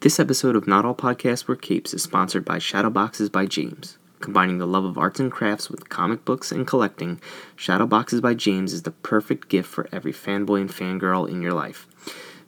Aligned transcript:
This 0.00 0.20
episode 0.20 0.54
of 0.54 0.68
Not 0.68 0.84
All 0.84 0.94
Podcasts 0.94 1.48
Wear 1.48 1.56
Capes 1.56 1.92
is 1.92 2.04
sponsored 2.04 2.44
by 2.44 2.58
Shadowboxes 2.58 3.32
by 3.32 3.46
James. 3.46 3.98
Combining 4.20 4.58
the 4.58 4.66
love 4.66 4.84
of 4.84 4.96
arts 4.96 5.18
and 5.18 5.30
crafts 5.30 5.68
with 5.68 5.88
comic 5.88 6.24
books 6.24 6.52
and 6.52 6.64
collecting, 6.64 7.20
Shadowboxes 7.56 8.22
by 8.22 8.34
James 8.34 8.72
is 8.72 8.84
the 8.84 8.92
perfect 8.92 9.48
gift 9.48 9.68
for 9.68 9.88
every 9.90 10.12
fanboy 10.12 10.60
and 10.60 10.70
fangirl 10.70 11.28
in 11.28 11.42
your 11.42 11.52
life. 11.52 11.88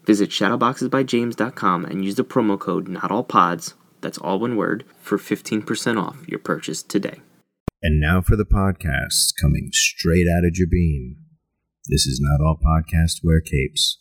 Visit 0.07 0.31
shadowboxesbyjames.com 0.31 1.87
and 1.87 2.05
use 2.05 2.15
the 2.15 2.23
promo 2.23 2.57
code 2.57 2.87
NotAllPods, 2.87 3.75
that's 4.01 4.19
all 4.19 4.39
one 4.39 4.55
word, 4.55 4.85
for 5.01 5.19
15% 5.19 6.01
off 6.01 6.29
your 6.29 6.39
purchase 6.39 6.85
today. 6.85 7.21
And 7.83 7.99
now 7.99 8.21
for 8.21 8.37
the 8.37 8.45
podcasts 8.45 9.33
coming 9.41 9.71
straight 9.73 10.29
out 10.29 10.45
of 10.45 10.53
Jabiim. 10.53 11.17
This 11.89 12.07
is 12.07 12.21
Not 12.23 12.47
All 12.47 12.61
Podcasts 12.65 13.25
Wear 13.25 13.41
Capes. 13.41 14.00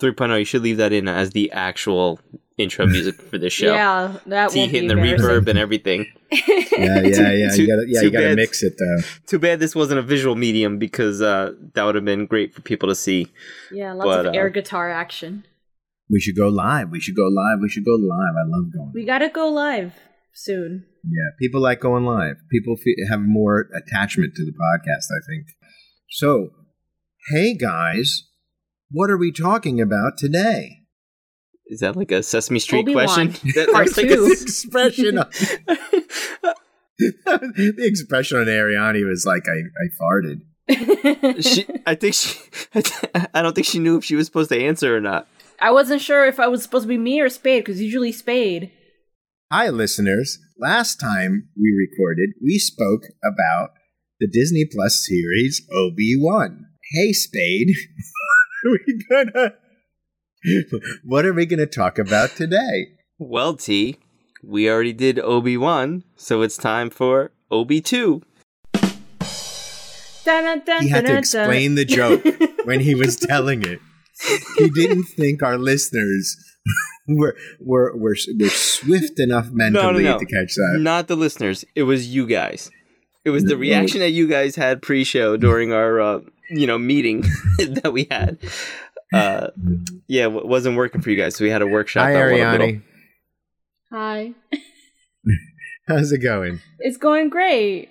3.0, 0.00 0.38
you 0.38 0.44
should 0.44 0.62
leave 0.62 0.78
that 0.78 0.92
in 0.92 1.06
as 1.08 1.30
the 1.30 1.52
actual 1.52 2.18
intro 2.58 2.86
music 2.86 3.20
for 3.20 3.38
this 3.38 3.52
show. 3.52 3.72
Yeah, 3.72 4.14
that 4.26 4.50
T 4.50 4.66
be 4.66 4.72
hitting 4.72 4.88
the 4.88 4.94
reverb 4.94 5.48
and 5.48 5.58
everything. 5.58 6.06
Yeah, 6.30 7.00
yeah, 7.02 7.32
yeah. 7.32 7.50
Too- 7.54 7.62
You 7.62 7.68
gotta, 7.68 7.84
yeah, 7.86 8.00
you 8.00 8.10
gotta 8.10 8.26
bad. 8.28 8.36
mix 8.36 8.62
it 8.62 8.74
though. 8.78 9.02
Too 9.26 9.38
bad 9.38 9.60
this 9.60 9.74
wasn't 9.74 9.98
a 10.00 10.02
visual 10.02 10.34
medium 10.34 10.78
because 10.78 11.22
uh, 11.22 11.52
that 11.74 11.84
would 11.84 11.94
have 11.94 12.04
been 12.04 12.26
great 12.26 12.54
for 12.54 12.62
people 12.62 12.88
to 12.88 12.94
see. 12.94 13.28
Yeah, 13.70 13.92
lots 13.92 14.06
But, 14.06 14.26
of 14.26 14.34
uh, 14.34 14.36
air 14.38 14.48
guitar 14.50 14.90
action. 14.90 15.44
We 16.10 16.20
should 16.20 16.36
go 16.36 16.48
live. 16.48 16.90
We 16.90 17.00
should 17.00 17.16
go 17.16 17.24
live. 17.26 17.58
We 17.62 17.68
should 17.68 17.84
go 17.84 17.92
live. 17.92 18.34
I 18.36 18.44
love 18.48 18.72
going. 18.74 18.92
We 18.94 19.04
gotta 19.04 19.28
go 19.28 19.48
live 19.48 19.94
soon. 20.34 20.86
Yeah, 21.04 21.30
people 21.40 21.60
like 21.60 21.80
going 21.80 22.04
live. 22.04 22.36
People 22.50 22.76
fe 22.76 22.94
have 23.10 23.20
more 23.20 23.66
attachment 23.74 24.34
to 24.36 24.44
the 24.44 24.52
podcast, 24.52 25.06
I 25.10 25.20
think. 25.28 25.46
So, 26.10 26.50
hey 27.30 27.54
guys, 27.54 28.24
what 28.90 29.10
are 29.10 29.16
we 29.18 29.32
talking 29.32 29.80
about 29.80 30.12
today? 30.18 30.78
Is 31.66 31.80
that 31.80 31.96
like 31.96 32.12
a 32.12 32.22
Sesame 32.22 32.58
Street 32.58 32.80
Obi-Wan. 32.80 33.06
question? 33.06 33.52
That- 33.54 33.70
that's 33.72 33.96
like 33.96 34.08
two. 34.08 34.26
a- 34.26 34.30
expression. 34.32 35.18
on- 35.18 35.30
the 36.98 37.74
expression 37.78 38.38
on 38.38 38.46
Ariani 38.46 39.06
was 39.08 39.24
like, 39.26 39.44
I, 39.48 39.62
I 39.82 39.88
farted. 40.00 40.42
she, 41.44 41.66
I 41.86 41.94
think 41.96 42.14
she. 42.14 42.38
I 43.34 43.42
don't 43.42 43.54
think 43.54 43.66
she 43.66 43.78
knew 43.78 43.96
if 43.96 44.04
she 44.04 44.14
was 44.14 44.26
supposed 44.26 44.50
to 44.50 44.62
answer 44.62 44.96
or 44.96 45.00
not. 45.00 45.26
I 45.60 45.70
wasn't 45.72 46.00
sure 46.00 46.26
if 46.26 46.38
I 46.38 46.46
was 46.48 46.62
supposed 46.62 46.84
to 46.84 46.88
be 46.88 46.98
me 46.98 47.20
or 47.20 47.28
Spade, 47.28 47.64
because 47.64 47.80
usually 47.80 48.12
Spade. 48.12 48.70
Hi, 49.50 49.68
listeners. 49.70 50.38
Last 50.62 51.00
time 51.00 51.48
we 51.60 51.72
recorded, 51.76 52.34
we 52.40 52.56
spoke 52.56 53.06
about 53.24 53.70
the 54.20 54.28
Disney 54.28 54.64
Plus 54.64 55.04
series 55.04 55.66
Obi 55.74 56.14
Wan. 56.16 56.66
Hey, 56.92 57.12
Spade. 57.12 57.74
what 58.62 58.70
are 58.70 58.78
we 58.86 59.04
gonna? 59.10 59.54
What 61.04 61.26
are 61.26 61.32
we 61.32 61.46
gonna 61.46 61.66
talk 61.66 61.98
about 61.98 62.36
today? 62.36 62.92
Well, 63.18 63.56
T, 63.56 63.96
we 64.40 64.70
already 64.70 64.92
did 64.92 65.18
Obi 65.18 65.56
Wan, 65.56 66.04
so 66.14 66.42
it's 66.42 66.56
time 66.56 66.90
for 66.90 67.32
Obi 67.50 67.80
Two. 67.80 68.22
He 68.74 68.78
had 70.28 70.64
to 70.64 70.64
dun, 70.64 70.84
dun, 70.84 71.16
explain 71.16 71.74
the 71.74 71.84
joke 71.84 72.24
when 72.62 72.78
he 72.78 72.94
was 72.94 73.16
telling 73.32 73.64
it. 73.64 73.80
He 74.58 74.70
didn't 74.70 75.06
think 75.06 75.42
our 75.42 75.58
listeners 75.58 76.36
were 77.08 77.36
were 77.60 77.96
were, 77.96 78.16
were 78.38 78.48
swift 78.48 79.18
enough 79.18 79.50
mentally 79.52 80.04
to 80.04 80.26
catch 80.26 80.54
that. 80.54 80.78
Not 80.78 81.08
the 81.08 81.16
listeners. 81.16 81.64
It 81.74 81.84
was 81.84 82.14
you 82.14 82.26
guys. 82.26 82.70
It 83.24 83.30
was 83.30 83.44
the 83.44 83.56
reaction 83.56 84.00
that 84.00 84.10
you 84.10 84.26
guys 84.26 84.56
had 84.56 84.82
pre-show 84.82 85.36
during 85.36 85.72
our, 85.72 86.00
uh, 86.00 86.20
you 86.50 86.66
know, 86.66 86.76
meeting 86.76 87.20
that 87.58 87.92
we 87.92 88.08
had. 88.10 88.38
Uh, 89.12 89.48
yeah, 90.08 90.24
it 90.24 90.46
wasn't 90.46 90.76
working 90.76 91.00
for 91.02 91.10
you 91.10 91.16
guys, 91.16 91.36
so 91.36 91.44
we 91.44 91.50
had 91.50 91.62
a 91.62 91.66
workshop. 91.66 92.06
Hi, 92.06 92.14
that 92.14 92.32
one 92.32 92.40
a 92.40 92.50
little. 92.50 92.66
Ariani. 92.66 92.82
Hi. 93.92 94.32
How's 95.86 96.10
it 96.10 96.18
going? 96.18 96.60
It's 96.80 96.96
going 96.96 97.28
great. 97.28 97.90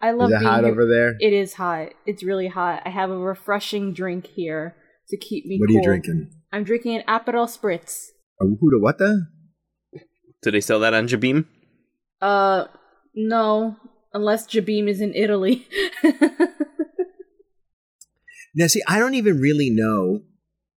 I 0.00 0.12
love 0.12 0.30
Is 0.30 0.36
it 0.36 0.38
being 0.40 0.50
hot 0.50 0.64
here. 0.64 0.72
over 0.72 0.86
there? 0.86 1.16
It 1.20 1.32
is 1.34 1.54
hot. 1.54 1.88
It's 2.06 2.22
really 2.22 2.48
hot. 2.48 2.82
I 2.86 2.90
have 2.90 3.10
a 3.10 3.18
refreshing 3.18 3.92
drink 3.92 4.26
here 4.26 4.74
to 5.08 5.16
keep 5.18 5.44
me 5.44 5.58
What 5.58 5.68
are 5.68 5.72
you 5.74 5.82
drinking? 5.82 6.30
I'm 6.50 6.64
drinking 6.64 6.96
an 6.96 7.02
Aperol 7.06 7.46
Spritz. 7.46 8.11
A 8.42 8.44
who 8.44 8.70
to 8.72 8.78
what 8.80 8.98
the? 8.98 9.26
Do 10.42 10.50
they 10.50 10.60
sell 10.60 10.80
that 10.80 10.92
on 10.94 11.06
Jabiim? 11.06 11.46
Uh, 12.20 12.64
no, 13.14 13.76
unless 14.12 14.46
Jabiim 14.46 14.88
is 14.88 15.00
in 15.00 15.14
Italy. 15.14 15.66
Now, 18.54 18.66
see, 18.66 18.82
I 18.86 18.98
don't 18.98 19.14
even 19.14 19.40
really 19.40 19.70
know 19.70 20.20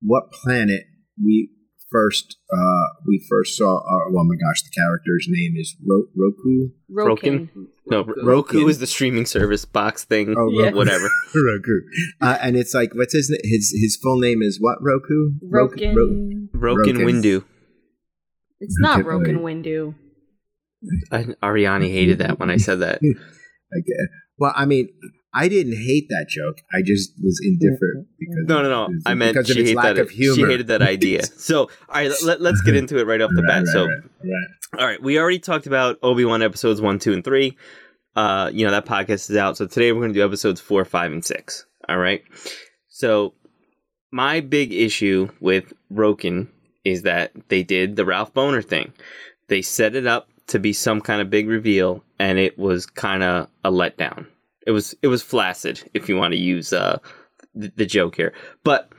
what 0.01 0.31
planet 0.31 0.83
we 1.21 1.49
first 1.91 2.37
uh 2.51 2.85
we 3.07 3.25
first 3.29 3.57
saw. 3.57 3.77
Uh, 3.79 4.09
oh 4.17 4.23
my 4.23 4.35
gosh, 4.35 4.61
the 4.63 4.69
character's 4.73 5.27
name 5.29 5.55
is 5.57 5.75
Ro- 5.85 6.07
Roku. 6.15 6.69
Roken. 6.89 7.49
No, 7.87 8.03
Roku 8.23 8.67
is 8.67 8.79
the 8.79 8.87
streaming 8.87 9.25
service 9.25 9.65
box 9.65 10.05
thing. 10.05 10.35
Oh, 10.37 10.49
Yeah. 10.51 10.71
Whatever. 10.71 11.09
Roku. 11.35 11.81
Uh, 12.21 12.37
and 12.41 12.55
it's 12.55 12.73
like, 12.73 12.95
what's 12.95 13.13
his 13.13 13.27
his 13.43 13.73
his 13.77 13.97
full 14.01 14.19
name 14.19 14.41
is 14.41 14.57
what? 14.59 14.77
Roku. 14.81 15.31
Roken. 15.43 15.95
Ro- 15.95 16.47
Broken 16.75 16.97
Roken. 16.97 17.05
Windu. 17.05 17.43
It's 18.59 18.77
not 18.79 18.99
Okay, 19.01 19.09
Roken 19.09 19.41
wait. 19.41 19.63
Windu. 19.63 19.95
I, 21.11 21.23
Ariani 21.43 21.91
hated 21.91 22.19
that 22.19 22.39
when 22.39 22.49
I 22.49 22.57
said 22.57 22.79
that. 22.81 22.99
Okay. 23.77 24.09
Well, 24.37 24.53
I 24.55 24.65
mean, 24.65 24.87
I 25.33 25.49
didn't 25.49 25.73
hate 25.75 26.05
that 26.09 26.27
joke. 26.29 26.57
I 26.71 26.81
just 26.81 27.11
was 27.21 27.41
indifferent 27.43 28.07
because 28.17 28.45
No, 28.47 28.61
no, 28.61 28.69
no. 28.87 28.99
I 29.05 29.15
meant 29.15 29.33
because 29.33 29.49
of 29.49 29.55
she 29.55 29.61
its 29.61 29.69
hated 29.71 29.75
lack 29.77 29.95
that. 29.95 30.01
of 30.03 30.09
humor. 30.11 30.35
She 30.35 30.41
hated 30.43 30.67
that 30.67 30.81
idea. 30.93 31.25
So, 31.25 31.61
all 31.63 31.69
right, 31.89 32.11
let, 32.23 32.39
let's 32.41 32.61
get 32.61 32.75
into 32.75 32.99
it 32.99 33.07
right 33.07 33.19
off 33.19 33.31
the 33.35 33.41
Right, 33.41 33.47
bat. 33.47 33.63
right, 33.63 33.67
so, 33.73 33.85
right, 33.85 33.97
right. 34.23 34.79
all 34.79 34.85
right, 34.87 35.01
we 35.01 35.19
already 35.19 35.39
talked 35.39 35.67
about 35.67 35.97
Obi 36.03 36.23
Wan 36.23 36.41
episodes 36.41 36.79
one, 36.79 36.99
two, 36.99 37.11
and 37.11 37.23
three. 37.23 37.57
Uh, 38.15 38.49
you 38.53 38.63
know 38.65 38.71
that 38.71 38.85
podcast 38.85 39.29
is 39.29 39.35
out. 39.35 39.57
So 39.57 39.65
today 39.67 39.91
we're 39.91 40.01
going 40.01 40.13
to 40.13 40.19
do 40.19 40.23
episodes 40.25 40.61
four, 40.61 40.85
five, 40.85 41.11
and 41.11 41.25
six. 41.25 41.65
All 41.89 41.97
right. 41.97 42.23
So 42.87 43.33
my 44.11 44.39
big 44.39 44.71
issue 44.71 45.27
with 45.41 45.73
Roken 45.91 46.47
is 46.85 47.01
that 47.01 47.31
they 47.49 47.63
did 47.63 47.95
the 47.97 48.05
Ralph 48.05 48.33
Bohner 48.33 48.63
thing. 48.63 48.93
They 49.49 49.61
set 49.61 49.95
it 49.95 50.07
up 50.07 50.29
to 50.47 50.59
be 50.59 50.71
some 50.73 51.01
kind 51.01 51.21
of 51.21 51.29
big 51.29 51.47
reveal, 51.49 52.03
and 52.19 52.37
it 52.39 52.57
was 52.57 52.85
kind 52.85 53.23
of 53.23 53.47
a 53.63 53.71
letdown. 53.71 54.27
It 54.65 54.71
was 54.71 54.95
it 55.01 55.07
was 55.07 55.21
flaccid, 55.21 55.83
if 55.93 56.07
you 56.07 56.15
want 56.17 56.31
to 56.33 56.39
use 56.39 56.71
uh, 56.71 56.99
the, 57.53 57.71
the 57.75 57.85
joke 57.85 58.15
here, 58.15 58.33
but. 58.63 58.89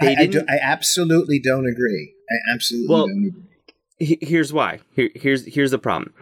They 0.00 0.16
I, 0.16 0.22
I, 0.22 0.26
do, 0.26 0.32
didn't- 0.32 0.50
I 0.50 0.58
absolutely 0.62 1.38
don't 1.38 1.66
agree. 1.66 2.14
I 2.30 2.52
absolutely 2.54 2.88
Well, 2.88 3.06
don't 3.06 3.26
agree. 3.26 3.42
he- 3.98 4.18
here's 4.22 4.50
why. 4.52 4.80
Here, 4.94 5.10
here's 5.14 5.44
here's 5.44 5.72
the 5.72 5.78
problem. 5.78 6.14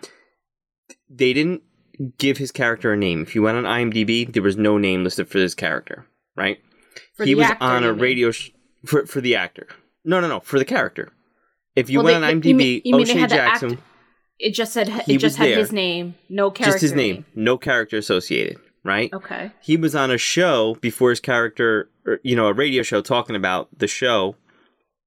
They 1.08 1.32
didn't 1.32 1.62
give 2.18 2.38
his 2.38 2.50
character 2.50 2.92
a 2.92 2.96
name. 2.96 3.22
If 3.22 3.34
you 3.36 3.42
went 3.42 3.58
on 3.58 3.64
IMDb, 3.64 4.32
there 4.32 4.42
was 4.42 4.56
no 4.56 4.78
name 4.78 5.04
listed 5.04 5.28
for 5.28 5.38
this 5.38 5.54
character, 5.54 6.06
right? 6.34 6.58
For 7.14 7.24
he 7.24 7.34
the 7.34 7.36
was 7.36 7.46
actor, 7.50 7.64
on 7.64 7.84
a 7.84 7.92
radio 7.92 8.32
sh- 8.32 8.50
for 8.84 9.06
for 9.06 9.20
the 9.20 9.36
actor. 9.36 9.66
No, 10.04 10.20
no, 10.20 10.28
no, 10.28 10.40
for 10.40 10.58
the 10.58 10.64
character. 10.64 11.12
If 11.76 11.88
you 11.88 11.98
Well, 11.98 12.06
went 12.20 12.20
they- 12.22 12.28
on 12.28 12.40
IMDb, 12.58 12.82
you 12.84 12.96
mean 12.96 13.02
O'Shea 13.02 13.14
the 13.14 13.20
act- 13.22 13.32
Jackson, 13.60 13.78
It 14.38 14.50
just 14.54 14.72
said 14.72 14.88
He 15.06 15.14
it 15.14 15.18
just 15.18 15.36
had 15.36 15.48
there. 15.50 15.58
his 15.58 15.72
name, 15.72 16.14
no 16.28 16.50
character. 16.50 16.72
just 16.74 16.82
his 16.82 16.92
name, 16.92 17.24
no 17.34 17.56
character 17.56 17.96
associated, 17.96 18.58
right? 18.84 19.12
Okay. 19.12 19.52
He 19.62 19.76
was 19.76 19.94
on 19.94 20.10
a 20.10 20.18
show 20.18 20.76
before 20.80 21.10
his 21.10 21.20
character, 21.20 21.88
or, 22.04 22.18
you 22.24 22.34
know, 22.34 22.48
a 22.48 22.52
radio 22.52 22.82
show 22.82 23.00
talking 23.02 23.36
about 23.36 23.68
the 23.78 23.86
show 23.86 24.34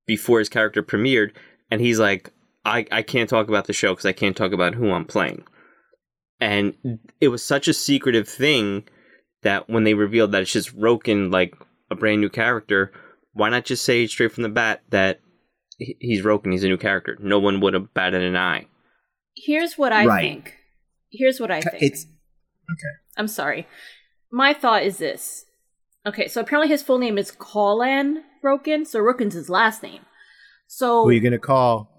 before 0.08 0.40
his 0.40 0.48
character 0.50 0.82
premiered, 0.82 1.32
and 1.70 1.82
he's 1.82 2.00
like, 2.00 2.32
I, 2.64 2.86
I 2.92 3.02
can't 3.02 3.30
talk 3.30 3.50
about 3.50 3.66
the 3.66 3.74
show 3.74 3.92
because 3.94 4.06
I 4.06 4.14
can't 4.14 4.38
talk 4.38 4.54
about 4.54 4.76
who 4.76 4.92
I'm 4.92 5.06
playing. 5.06 5.44
And 6.40 7.00
it 7.22 7.28
was 7.30 7.44
such 7.44 7.68
a 7.68 7.74
secretive 7.74 8.28
thing 8.28 8.84
that 9.44 9.70
when 9.70 9.84
they 9.84 9.94
revealed 9.94 10.32
that 10.32 10.42
it's 10.44 10.52
just 10.54 10.76
Roken, 10.78 11.32
like 11.32 11.54
a 11.92 11.96
brand 11.96 12.22
new 12.22 12.30
character, 12.30 12.92
why 13.36 13.50
not 13.50 13.66
just 13.66 13.84
say 13.86 14.08
straight 14.08 14.32
from 14.32 14.42
the 14.44 14.50
bat 14.50 14.82
that 14.90 15.20
he's 15.78 16.24
Roken, 16.24 16.52
he's 16.52 16.64
a 16.64 16.68
new 16.68 16.78
character? 16.78 17.18
No 17.22 17.38
one 17.40 17.60
would 17.62 17.74
have 17.76 17.94
batted 17.94 18.24
an 18.24 18.36
eye. 18.36 18.66
Here's 19.36 19.78
what 19.78 19.92
I 19.94 20.06
Right. 20.06 20.22
think. 20.22 20.56
Here's 21.12 21.40
what 21.40 21.52
I 21.52 21.62
think. 21.62 21.84
It's 21.84 22.06
okay. 22.06 22.94
I'm 23.18 23.28
sorry. 23.28 23.68
My 24.32 24.54
thought 24.54 24.84
is 24.84 24.98
this. 24.98 25.46
Okay, 26.08 26.28
so 26.28 26.42
apparently 26.42 26.70
his 26.70 26.82
full 26.84 26.98
name 26.98 27.18
is 27.18 27.32
Colin 27.32 28.24
Roken, 28.44 28.86
so 28.88 29.00
Roken's 29.00 29.34
his 29.34 29.50
last 29.50 29.82
name. 29.84 30.02
So 30.68 31.04
who 31.04 31.10
are 31.10 31.14
you 31.14 31.22
gonna 31.22 31.38
call? 31.40 31.90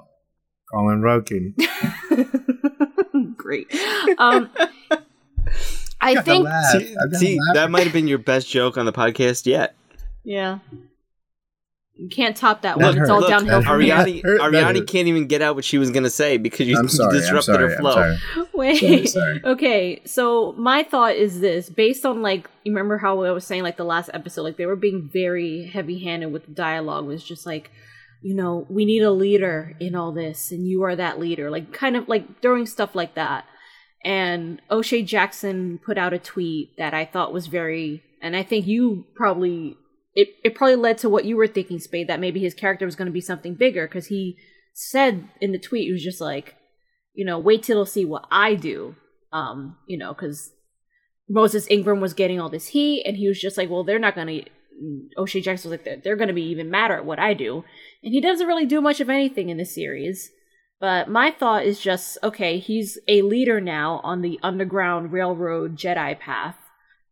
Colin 0.72 1.00
Roken. 1.00 1.54
great. 3.36 3.68
Um, 4.18 4.50
I 6.00 6.20
think. 6.22 6.46
See, 6.72 6.94
see, 7.12 7.38
that 7.54 7.70
might 7.70 7.84
have 7.84 7.92
been 7.92 8.08
your 8.08 8.18
best 8.18 8.48
joke 8.48 8.76
on 8.76 8.86
the 8.86 8.92
podcast 8.92 9.46
yet. 9.46 9.74
yeah. 10.24 10.58
You 11.98 12.08
can't 12.08 12.36
top 12.36 12.62
that 12.62 12.78
That 12.78 12.94
one. 12.94 12.98
It's 12.98 13.08
all 13.08 13.20
Look, 13.20 13.30
downhill 13.30 13.62
from 13.62 13.80
here. 13.80 13.94
Ariani, 13.94 14.22
That 14.22 14.28
hurt, 14.28 14.40
Ariani 14.40 14.86
can't 14.86 15.08
even 15.08 15.26
get 15.26 15.40
out 15.40 15.54
what 15.54 15.64
she 15.64 15.78
was 15.78 15.90
gonna 15.90 16.10
say 16.10 16.36
because 16.36 16.68
you 16.68 16.74
sorry. 16.88 17.08
I'm 17.08 17.20
disrupted 17.20 17.54
sorry. 17.54 17.70
her 17.70 17.78
flow. 17.78 18.46
Wait. 18.54 18.78
Sorry, 18.78 19.06
sorry. 19.06 19.40
Okay, 19.44 20.02
so 20.04 20.52
my 20.58 20.82
thought 20.82 21.16
is 21.16 21.40
this: 21.40 21.70
based 21.70 22.04
on 22.04 22.20
like, 22.20 22.50
you 22.64 22.72
remember 22.72 22.98
how 22.98 23.22
I 23.22 23.30
was 23.30 23.46
saying 23.46 23.62
like 23.62 23.78
the 23.78 23.84
last 23.84 24.10
episode, 24.12 24.42
like 24.42 24.58
they 24.58 24.66
were 24.66 24.76
being 24.76 25.08
very 25.10 25.70
heavy-handed 25.72 26.32
with 26.32 26.44
the 26.44 26.52
dialogue. 26.52 27.06
Was 27.06 27.24
just 27.24 27.46
like, 27.46 27.70
you 28.22 28.34
know, 28.34 28.66
we 28.68 28.84
need 28.84 29.02
a 29.02 29.10
leader 29.10 29.74
in 29.80 29.94
all 29.94 30.12
this, 30.12 30.52
and 30.52 30.68
you 30.68 30.82
are 30.82 30.96
that 30.96 31.18
leader. 31.18 31.50
Like, 31.50 31.72
kind 31.72 31.96
of 31.96 32.08
like 32.08 32.42
throwing 32.42 32.66
stuff 32.66 32.94
like 32.94 33.14
that. 33.14 33.46
And 34.04 34.60
O'Shea 34.70 35.02
Jackson 35.02 35.80
put 35.84 35.96
out 35.96 36.12
a 36.12 36.18
tweet 36.18 36.76
that 36.76 36.92
I 36.92 37.06
thought 37.06 37.32
was 37.32 37.46
very, 37.46 38.02
and 38.20 38.36
I 38.36 38.42
think 38.42 38.66
you 38.66 39.06
probably 39.16 39.78
it, 40.16 40.30
it 40.42 40.54
probably 40.54 40.76
led 40.76 40.96
to 40.98 41.10
what 41.10 41.26
you 41.26 41.36
were 41.36 41.46
thinking, 41.46 41.78
Spade, 41.78 42.08
that 42.08 42.20
maybe 42.20 42.40
his 42.40 42.54
character 42.54 42.86
was 42.86 42.96
going 42.96 43.06
to 43.06 43.12
be 43.12 43.20
something 43.20 43.54
bigger 43.54 43.86
because 43.86 44.06
he 44.06 44.38
said 44.72 45.28
in 45.42 45.52
the 45.52 45.58
tweet, 45.58 45.84
he 45.84 45.92
was 45.92 46.02
just 46.02 46.22
like, 46.22 46.56
you 47.12 47.24
know, 47.24 47.38
wait 47.38 47.62
till 47.62 47.76
they'll 47.76 47.86
see 47.86 48.06
what 48.06 48.26
I 48.30 48.54
do. 48.54 48.96
Um, 49.30 49.76
you 49.86 49.98
know, 49.98 50.14
because 50.14 50.52
Moses 51.28 51.66
Ingram 51.70 52.00
was 52.00 52.14
getting 52.14 52.40
all 52.40 52.48
this 52.48 52.68
heat, 52.68 53.04
and 53.04 53.16
he 53.16 53.28
was 53.28 53.38
just 53.38 53.58
like, 53.58 53.68
well, 53.68 53.84
they're 53.84 53.98
not 53.98 54.14
going 54.14 54.26
to. 54.26 54.44
O'Shea 55.18 55.40
Jackson 55.40 55.70
was 55.70 55.78
like, 55.78 55.84
they're, 55.84 56.00
they're 56.02 56.16
going 56.16 56.28
to 56.28 56.34
be 56.34 56.50
even 56.50 56.70
madder 56.70 56.96
at 56.96 57.06
what 57.06 57.18
I 57.18 57.32
do. 57.32 57.64
And 58.02 58.12
he 58.12 58.20
doesn't 58.20 58.46
really 58.46 58.66
do 58.66 58.82
much 58.82 59.00
of 59.00 59.08
anything 59.08 59.48
in 59.48 59.56
this 59.56 59.74
series. 59.74 60.30
But 60.80 61.08
my 61.08 61.30
thought 61.30 61.64
is 61.64 61.80
just 61.80 62.18
okay, 62.22 62.58
he's 62.58 62.98
a 63.06 63.22
leader 63.22 63.60
now 63.60 64.00
on 64.02 64.22
the 64.22 64.38
Underground 64.42 65.12
Railroad 65.12 65.76
Jedi 65.76 66.18
path. 66.18 66.56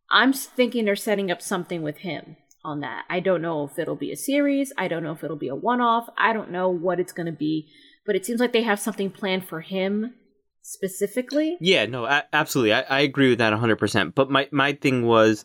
I'm 0.09 0.33
thinking 0.33 0.85
they're 0.85 0.95
setting 0.95 1.31
up 1.31 1.41
something 1.41 1.81
with 1.81 1.97
him 1.99 2.37
on 2.65 2.81
that. 2.81 3.05
I 3.09 3.19
don't 3.19 3.41
know 3.41 3.63
if 3.65 3.77
it'll 3.79 3.95
be 3.95 4.11
a 4.11 4.17
series. 4.17 4.73
I 4.77 4.87
don't 4.87 5.03
know 5.03 5.11
if 5.13 5.23
it'll 5.23 5.37
be 5.37 5.47
a 5.47 5.55
one 5.55 5.79
off. 5.81 6.07
I 6.17 6.33
don't 6.33 6.51
know 6.51 6.69
what 6.69 6.99
it's 6.99 7.13
going 7.13 7.27
to 7.27 7.31
be. 7.31 7.67
But 8.05 8.15
it 8.15 8.25
seems 8.25 8.39
like 8.39 8.53
they 8.53 8.63
have 8.63 8.79
something 8.79 9.09
planned 9.09 9.45
for 9.47 9.61
him 9.61 10.13
specifically. 10.61 11.57
Yeah, 11.61 11.85
no, 11.85 12.05
a- 12.05 12.25
absolutely. 12.33 12.73
I, 12.73 12.81
I 12.81 12.99
agree 13.01 13.29
with 13.29 13.39
that 13.39 13.53
100%. 13.53 14.13
But 14.15 14.29
my, 14.29 14.47
my 14.51 14.73
thing 14.73 15.05
was 15.05 15.43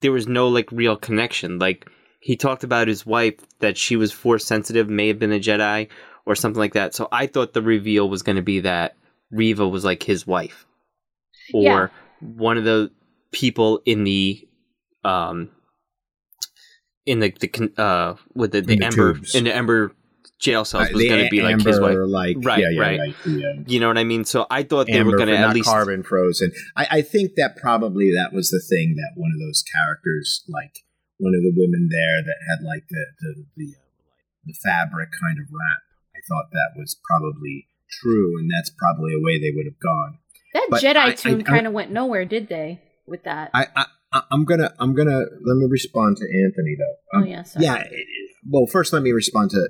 there 0.00 0.12
was 0.12 0.26
no 0.26 0.48
like 0.48 0.70
real 0.72 0.96
connection. 0.96 1.58
Like 1.58 1.88
he 2.20 2.36
talked 2.36 2.64
about 2.64 2.88
his 2.88 3.04
wife 3.06 3.34
that 3.60 3.76
she 3.76 3.96
was 3.96 4.12
force 4.12 4.44
sensitive, 4.44 4.88
may 4.88 5.08
have 5.08 5.18
been 5.18 5.32
a 5.32 5.38
Jedi 5.40 5.88
or 6.26 6.34
something 6.34 6.58
like 6.58 6.74
that. 6.74 6.94
So 6.94 7.08
I 7.12 7.26
thought 7.26 7.52
the 7.52 7.62
reveal 7.62 8.08
was 8.08 8.22
going 8.22 8.36
to 8.36 8.42
be 8.42 8.60
that 8.60 8.96
Reva 9.30 9.68
was 9.68 9.84
like 9.84 10.02
his 10.02 10.26
wife 10.26 10.66
or 11.54 11.62
Yeah. 11.62 11.86
one 12.20 12.58
of 12.58 12.64
the 12.64 12.90
people 13.32 13.80
in 13.86 14.02
the 14.04 14.46
um 15.04 15.50
in 17.06 17.20
the 17.20 17.30
the 17.40 17.72
uh 17.80 18.14
with 18.34 18.52
the, 18.52 18.60
the, 18.60 18.72
In 18.74 18.78
the 18.80 18.86
amber 18.86 19.14
tubes. 19.14 19.34
in 19.34 19.44
the 19.44 19.54
amber 19.56 19.92
jail 20.38 20.64
cells 20.64 20.88
Uh, 20.88 20.92
was 20.94 21.04
going 21.04 21.24
to 21.24 21.30
be 21.30 21.42
like 21.42 21.60
his 21.60 21.78
wife. 21.80 21.96
Like, 22.00 22.36
Right, 22.40 22.60
yeah, 22.60 22.70
yeah, 22.72 22.80
right. 22.80 22.98
right. 23.00 23.16
the, 23.24 23.44
uh, 23.44 23.62
You 23.66 23.78
know 23.80 23.88
what 23.88 23.98
I 23.98 24.04
mean? 24.04 24.24
So 24.24 24.46
I 24.50 24.62
thought 24.62 24.86
they 24.86 24.94
amber 24.94 25.12
were 25.12 25.16
going 25.18 25.28
to 25.28 25.36
at 25.36 25.40
not 25.40 25.54
least 25.54 25.68
carbon 25.68 26.02
frozen. 26.02 26.50
I, 26.76 26.86
I 26.98 27.02
think 27.02 27.34
that 27.36 27.56
probably 27.60 28.10
that 28.12 28.32
was 28.32 28.48
the 28.48 28.60
thing 28.60 28.96
that 28.96 29.20
one 29.20 29.32
of 29.34 29.38
those 29.40 29.62
characters, 29.62 30.42
like 30.48 30.72
one 31.18 31.34
of 31.34 31.42
the 31.42 31.52
women 31.54 31.88
there 31.90 32.22
that 32.24 32.38
had 32.48 32.64
like 32.64 32.84
the 32.88 33.04
the 33.20 33.44
the, 33.56 33.68
uh, 33.76 33.84
the 34.46 34.54
fabric 34.64 35.10
kind 35.20 35.38
of 35.38 35.44
wrap. 35.52 35.82
I 36.16 36.20
thought 36.28 36.48
that 36.52 36.70
was 36.78 36.96
probably 37.08 37.66
true, 38.00 38.38
and 38.38 38.48
that's 38.50 38.70
probably 38.70 39.12
a 39.12 39.20
way 39.20 39.38
they 39.38 39.52
would 39.54 39.66
have 39.66 39.80
gone. 39.80 40.18
That 40.54 40.68
But 40.70 40.82
Jedi 40.82 40.96
I- 40.96 41.06
I- 41.08 41.12
tune 41.12 41.44
kind 41.44 41.66
of 41.66 41.72
went 41.74 41.90
nowhere, 41.92 42.24
did 42.24 42.48
they? 42.48 42.80
With 43.06 43.24
that. 43.24 43.50
I, 43.52 43.64
I 43.64 43.68
I- 43.76 43.86
I'm 44.12 44.44
gonna 44.44 44.72
I'm 44.78 44.94
gonna 44.94 45.18
let 45.44 45.56
me 45.56 45.66
respond 45.70 46.16
to 46.18 46.24
Anthony 46.24 46.76
though. 46.78 47.18
oh 47.18 47.22
Um, 47.22 47.26
yeah, 47.26 47.42
sorry. 47.44 47.64
yeah. 47.64 47.76
it- 47.82 48.06
Well, 48.48 48.66
first 48.66 48.92
let 48.92 49.02
me 49.02 49.12
respond 49.12 49.50
to 49.50 49.60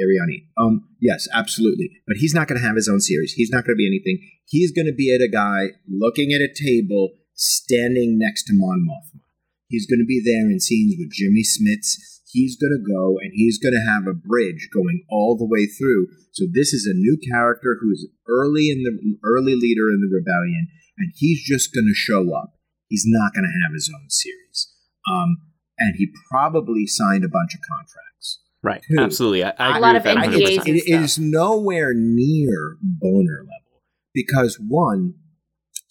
Ariani. 0.00 0.46
Um, 0.56 0.88
yes, 1.00 1.28
absolutely. 1.34 1.90
But 2.06 2.16
he's 2.16 2.32
not 2.32 2.48
going 2.48 2.60
to 2.60 2.66
have 2.66 2.76
his 2.76 2.88
own 2.88 3.00
series. 3.00 3.32
He's 3.32 3.50
not 3.50 3.64
going 3.66 3.74
to 3.74 3.82
be 3.82 3.86
anything. 3.86 4.22
He's 4.46 4.72
going 4.72 4.86
to 4.86 4.94
be 4.94 5.12
at 5.14 5.20
a 5.20 5.28
guy 5.28 5.74
looking 5.88 6.32
at 6.32 6.40
a 6.40 6.48
table, 6.48 7.10
standing 7.34 8.16
next 8.18 8.44
to 8.44 8.52
Mon 8.54 8.86
Mothma. 8.88 9.20
He's 9.68 9.86
going 9.86 9.98
to 10.00 10.06
be 10.06 10.22
there 10.24 10.48
in 10.48 10.60
scenes 10.60 10.94
with 10.98 11.12
Jimmy 11.12 11.42
Smits. 11.42 11.98
He's 12.30 12.56
going 12.56 12.72
to 12.72 12.80
go 12.92 13.18
and 13.20 13.32
he's 13.34 13.58
going 13.58 13.74
to 13.74 13.90
have 13.90 14.06
a 14.06 14.14
bridge 14.14 14.68
going 14.72 15.04
all 15.10 15.36
the 15.36 15.44
way 15.46 15.66
through. 15.66 16.06
So 16.32 16.46
this 16.50 16.72
is 16.72 16.86
a 16.86 16.94
new 16.96 17.18
character 17.30 17.76
who's 17.82 18.06
early 18.28 18.70
in 18.70 18.82
the 18.84 18.94
early 19.26 19.54
leader 19.54 19.90
in 19.90 20.00
the 20.00 20.14
rebellion, 20.14 20.68
and 20.96 21.12
he's 21.16 21.42
just 21.42 21.74
going 21.74 21.86
to 21.88 21.94
show 21.94 22.32
up. 22.34 22.54
He's 22.90 23.04
not 23.06 23.32
going 23.32 23.44
to 23.44 23.62
have 23.64 23.72
his 23.72 23.90
own 23.94 24.10
series. 24.10 24.74
Um, 25.10 25.38
and 25.78 25.94
he 25.96 26.08
probably 26.30 26.86
signed 26.86 27.24
a 27.24 27.28
bunch 27.28 27.54
of 27.54 27.60
contracts. 27.66 28.40
Right. 28.62 28.82
Two. 28.82 29.02
Absolutely. 29.02 29.44
I, 29.44 29.54
I 29.58 29.66
A 29.66 29.70
agree 29.70 29.80
lot 29.80 29.94
with 29.94 29.96
of 29.96 30.04
that 30.04 30.16
NDAs 30.18 30.66
it, 30.66 30.76
it 30.76 30.82
stuff. 30.82 31.04
is 31.04 31.18
nowhere 31.18 31.94
near 31.94 32.76
boner 32.82 33.38
level 33.40 33.80
because 34.12 34.60
one, 34.60 35.14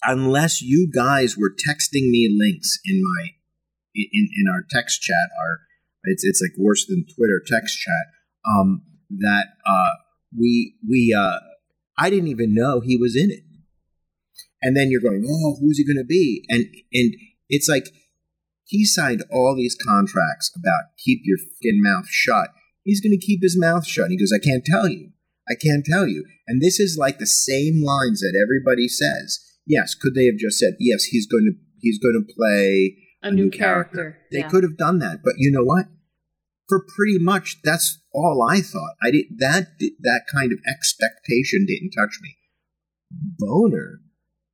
unless 0.04 0.62
you 0.62 0.88
guys 0.94 1.36
were 1.36 1.50
texting 1.50 2.10
me 2.10 2.28
links 2.38 2.78
in 2.84 3.02
my 3.02 3.30
in, 3.94 4.28
in 4.36 4.44
our 4.48 4.62
text 4.70 5.00
chat, 5.02 5.30
our 5.42 5.60
it's 6.04 6.22
it's 6.24 6.40
like 6.40 6.56
worse 6.56 6.86
than 6.86 7.04
Twitter 7.16 7.42
text 7.44 7.78
chat. 7.80 8.06
Um, 8.48 8.82
that 9.18 9.46
uh, 9.66 9.90
we 10.38 10.76
we 10.88 11.12
uh, 11.18 11.40
I 11.98 12.08
didn't 12.08 12.28
even 12.28 12.54
know 12.54 12.80
he 12.80 12.96
was 12.96 13.16
in 13.16 13.30
it, 13.32 13.40
and 14.62 14.76
then 14.76 14.90
you're 14.90 15.00
going, 15.00 15.24
oh, 15.28 15.56
who's 15.60 15.78
he 15.78 15.84
going 15.84 16.02
to 16.02 16.06
be? 16.06 16.44
And 16.48 16.64
and 16.92 17.14
it's 17.48 17.68
like 17.68 17.86
he 18.64 18.84
signed 18.84 19.24
all 19.30 19.56
these 19.56 19.76
contracts 19.76 20.52
about 20.56 20.96
keep 20.98 21.22
your 21.24 21.38
fucking 21.38 21.82
mouth 21.82 22.08
shut. 22.08 22.48
He's 22.84 23.00
going 23.00 23.18
to 23.18 23.26
keep 23.26 23.42
his 23.42 23.58
mouth 23.58 23.86
shut. 23.86 24.10
He 24.10 24.16
goes, 24.16 24.32
I 24.34 24.38
can't 24.38 24.64
tell 24.64 24.88
you. 24.88 25.10
I 25.48 25.54
can't 25.54 25.84
tell 25.84 26.06
you. 26.06 26.24
And 26.46 26.62
this 26.62 26.78
is 26.78 26.96
like 26.98 27.18
the 27.18 27.26
same 27.26 27.82
lines 27.84 28.20
that 28.20 28.38
everybody 28.40 28.88
says. 28.88 29.40
Yes, 29.66 29.94
could 29.94 30.14
they 30.14 30.26
have 30.26 30.36
just 30.36 30.58
said, 30.58 30.74
yes, 30.78 31.04
he's 31.04 31.26
going 31.26 31.44
to 31.44 31.58
he's 31.80 31.98
going 31.98 32.14
to 32.14 32.34
play 32.34 32.96
a 33.22 33.30
new 33.30 33.50
character. 33.50 34.18
They 34.30 34.40
yeah. 34.40 34.48
could 34.48 34.62
have 34.62 34.76
done 34.76 34.98
that, 35.00 35.20
but 35.22 35.34
you 35.36 35.50
know 35.50 35.64
what? 35.64 35.86
For 36.68 36.84
pretty 36.96 37.18
much 37.18 37.58
that's 37.64 38.00
all 38.14 38.46
I 38.48 38.60
thought. 38.60 38.94
I 39.02 39.10
did 39.10 39.26
that 39.38 39.78
that 40.00 40.22
kind 40.32 40.52
of 40.52 40.58
expectation 40.66 41.66
didn't 41.66 41.90
touch 41.90 42.18
me. 42.22 42.36
Bohner, 43.42 43.96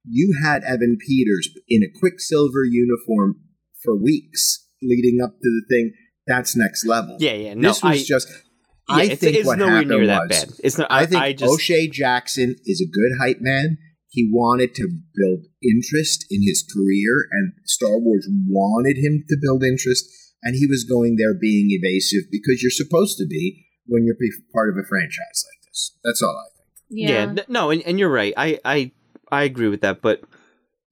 you 0.09 0.35
had 0.43 0.65
Evan 0.65 0.99
Peters 0.99 1.49
in 1.69 1.83
a 1.83 1.99
Quicksilver 1.99 2.65
uniform 2.65 3.37
for 3.83 3.97
weeks 3.97 4.65
leading 4.83 5.21
up 5.23 5.31
to 5.31 5.39
the 5.43 5.63
thing. 5.69 5.93
That's 6.27 6.57
next 6.57 6.87
level. 6.87 7.17
Yeah, 7.21 7.35
yeah. 7.35 7.55
No, 7.55 7.69
this 7.69 7.83
was 7.83 8.03
I, 8.03 8.05
just. 8.05 8.29
yeah, 8.29 8.97
I 8.97 9.03
it's, 9.05 9.21
think 9.21 9.37
it's 9.37 9.47
what 9.47 9.59
nowhere 9.59 9.75
happened 9.75 9.91
near 9.91 10.07
that 10.07 10.29
was, 10.29 10.45
bad. 10.45 10.55
It's 10.63 10.79
not. 10.79 10.91
I 10.91 11.01
I, 11.03 11.07
think 11.07 11.23
I 11.23 11.33
just. 11.33 11.53
O'Shea 11.53 11.89
Jackson 11.89 12.57
is 12.65 12.81
a 12.81 12.91
good 12.91 13.13
hype 13.21 13.39
man. 13.41 13.79
He 14.09 14.29
wanted 14.33 14.75
to 14.77 14.89
build 15.15 15.45
interest 15.63 16.27
in 16.31 16.43
his 16.43 16.65
career, 16.73 17.29
and 17.31 17.53
Star 17.65 17.99
Wars 17.99 18.27
wanted 18.49 18.97
him 18.97 19.25
to 19.29 19.37
build 19.41 19.63
interest, 19.63 20.07
and 20.43 20.57
he 20.57 20.67
was 20.67 20.85
going 20.85 21.17
there 21.17 21.35
being 21.35 21.69
evasive 21.71 22.31
because 22.31 22.63
you're 22.63 22.71
supposed 22.71 23.19
to 23.19 23.27
be 23.27 23.67
when 23.87 24.05
you're 24.05 24.17
part 24.53 24.71
of 24.71 24.77
a 24.77 24.87
franchise 24.89 25.45
like 25.47 25.69
this. 25.69 25.97
That's 26.03 26.23
all 26.23 26.37
I 26.37 26.49
think. 26.57 27.09
yeah. 27.09 27.33
Yeah. 27.37 27.43
no, 27.49 27.71
and, 27.71 27.83
and 27.83 27.99
you're 27.99 28.11
right. 28.11 28.33
I, 28.37 28.59
I, 28.65 28.93
I 29.31 29.43
agree 29.45 29.69
with 29.69 29.81
that. 29.83 30.03
But 30.03 30.23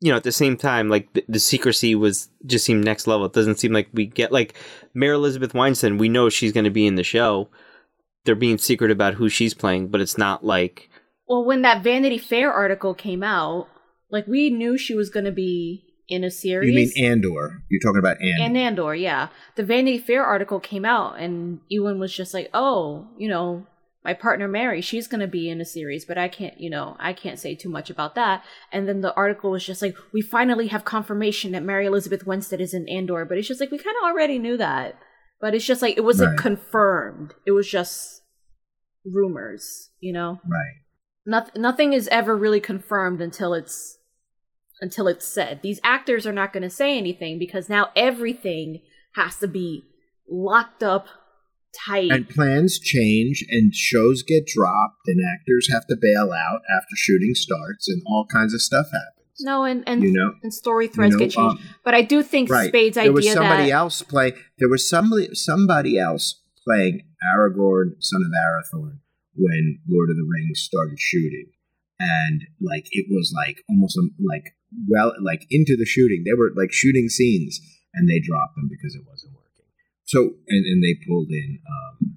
you 0.00 0.10
know, 0.10 0.16
at 0.16 0.24
the 0.24 0.32
same 0.32 0.56
time, 0.56 0.88
like 0.88 1.12
the, 1.14 1.24
the 1.28 1.38
secrecy 1.40 1.94
was 1.94 2.28
just 2.44 2.64
seemed 2.64 2.84
next 2.84 3.06
level. 3.06 3.26
It 3.26 3.32
doesn't 3.32 3.58
seem 3.58 3.72
like 3.72 3.88
we 3.92 4.06
get 4.06 4.32
like 4.32 4.54
Mary 4.92 5.14
Elizabeth 5.14 5.54
Weinstein. 5.54 5.98
We 5.98 6.08
know 6.08 6.28
she's 6.28 6.52
going 6.52 6.64
to 6.64 6.70
be 6.70 6.86
in 6.86 6.96
the 6.96 7.02
show. 7.02 7.48
They're 8.24 8.34
being 8.34 8.58
secret 8.58 8.90
about 8.90 9.14
who 9.14 9.28
she's 9.28 9.54
playing, 9.54 9.88
but 9.88 10.00
it's 10.00 10.18
not 10.18 10.44
like 10.44 10.90
Well, 11.28 11.44
when 11.44 11.62
that 11.62 11.82
Vanity 11.82 12.18
Fair 12.18 12.52
article 12.52 12.94
came 12.94 13.22
out, 13.22 13.68
like 14.10 14.26
we 14.26 14.50
knew 14.50 14.76
she 14.76 14.94
was 14.94 15.10
going 15.10 15.24
to 15.26 15.32
be 15.32 15.84
in 16.08 16.22
a 16.22 16.30
series. 16.30 16.68
You 16.68 16.74
mean 16.74 17.10
Andor? 17.10 17.62
You're 17.70 17.80
talking 17.80 17.98
about 17.98 18.20
Andor. 18.20 18.42
and 18.42 18.56
Andor, 18.58 18.94
yeah. 18.94 19.28
The 19.56 19.64
Vanity 19.64 19.98
Fair 19.98 20.24
article 20.24 20.60
came 20.60 20.84
out, 20.84 21.18
and 21.18 21.60
Ewan 21.68 21.98
was 21.98 22.14
just 22.14 22.34
like, 22.34 22.50
"Oh, 22.52 23.08
you 23.18 23.28
know, 23.28 23.66
my 24.04 24.12
partner 24.14 24.46
Mary, 24.46 24.80
she's 24.80 25.06
going 25.06 25.20
to 25.20 25.26
be 25.26 25.49
in 25.49 25.61
a 25.61 25.64
series, 25.64 26.04
but 26.04 26.18
I 26.18 26.28
can't, 26.28 26.61
you 26.61 26.68
know, 26.70 26.96
I 26.99 27.12
can't 27.12 27.38
say 27.38 27.54
too 27.54 27.68
much 27.70 27.88
about 27.90 28.14
that." 28.16 28.44
And 28.73 28.87
then 28.88 29.00
the 29.00 29.14
article 29.14 29.50
was 29.50 29.64
just 29.64 29.80
like, 29.82 29.96
"We 30.12 30.20
finally 30.20 30.66
have 30.68 30.84
confirmation 30.84 31.52
that 31.52 31.62
Mary 31.62 31.87
Elizabeth 31.87 32.26
Winstead 32.26 32.61
is 32.61 32.75
in 32.75 32.88
Andor," 32.88 33.25
but 33.25 33.38
it's 33.38 33.49
just 33.49 33.61
like 33.61 33.70
we 33.70 33.78
kind 33.78 33.96
of 34.02 34.08
already 34.11 34.38
knew 34.38 34.56
that, 34.58 34.96
but 35.40 35.54
it's 35.54 35.64
just 35.66 35.82
like 35.82 35.96
it 35.96 36.04
wasn't 36.04 36.30
Right. 36.32 36.38
confirmed. 36.38 37.34
It 37.46 37.52
was 37.52 37.68
just 37.68 38.23
rumors, 39.04 39.90
you 40.00 40.12
know. 40.12 40.40
right. 40.49 40.80
Nothing, 41.26 41.62
nothing 41.62 41.92
is 41.94 42.06
ever 42.08 42.37
really 42.37 42.61
confirmed 42.61 43.20
until 43.23 43.54
it's 43.54 43.99
until 44.80 45.08
it's 45.08 45.25
said. 45.26 45.61
These 45.62 45.80
actors 45.82 46.26
are 46.26 46.32
not 46.32 46.52
going 46.52 46.62
to 46.64 46.68
say 46.70 46.99
anything 46.99 47.38
because 47.38 47.68
now 47.68 47.90
everything 47.96 48.82
has 49.14 49.38
to 49.38 49.49
be 49.49 49.84
locked 50.28 50.82
up 50.82 51.06
tight. 51.86 52.10
And 52.10 52.28
plans 52.28 52.78
change, 52.78 53.44
and 53.48 53.74
shows 53.74 54.22
get 54.22 54.46
dropped, 54.46 55.06
and 55.06 55.20
actors 55.34 55.68
have 55.72 55.86
to 55.88 55.96
bail 56.00 56.32
out 56.32 56.60
after 56.76 56.94
shooting 56.96 57.34
starts, 57.34 57.88
and 57.88 58.02
all 58.06 58.26
kinds 58.30 58.54
of 58.54 58.60
stuff 58.60 58.86
happens. 58.86 59.40
no, 59.40 59.64
and 59.64 59.82
and, 59.86 60.02
You 60.02 60.12
know, 60.12 60.34
and 60.42 60.52
story 60.52 60.88
threads 60.88 61.12
you 61.12 61.18
know, 61.18 61.24
get 61.26 61.32
changed. 61.32 61.58
um, 61.58 61.74
but 61.84 61.94
I 61.94 62.02
do 62.02 62.22
think 62.22 62.50
right. 62.50 62.68
Spade's 62.68 62.96
there 62.96 63.12
was 63.12 63.30
somebody 63.30 63.64
that 63.64 63.72
else 63.72 64.02
play. 64.02 64.32
There 64.58 64.68
was 64.68 64.88
somebody 64.88 65.34
somebody 65.34 65.98
else 65.98 66.40
playing 66.66 67.02
Aragorn, 67.36 67.96
son 68.00 68.22
of 68.22 68.32
Arathorn, 68.32 68.98
when 69.36 69.80
Lord 69.88 70.10
of 70.10 70.16
the 70.16 70.28
Rings 70.28 70.60
started 70.60 70.98
shooting, 70.98 71.46
and 71.98 72.42
like 72.60 72.86
it 72.90 73.06
was 73.10 73.32
like 73.34 73.62
almost 73.68 73.98
um, 73.98 74.14
like 74.24 74.54
well 74.88 75.12
like 75.22 75.46
into 75.50 75.76
the 75.76 75.86
shooting. 75.86 76.22
They 76.24 76.34
were 76.34 76.50
like 76.56 76.72
shooting 76.72 77.08
scenes, 77.08 77.60
and 77.92 78.08
they 78.08 78.20
dropped 78.20 78.56
them 78.56 78.68
because 78.68 78.94
it 78.94 79.02
wasn't. 79.06 79.33
So 80.14 80.21
and 80.47 80.64
and 80.64 80.83
they 80.83 80.94
pulled 81.09 81.28
in. 81.30 81.59
Um, 81.68 82.14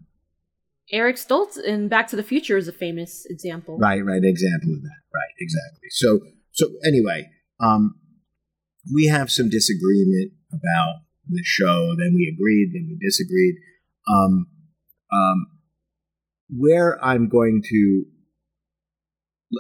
Eric 0.92 1.16
Stoltz 1.18 1.58
in 1.58 1.88
Back 1.88 2.08
to 2.10 2.16
the 2.16 2.24
Future 2.24 2.58
is 2.58 2.68
a 2.68 2.72
famous 2.72 3.25
example. 3.30 3.77
Right, 3.77 4.06
right, 4.06 4.22
example 4.24 4.74
of 4.74 4.82
that. 4.84 5.01
Right, 5.13 5.34
exactly. 5.39 5.89
So, 5.89 6.22
so 6.51 6.68
anyway, 6.86 7.30
um, 7.60 7.96
we 8.94 9.08
have 9.08 9.30
some 9.30 9.50
disagreement 9.50 10.32
about 10.54 11.01
the 11.27 11.42
show. 11.44 11.96
Then 11.98 12.13
we 12.13 12.32
agreed. 12.34 12.72
Then 12.74 12.88
we 12.88 12.98
disagreed. 13.06 13.56
Um, 14.08 14.48
um, 15.12 15.48
where 16.50 17.04
I'm 17.04 17.27
going 17.27 17.63
to, 17.66 18.06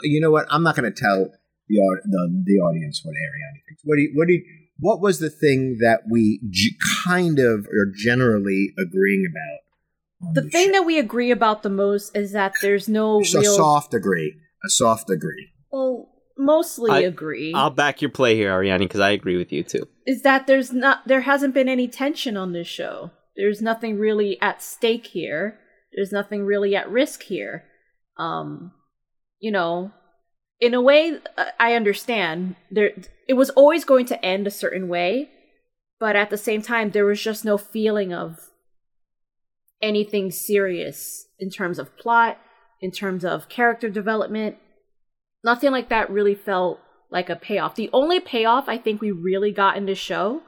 you 0.03 0.21
know 0.21 0.31
what? 0.31 0.45
I'm 0.49 0.63
not 0.63 0.75
going 0.77 0.91
to 0.93 0.97
tell 0.97 1.31
the, 1.67 2.01
the 2.05 2.43
the 2.45 2.53
audience 2.61 3.01
what 3.03 3.15
Ariani 3.15 3.59
thinks. 3.67 3.81
What 3.83 3.95
do 3.97 4.01
you, 4.03 4.11
what 4.15 4.27
do 4.27 4.33
you, 4.33 4.43
what 4.79 5.01
was 5.01 5.19
the 5.19 5.29
thing 5.29 5.77
that 5.79 6.01
we 6.09 6.39
g- 6.49 6.77
kind 7.05 7.39
of 7.39 7.65
are 7.67 7.91
generally 7.95 8.73
agreeing 8.77 9.25
about? 9.29 10.33
The 10.33 10.49
thing 10.49 10.67
show? 10.67 10.71
that 10.73 10.85
we 10.85 10.97
agree 10.97 11.31
about 11.31 11.63
the 11.63 11.69
most 11.69 12.15
is 12.15 12.31
that 12.31 12.53
there's 12.61 12.87
no 12.87 13.21
Just 13.21 13.35
real... 13.35 13.53
a 13.53 13.55
soft 13.55 13.93
agree, 13.93 14.35
a 14.65 14.69
soft 14.69 15.09
agree. 15.09 15.49
Well, 15.71 16.09
mostly 16.37 16.91
I, 16.91 16.99
agree. 17.01 17.53
I'll 17.53 17.69
back 17.69 18.01
your 18.01 18.11
play 18.11 18.35
here, 18.35 18.51
Ariani, 18.51 18.79
because 18.79 18.99
I 18.99 19.11
agree 19.11 19.37
with 19.37 19.51
you 19.51 19.63
too. 19.63 19.87
Is 20.05 20.23
that 20.23 20.47
there's 20.47 20.71
not 20.71 21.07
there 21.07 21.21
hasn't 21.21 21.53
been 21.53 21.69
any 21.69 21.87
tension 21.87 22.35
on 22.37 22.53
this 22.53 22.67
show. 22.67 23.11
There's 23.35 23.61
nothing 23.61 23.99
really 23.99 24.41
at 24.41 24.63
stake 24.63 25.07
here. 25.07 25.59
There's 25.93 26.11
nothing 26.11 26.43
really 26.43 26.75
at 26.75 26.89
risk 26.89 27.23
here. 27.23 27.65
Um, 28.17 28.71
you 29.39 29.51
know, 29.51 29.91
in 30.59 30.73
a 30.73 30.81
way, 30.81 31.19
uh, 31.37 31.45
I 31.59 31.73
understand 31.73 32.55
there. 32.71 32.91
It 33.27 33.33
was 33.33 33.49
always 33.51 33.85
going 33.85 34.05
to 34.07 34.25
end 34.25 34.47
a 34.47 34.51
certain 34.51 34.87
way, 34.87 35.29
but 35.99 36.15
at 36.15 36.29
the 36.29 36.37
same 36.37 36.61
time, 36.61 36.91
there 36.91 37.05
was 37.05 37.21
just 37.21 37.45
no 37.45 37.57
feeling 37.57 38.13
of 38.13 38.49
anything 39.81 40.31
serious 40.31 41.27
in 41.39 41.49
terms 41.49 41.77
of 41.77 41.95
plot, 41.97 42.37
in 42.81 42.91
terms 42.91 43.23
of 43.23 43.49
character 43.49 43.89
development. 43.89 44.57
Nothing 45.43 45.71
like 45.71 45.89
that 45.89 46.09
really 46.09 46.35
felt 46.35 46.79
like 47.11 47.29
a 47.29 47.35
payoff. 47.35 47.75
The 47.75 47.89
only 47.93 48.19
payoff 48.19 48.67
I 48.67 48.77
think 48.77 49.01
we 49.01 49.11
really 49.11 49.51
got 49.51 49.77
in 49.77 49.85
the 49.85 49.95
show 49.95 50.41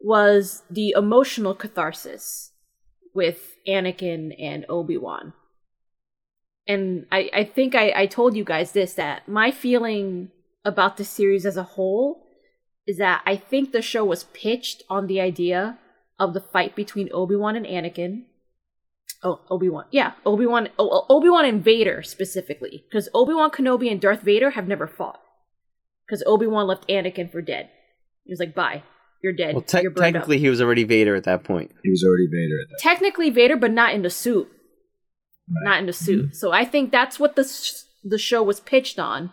was 0.00 0.62
the 0.70 0.94
emotional 0.96 1.54
catharsis 1.54 2.52
with 3.14 3.56
Anakin 3.68 4.34
and 4.40 4.64
Obi 4.68 4.96
Wan. 4.96 5.32
And 6.66 7.06
I, 7.10 7.30
I 7.34 7.44
think 7.44 7.74
I, 7.74 7.92
I 7.94 8.06
told 8.06 8.36
you 8.36 8.44
guys 8.44 8.72
this 8.72 8.94
that 8.94 9.28
my 9.28 9.50
feeling 9.50 10.30
about 10.64 10.96
the 10.96 11.04
series 11.04 11.44
as 11.44 11.56
a 11.56 11.62
whole 11.64 12.24
is 12.86 12.98
that 12.98 13.22
I 13.26 13.36
think 13.36 13.72
the 13.72 13.82
show 13.82 14.04
was 14.04 14.24
pitched 14.24 14.82
on 14.88 15.06
the 15.06 15.20
idea 15.20 15.78
of 16.18 16.34
the 16.34 16.40
fight 16.40 16.76
between 16.76 17.08
Obi 17.12 17.36
Wan 17.36 17.56
and 17.56 17.66
Anakin. 17.66 18.24
Oh, 19.24 19.40
Obi 19.50 19.68
Wan. 19.68 19.84
Yeah, 19.90 20.12
Obi 20.26 20.46
Wan. 20.46 20.68
Oh, 20.78 21.06
Obi 21.08 21.28
Wan 21.28 21.44
and 21.44 21.62
Vader 21.62 22.02
specifically. 22.02 22.84
Because 22.88 23.08
Obi 23.14 23.34
Wan 23.34 23.50
Kenobi 23.50 23.90
and 23.90 24.00
Darth 24.00 24.22
Vader 24.22 24.50
have 24.50 24.66
never 24.66 24.86
fought. 24.86 25.20
Because 26.06 26.22
Obi 26.26 26.46
Wan 26.46 26.66
left 26.66 26.88
Anakin 26.88 27.30
for 27.30 27.40
dead. 27.40 27.70
He 28.24 28.32
was 28.32 28.40
like, 28.40 28.54
bye. 28.54 28.82
You're 29.22 29.32
dead. 29.32 29.54
Well, 29.54 29.62
te- 29.62 29.82
You're 29.82 29.92
technically, 29.92 30.36
up. 30.36 30.40
he 30.40 30.48
was 30.48 30.60
already 30.60 30.82
Vader 30.82 31.14
at 31.14 31.24
that 31.24 31.44
point. 31.44 31.70
He 31.84 31.90
was 31.90 32.04
already 32.04 32.26
Vader 32.26 32.60
at 32.60 32.68
that. 32.70 32.78
Technically, 32.80 33.30
Vader, 33.30 33.56
but 33.56 33.70
not 33.70 33.94
in 33.94 34.02
the 34.02 34.10
suit. 34.10 34.48
Right. 35.48 35.64
Not 35.64 35.82
in 35.82 35.88
a 35.88 35.92
suit. 35.92 36.26
Mm-hmm. 36.26 36.34
So 36.34 36.52
I 36.52 36.64
think 36.64 36.90
that's 36.90 37.18
what 37.18 37.36
the 37.36 37.44
sh- 37.44 37.84
the 38.04 38.18
show 38.18 38.42
was 38.42 38.60
pitched 38.60 38.98
on, 38.98 39.32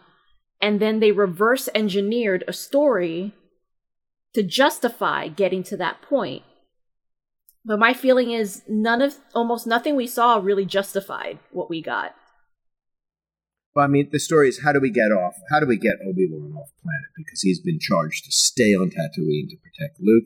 and 0.61 0.79
then 0.79 0.99
they 0.99 1.11
reverse 1.11 1.69
engineered 1.73 2.43
a 2.47 2.53
story 2.53 3.33
to 4.33 4.43
justify 4.43 5.27
getting 5.27 5.63
to 5.63 5.77
that 5.77 6.01
point. 6.01 6.43
But 7.65 7.79
my 7.79 7.93
feeling 7.93 8.31
is 8.31 8.63
none 8.67 9.01
of 9.01 9.17
almost 9.33 9.67
nothing 9.67 9.95
we 9.95 10.07
saw 10.07 10.37
really 10.37 10.65
justified 10.65 11.39
what 11.51 11.69
we 11.69 11.81
got. 11.81 12.15
Well, 13.75 13.85
I 13.85 13.87
mean, 13.87 14.09
the 14.11 14.19
story 14.19 14.49
is 14.49 14.61
how 14.63 14.71
do 14.71 14.79
we 14.79 14.89
get 14.89 15.11
off? 15.11 15.35
How 15.51 15.59
do 15.59 15.67
we 15.67 15.77
get 15.77 15.95
Obi 16.07 16.27
Wan 16.31 16.53
off 16.53 16.69
planet? 16.81 17.09
Because 17.15 17.41
he's 17.41 17.59
been 17.59 17.79
charged 17.79 18.25
to 18.25 18.31
stay 18.31 18.73
on 18.73 18.89
Tatooine 18.89 19.49
to 19.49 19.57
protect 19.57 19.99
Luke. 19.99 20.25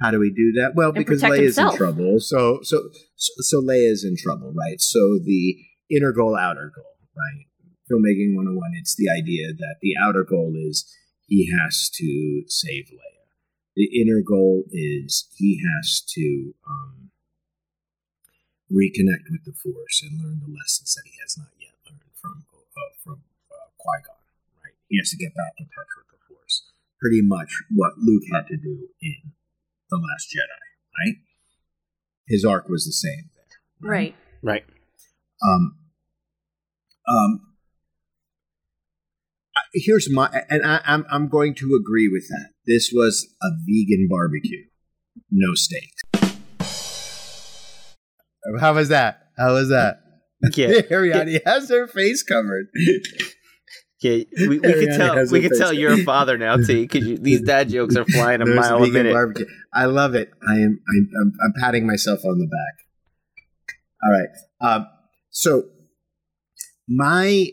How 0.00 0.10
do 0.10 0.18
we 0.18 0.30
do 0.30 0.52
that? 0.60 0.72
Well, 0.74 0.92
because 0.92 1.22
Leia's 1.22 1.56
in 1.56 1.70
trouble. 1.76 2.18
So, 2.18 2.58
so, 2.62 2.90
so, 3.14 3.32
so 3.38 3.60
Leia's 3.60 4.04
in 4.04 4.16
trouble, 4.16 4.52
right? 4.52 4.80
So 4.80 5.18
the 5.22 5.56
inner 5.90 6.12
goal, 6.12 6.36
outer 6.36 6.72
goal, 6.74 6.98
right? 7.16 7.46
Filmmaking 7.90 8.34
101, 8.34 8.72
it's 8.74 8.96
the 8.96 9.08
idea 9.10 9.52
that 9.52 9.76
the 9.82 9.94
outer 10.00 10.24
goal 10.24 10.54
is 10.56 10.90
he 11.26 11.50
has 11.50 11.90
to 11.94 12.42
save 12.48 12.86
Leia. 12.86 13.22
The 13.76 14.00
inner 14.00 14.22
goal 14.26 14.64
is 14.70 15.28
he 15.36 15.60
has 15.62 16.02
to 16.14 16.54
um, 16.68 17.10
reconnect 18.70 19.30
with 19.30 19.44
the 19.44 19.52
Force 19.52 20.02
and 20.02 20.18
learn 20.18 20.40
the 20.40 20.52
lessons 20.52 20.94
that 20.94 21.06
he 21.06 21.14
has 21.22 21.36
not 21.38 21.50
yet 21.60 21.74
learned 21.86 22.14
from 22.20 22.44
uh, 22.50 22.94
from 23.02 23.22
uh, 23.50 23.68
Qui 23.78 23.98
Gon. 24.06 24.16
Right, 24.62 24.74
he 24.88 24.98
has 24.98 25.10
to 25.10 25.16
get 25.16 25.34
back 25.34 25.54
in 25.58 25.66
touch 25.66 25.90
with 25.98 26.06
the 26.10 26.18
Force. 26.26 26.70
Pretty 27.00 27.22
much 27.22 27.50
what 27.70 27.98
Luke 27.98 28.24
had 28.32 28.46
to 28.48 28.56
do 28.56 28.88
in 29.02 29.34
the 29.90 29.96
Last 29.96 30.28
Jedi. 30.28 31.04
Right, 31.04 31.16
his 32.26 32.44
arc 32.44 32.68
was 32.68 32.84
the 32.84 32.92
same. 32.92 33.30
There, 33.80 33.90
right. 33.90 34.14
Right. 34.42 34.64
Um. 35.42 35.76
Um. 37.08 37.40
Here's 39.72 40.08
my, 40.08 40.30
and 40.48 40.64
I, 40.64 40.80
I'm 40.84 41.04
I'm 41.10 41.28
going 41.28 41.54
to 41.56 41.78
agree 41.80 42.08
with 42.08 42.28
that. 42.28 42.50
This 42.66 42.90
was 42.92 43.34
a 43.42 43.48
vegan 43.66 44.06
barbecue, 44.08 44.66
no 45.30 45.54
steak. 45.54 45.90
How 48.60 48.74
was 48.74 48.88
that? 48.90 49.28
How 49.36 49.54
was 49.54 49.68
that? 49.70 50.00
Yeah, 50.52 50.68
Ariani 50.90 51.40
has 51.44 51.70
her 51.70 51.86
face 51.86 52.22
covered. 52.22 52.68
Yeah, 54.04 54.24
we, 54.36 54.58
we 54.58 54.60
can 54.60 54.98
tell. 54.98 55.26
We 55.30 55.40
can 55.40 55.58
tell 55.58 55.72
you're 55.72 55.94
a 55.94 56.04
father 56.04 56.36
now, 56.36 56.58
T. 56.58 56.82
Because 56.82 57.20
these 57.20 57.40
dad 57.40 57.70
jokes 57.70 57.96
are 57.96 58.04
flying 58.04 58.42
a 58.42 58.46
mile 58.46 58.84
a 58.84 58.88
minute. 58.88 59.14
Barbecue. 59.14 59.46
I 59.72 59.86
love 59.86 60.14
it. 60.14 60.30
I 60.46 60.56
am. 60.56 60.78
I'm, 60.86 61.10
I'm, 61.22 61.32
I'm, 61.42 61.52
patting 61.58 61.86
myself 61.86 62.20
on 62.26 62.38
the 62.38 62.46
back. 62.46 62.84
All 64.02 64.12
right. 64.12 64.28
Um, 64.60 64.86
so 65.30 65.70
my 66.86 67.48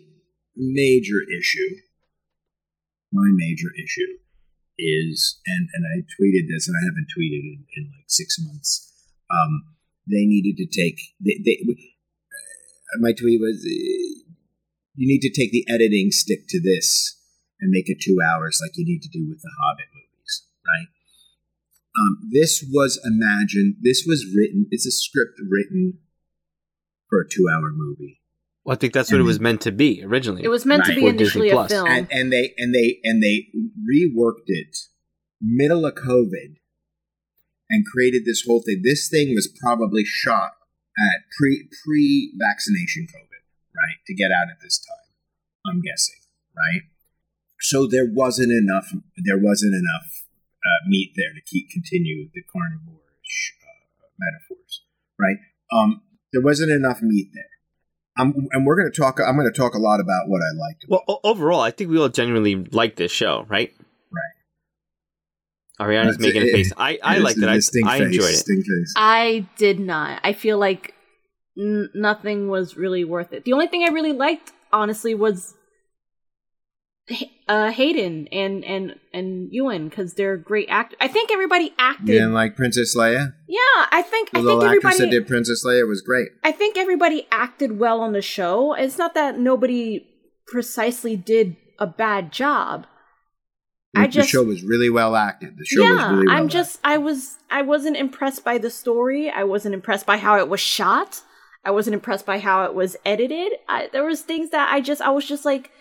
major 0.57 1.21
issue, 1.39 1.75
my 3.13 3.29
major 3.31 3.69
issue 3.81 4.17
is, 4.77 5.39
and 5.45 5.69
and 5.73 5.85
I 5.85 6.01
tweeted 6.19 6.49
this, 6.49 6.67
and 6.67 6.75
I 6.75 6.83
haven't 6.83 7.07
tweeted 7.17 7.43
in, 7.43 7.65
in 7.77 7.83
like 7.85 8.09
six 8.09 8.35
months. 8.39 8.91
Um, 9.31 9.63
they 10.05 10.25
needed 10.25 10.57
to 10.57 10.65
take. 10.67 10.99
They, 11.23 11.39
they, 11.45 11.63
my 12.99 13.13
tweet 13.13 13.39
was, 13.39 13.63
uh, 13.65 14.10
"You 14.95 15.07
need 15.07 15.21
to 15.21 15.31
take 15.31 15.51
the 15.51 15.65
editing 15.69 16.11
stick 16.11 16.47
to 16.49 16.61
this 16.61 17.17
and 17.59 17.71
make 17.71 17.89
it 17.89 18.01
two 18.01 18.19
hours, 18.21 18.59
like 18.61 18.75
you 18.75 18.85
need 18.85 19.01
to 19.01 19.09
do 19.09 19.27
with 19.27 19.41
the 19.41 19.51
Hobbit 19.61 19.87
movies, 19.93 20.43
right?" 20.65 20.87
Um, 21.97 22.29
this 22.31 22.63
was 22.71 22.99
imagined. 23.03 23.75
This 23.81 24.05
was 24.07 24.25
written. 24.35 24.67
It's 24.71 24.85
a 24.85 24.91
script 24.91 25.39
written 25.49 25.99
for 27.09 27.21
a 27.21 27.29
two-hour 27.29 27.71
movie. 27.73 28.21
Well, 28.63 28.75
I 28.75 28.77
think 28.77 28.93
that's 28.93 29.11
what 29.11 29.19
it 29.19 29.25
was 29.25 29.39
meant 29.39 29.61
to 29.61 29.71
be 29.71 30.03
originally. 30.03 30.43
It 30.43 30.49
was 30.49 30.65
meant 30.65 30.87
right. 30.87 30.95
to 30.95 31.01
be 31.01 31.07
initially 31.07 31.49
a 31.49 31.67
film, 31.67 31.87
and, 31.87 32.07
and 32.11 32.31
they 32.31 32.53
and 32.57 32.73
they 32.73 32.99
and 33.03 33.21
they 33.21 33.47
reworked 33.89 34.47
it 34.47 34.77
middle 35.41 35.85
of 35.85 35.95
COVID 35.95 36.57
and 37.69 37.85
created 37.85 38.23
this 38.23 38.43
whole 38.47 38.61
thing. 38.61 38.81
This 38.83 39.09
thing 39.09 39.33
was 39.33 39.51
probably 39.61 40.03
shot 40.05 40.51
at 40.97 41.23
pre 41.37 41.67
pre 41.83 42.33
vaccination 42.37 43.07
COVID, 43.07 43.30
right, 43.75 43.97
to 44.07 44.13
get 44.13 44.31
out 44.31 44.49
at 44.49 44.59
this 44.61 44.79
time. 44.79 45.15
I'm 45.65 45.81
guessing, 45.81 46.19
right? 46.55 46.83
So 47.59 47.87
there 47.87 48.07
wasn't 48.09 48.51
enough. 48.51 48.93
There 49.17 49.37
wasn't 49.37 49.75
enough 49.75 50.25
uh, 50.65 50.87
meat 50.87 51.13
there 51.15 51.33
to 51.33 51.41
keep 51.45 51.69
continue 51.69 52.29
the 52.33 52.41
carnivore 52.51 53.01
uh, 53.01 54.07
metaphors, 54.19 54.81
right? 55.19 55.37
Um, 55.71 56.01
there 56.33 56.41
wasn't 56.41 56.71
enough 56.71 57.01
meat 57.01 57.29
there. 57.33 57.45
I'm, 58.17 58.47
and 58.51 58.65
we're 58.65 58.75
going 58.75 58.91
to 58.91 58.97
talk. 58.97 59.19
I'm 59.25 59.35
going 59.35 59.51
to 59.51 59.57
talk 59.57 59.73
a 59.73 59.79
lot 59.79 59.99
about 59.99 60.27
what 60.27 60.41
I 60.41 60.51
liked. 60.57 60.85
Well, 60.87 61.21
overall, 61.23 61.61
I 61.61 61.71
think 61.71 61.89
we 61.89 61.99
all 61.99 62.09
genuinely 62.09 62.55
like 62.55 62.95
this 62.95 63.11
show, 63.11 63.45
right? 63.47 63.73
Right, 64.11 65.87
Ariana's 65.87 66.19
making 66.19 66.41
a 66.43 66.51
face. 66.51 66.73
I, 66.75 66.99
I 67.01 67.19
liked 67.19 67.39
it. 67.39 67.47
I, 67.47 67.59
I 67.87 67.97
enjoyed 67.97 68.33
it. 68.33 68.87
I 68.95 69.47
did 69.57 69.79
not. 69.79 70.19
I 70.23 70.33
feel 70.33 70.57
like 70.57 70.93
n- 71.61 71.89
nothing 71.93 72.49
was 72.49 72.75
really 72.75 73.03
worth 73.05 73.31
it. 73.31 73.45
The 73.45 73.53
only 73.53 73.67
thing 73.67 73.83
I 73.83 73.87
really 73.89 74.13
liked, 74.13 74.51
honestly, 74.73 75.13
was 75.15 75.53
uh, 77.47 77.71
Hayden 77.71 78.27
and 78.31 78.63
and 78.63 78.95
and 79.13 79.49
Ewan 79.51 79.89
because 79.89 80.13
they're 80.13 80.37
great 80.37 80.67
actors. 80.69 80.97
I 81.01 81.07
think 81.07 81.31
everybody 81.31 81.73
acted. 81.77 82.07
You 82.09 82.13
didn't 82.15 82.33
like 82.33 82.55
Princess 82.55 82.95
Leia? 82.95 83.33
Yeah, 83.47 83.59
I 83.91 84.01
think 84.01 84.31
The 84.31 84.39
I 84.39 84.41
little 84.41 84.61
think 84.61 84.75
actress 84.75 84.93
everybody. 84.95 85.17
that 85.17 85.19
did 85.23 85.27
Princess 85.27 85.65
Leia 85.65 85.87
was 85.87 86.01
great. 86.01 86.29
I 86.43 86.51
think 86.51 86.77
everybody 86.77 87.27
acted 87.31 87.79
well 87.79 87.99
on 88.01 88.13
the 88.13 88.21
show. 88.21 88.73
It's 88.73 88.97
not 88.97 89.13
that 89.15 89.37
nobody 89.39 90.07
precisely 90.47 91.15
did 91.17 91.57
a 91.79 91.87
bad 91.87 92.31
job. 92.31 92.85
I 93.93 94.05
the 94.05 94.13
just 94.13 94.29
show 94.29 94.43
was 94.43 94.63
really 94.63 94.89
well 94.89 95.17
acted. 95.17 95.57
The 95.57 95.65
show 95.65 95.81
was 95.81 95.89
yeah, 95.99 96.11
really 96.11 96.27
well 96.27 96.37
I'm 96.37 96.47
just 96.47 96.79
I 96.83 96.97
was 96.97 97.37
I 97.49 97.61
wasn't 97.61 97.97
impressed 97.97 98.45
by 98.45 98.57
the 98.57 98.69
story. 98.69 99.29
I 99.29 99.43
wasn't 99.43 99.73
impressed 99.73 100.05
by 100.05 100.15
how 100.17 100.37
it 100.37 100.47
was 100.47 100.61
shot. 100.61 101.21
I 101.63 101.71
wasn't 101.71 101.93
impressed 101.93 102.25
by 102.25 102.39
how 102.39 102.65
it 102.65 102.73
was 102.73 102.97
edited. 103.05 103.53
I, 103.67 103.89
there 103.91 104.03
was 104.03 104.21
things 104.21 104.49
that 104.49 104.71
I 104.71 104.81
just 104.81 105.01
I 105.01 105.09
was 105.09 105.27
just 105.27 105.45
like 105.45 105.71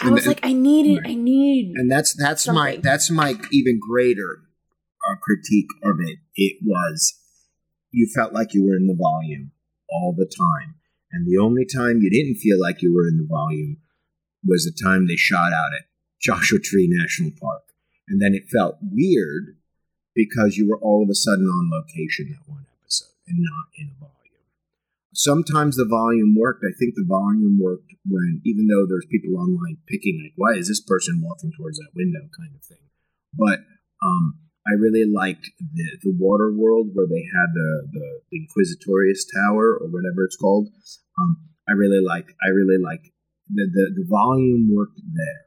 I 0.00 0.06
And 0.06 0.14
was 0.14 0.26
like 0.26 0.40
I 0.42 0.52
needed 0.52 1.00
I 1.04 1.14
need 1.14 1.74
and 1.76 1.90
that's 1.90 2.14
that's 2.14 2.48
my 2.48 2.78
that's 2.82 3.10
my 3.10 3.34
even 3.50 3.78
greater 3.78 4.38
uh, 5.08 5.16
critique 5.20 5.70
of 5.82 5.96
it. 6.00 6.18
It 6.34 6.58
was 6.64 7.18
you 7.90 8.08
felt 8.14 8.32
like 8.32 8.54
you 8.54 8.64
were 8.64 8.76
in 8.76 8.86
the 8.86 8.96
volume 8.98 9.52
all 9.90 10.14
the 10.16 10.24
time, 10.26 10.76
and 11.10 11.26
the 11.26 11.38
only 11.38 11.66
time 11.66 12.00
you 12.00 12.08
didn't 12.10 12.40
feel 12.40 12.58
like 12.58 12.80
you 12.80 12.94
were 12.94 13.06
in 13.06 13.18
the 13.18 13.26
volume 13.28 13.76
was 14.44 14.64
the 14.64 14.84
time 14.84 15.06
they 15.06 15.16
shot 15.16 15.52
out 15.52 15.74
at 15.74 15.84
Joshua 16.20 16.58
Tree 16.58 16.88
National 16.90 17.32
Park, 17.38 17.62
and 18.08 18.20
then 18.20 18.34
it 18.34 18.48
felt 18.50 18.78
weird 18.80 19.56
because 20.14 20.56
you 20.56 20.68
were 20.68 20.78
all 20.78 21.02
of 21.02 21.10
a 21.10 21.14
sudden 21.14 21.46
on 21.46 21.70
location 21.70 22.30
that 22.30 22.50
one 22.50 22.66
episode 22.80 23.12
and 23.26 23.38
not 23.40 23.66
in 23.76 23.90
a 23.90 24.00
volume. 24.00 24.21
Sometimes 25.14 25.76
the 25.76 25.88
volume 25.88 26.34
worked. 26.36 26.64
I 26.64 26.72
think 26.78 26.94
the 26.94 27.06
volume 27.06 27.60
worked 27.60 27.92
when, 28.08 28.40
even 28.44 28.66
though 28.66 28.86
there's 28.88 29.06
people 29.10 29.36
online 29.36 29.76
picking, 29.86 30.20
like, 30.24 30.32
why 30.36 30.58
is 30.58 30.68
this 30.68 30.80
person 30.80 31.20
walking 31.22 31.52
towards 31.56 31.78
that 31.78 31.92
window 31.94 32.24
kind 32.32 32.56
of 32.56 32.64
thing. 32.64 32.88
But 33.36 33.60
um, 34.02 34.40
I 34.66 34.78
really 34.78 35.04
liked 35.04 35.50
the, 35.58 35.98
the 36.02 36.14
water 36.18 36.52
world 36.54 36.90
where 36.94 37.06
they 37.06 37.24
had 37.28 37.50
the, 37.52 37.88
the, 37.92 38.08
Inquisitorius 38.32 39.26
Tower 39.28 39.76
or 39.80 39.88
whatever 39.90 40.24
it's 40.24 40.36
called. 40.36 40.68
Um, 41.18 41.48
I 41.68 41.72
really 41.72 42.02
like 42.02 42.26
I 42.42 42.48
really 42.48 42.78
like 42.82 43.12
the, 43.48 43.68
the, 43.70 44.02
the 44.02 44.06
volume 44.08 44.70
worked 44.72 45.00
there. 45.12 45.46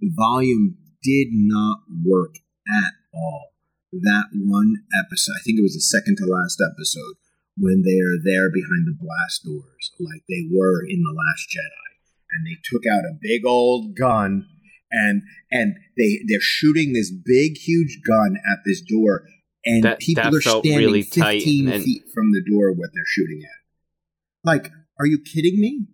The 0.00 0.10
volume 0.14 0.76
did 1.02 1.28
not 1.30 1.84
work 2.04 2.36
at 2.66 2.92
all. 3.12 3.52
That 3.92 4.26
one 4.34 4.82
episode, 4.92 5.36
I 5.38 5.42
think 5.44 5.58
it 5.58 5.62
was 5.62 5.74
the 5.74 5.80
second 5.80 6.16
to 6.18 6.26
last 6.26 6.60
episode, 6.60 7.14
when 7.56 7.82
they 7.82 7.98
are 8.00 8.18
there 8.22 8.50
behind 8.50 8.86
the 8.86 8.96
blast 8.98 9.44
doors, 9.44 9.92
like 10.00 10.22
they 10.28 10.48
were 10.50 10.82
in 10.84 11.02
The 11.02 11.14
Last 11.14 11.46
Jedi. 11.50 11.84
And 12.32 12.46
they 12.46 12.58
took 12.64 12.82
out 12.86 13.04
a 13.04 13.16
big 13.20 13.46
old 13.46 13.96
gun 13.96 14.46
and 14.90 15.22
and 15.52 15.74
they 15.96 16.20
they're 16.28 16.40
shooting 16.40 16.92
this 16.92 17.10
big 17.12 17.56
huge 17.56 18.00
gun 18.06 18.36
at 18.50 18.58
this 18.66 18.80
door 18.80 19.22
and 19.64 19.84
That- 19.84 19.98
people 20.00 20.24
that 20.24 20.34
are 20.34 20.40
standing 20.40 20.76
really 20.76 21.02
15 21.02 21.68
and- 21.68 21.84
feet 21.84 22.02
from 22.12 22.32
the 22.32 22.42
door 22.48 22.72
what 22.72 22.90
they're 22.92 23.04
shooting 23.06 23.42
at. 23.44 23.60
Like, 24.44 24.72
are 24.98 25.06
you 25.06 25.18
kidding 25.20 25.60
me? 25.60 25.86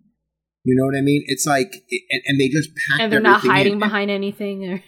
You 0.63 0.75
know 0.75 0.85
what 0.85 0.95
I 0.95 1.01
mean? 1.01 1.23
It's 1.27 1.45
like, 1.47 1.73
and, 2.11 2.21
and 2.27 2.39
they 2.39 2.47
just 2.49 2.69
packed 2.75 3.01
and 3.01 3.11
they're 3.11 3.19
not 3.19 3.41
hiding 3.41 3.73
in. 3.73 3.79
behind 3.79 4.11
anything 4.11 4.65
or 4.69 4.83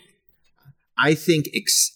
I 0.98 1.16
think 1.16 1.48
ex- 1.56 1.93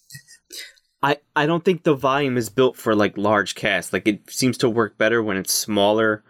I, 1.02 1.18
I 1.36 1.46
don't 1.46 1.64
think 1.64 1.84
the 1.84 1.94
volume 1.94 2.38
is 2.38 2.50
built 2.50 2.76
for 2.76 2.96
like 2.96 3.18
large 3.18 3.56
cast. 3.56 3.94
Like 3.94 4.08
it 4.08 4.30
seems 4.32 4.58
to 4.60 4.70
work 4.70 4.98
better 4.98 5.22
when 5.22 5.38
it's 5.38 5.54
smaller, 5.54 6.24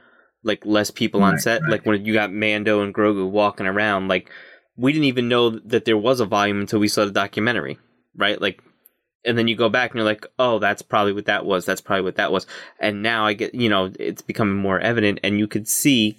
like 0.44 0.66
less 0.66 0.92
people 0.92 1.24
on 1.24 1.34
Right, 1.34 1.42
set. 1.42 1.62
right. 1.62 1.72
Like 1.72 1.86
when 1.86 2.06
you 2.06 2.14
got 2.14 2.34
Mando 2.34 2.82
and 2.82 2.94
Grogu 2.94 3.30
walking 3.30 3.66
around. 3.66 4.08
Like 4.08 4.30
we 4.76 4.92
didn't 4.92 5.06
even 5.06 5.30
know 5.30 5.50
that 5.52 5.86
there 5.86 5.98
was 5.98 6.20
a 6.20 6.26
volume 6.26 6.60
until 6.60 6.80
we 6.80 6.88
saw 6.88 7.06
the 7.06 7.12
documentary, 7.12 7.78
right? 8.16 8.40
Like, 8.42 8.62
and 9.26 9.38
then 9.38 9.48
you 9.48 9.56
go 9.56 9.70
back 9.70 9.92
and 9.92 9.98
you're 9.98 10.06
like, 10.06 10.26
oh, 10.38 10.60
that's 10.60 10.82
probably 10.82 11.14
what 11.14 11.26
that 11.26 11.46
was. 11.46 11.66
That's 11.66 11.82
probably 11.82 12.04
what 12.04 12.16
that 12.18 12.32
was. 12.32 12.46
And 12.80 13.02
now 13.02 13.26
I 13.26 13.34
get, 13.34 13.56
you 13.56 13.70
know, 13.70 13.92
it's 14.00 14.22
becoming 14.22 14.56
more 14.56 14.80
evident, 14.80 15.20
and 15.24 15.40
you 15.40 15.48
could 15.48 15.68
see, 15.68 16.18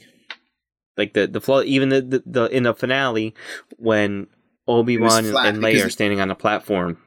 like 0.96 1.14
the 1.14 1.26
the 1.26 1.40
flaw. 1.40 1.62
Even 1.62 1.88
the 1.90 2.00
the, 2.02 2.22
the 2.26 2.44
in 2.46 2.64
the 2.64 2.74
finale 2.74 3.34
when 3.76 4.26
Obi 4.66 4.98
Wan 4.98 5.24
and, 5.24 5.36
and 5.36 5.58
Leia 5.58 5.86
are 5.86 5.90
standing 5.90 6.20
on 6.20 6.28
the 6.28 6.34
platform. 6.34 6.98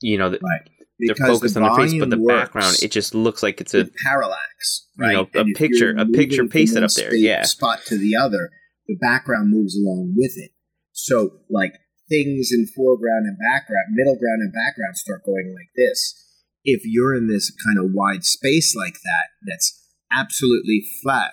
You 0.00 0.16
know, 0.18 0.30
that 0.30 0.40
right 0.42 0.70
they're 1.06 1.26
focused 1.26 1.54
the 1.54 1.62
on 1.62 1.76
their 1.76 1.86
face, 1.88 1.98
but 1.98 2.10
the 2.10 2.16
background 2.16 2.76
it 2.82 2.90
just 2.90 3.14
looks 3.14 3.42
like 3.42 3.60
it's 3.60 3.74
a 3.74 3.88
parallax, 4.06 4.86
you 4.98 5.04
right? 5.04 5.12
know, 5.14 5.28
a 5.40 5.44
picture- 5.54 5.94
a 5.96 6.06
picture 6.06 6.46
pasted 6.46 6.82
up 6.84 6.90
there, 6.92 7.14
yeah. 7.14 7.42
spot 7.42 7.80
to 7.86 7.96
the 7.98 8.14
other, 8.16 8.50
the 8.86 8.96
background 9.00 9.50
moves 9.50 9.76
along 9.76 10.14
with 10.16 10.32
it. 10.36 10.50
So, 10.92 11.40
like 11.50 11.74
things 12.08 12.50
in 12.52 12.66
foreground 12.76 13.26
and 13.26 13.36
background, 13.38 13.86
middle 13.94 14.16
ground 14.16 14.42
and 14.42 14.52
background 14.52 14.96
start 14.96 15.24
going 15.24 15.54
like 15.54 15.68
this. 15.76 16.18
If 16.64 16.82
you're 16.84 17.14
in 17.14 17.26
this 17.28 17.50
kind 17.66 17.78
of 17.78 17.92
wide 17.94 18.24
space 18.24 18.76
like 18.76 18.94
that, 19.04 19.28
that's 19.48 19.80
absolutely 20.16 20.84
flat. 21.02 21.32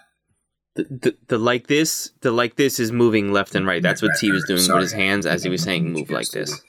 the, 0.76 0.84
the, 0.84 1.18
the 1.28 1.38
like 1.38 1.68
this 1.68 2.12
the 2.22 2.32
like 2.32 2.56
this 2.56 2.80
is 2.80 2.92
moving 2.92 3.32
left 3.34 3.54
and 3.56 3.68
right. 3.68 3.78
Mm-hmm. 3.78 3.84
That's 3.84 4.02
Right, 4.02 4.08
what 4.08 4.14
right, 4.14 4.20
T 4.22 4.32
was 4.32 4.46
doing 4.46 4.60
Sorry. 4.62 4.78
with 4.80 4.84
his 4.92 4.94
hands 4.94 5.26
as 5.26 5.44
he 5.44 5.50
was 5.50 5.62
saying 5.62 5.92
move 5.92 6.10
like 6.10 6.30
this. 6.32 6.60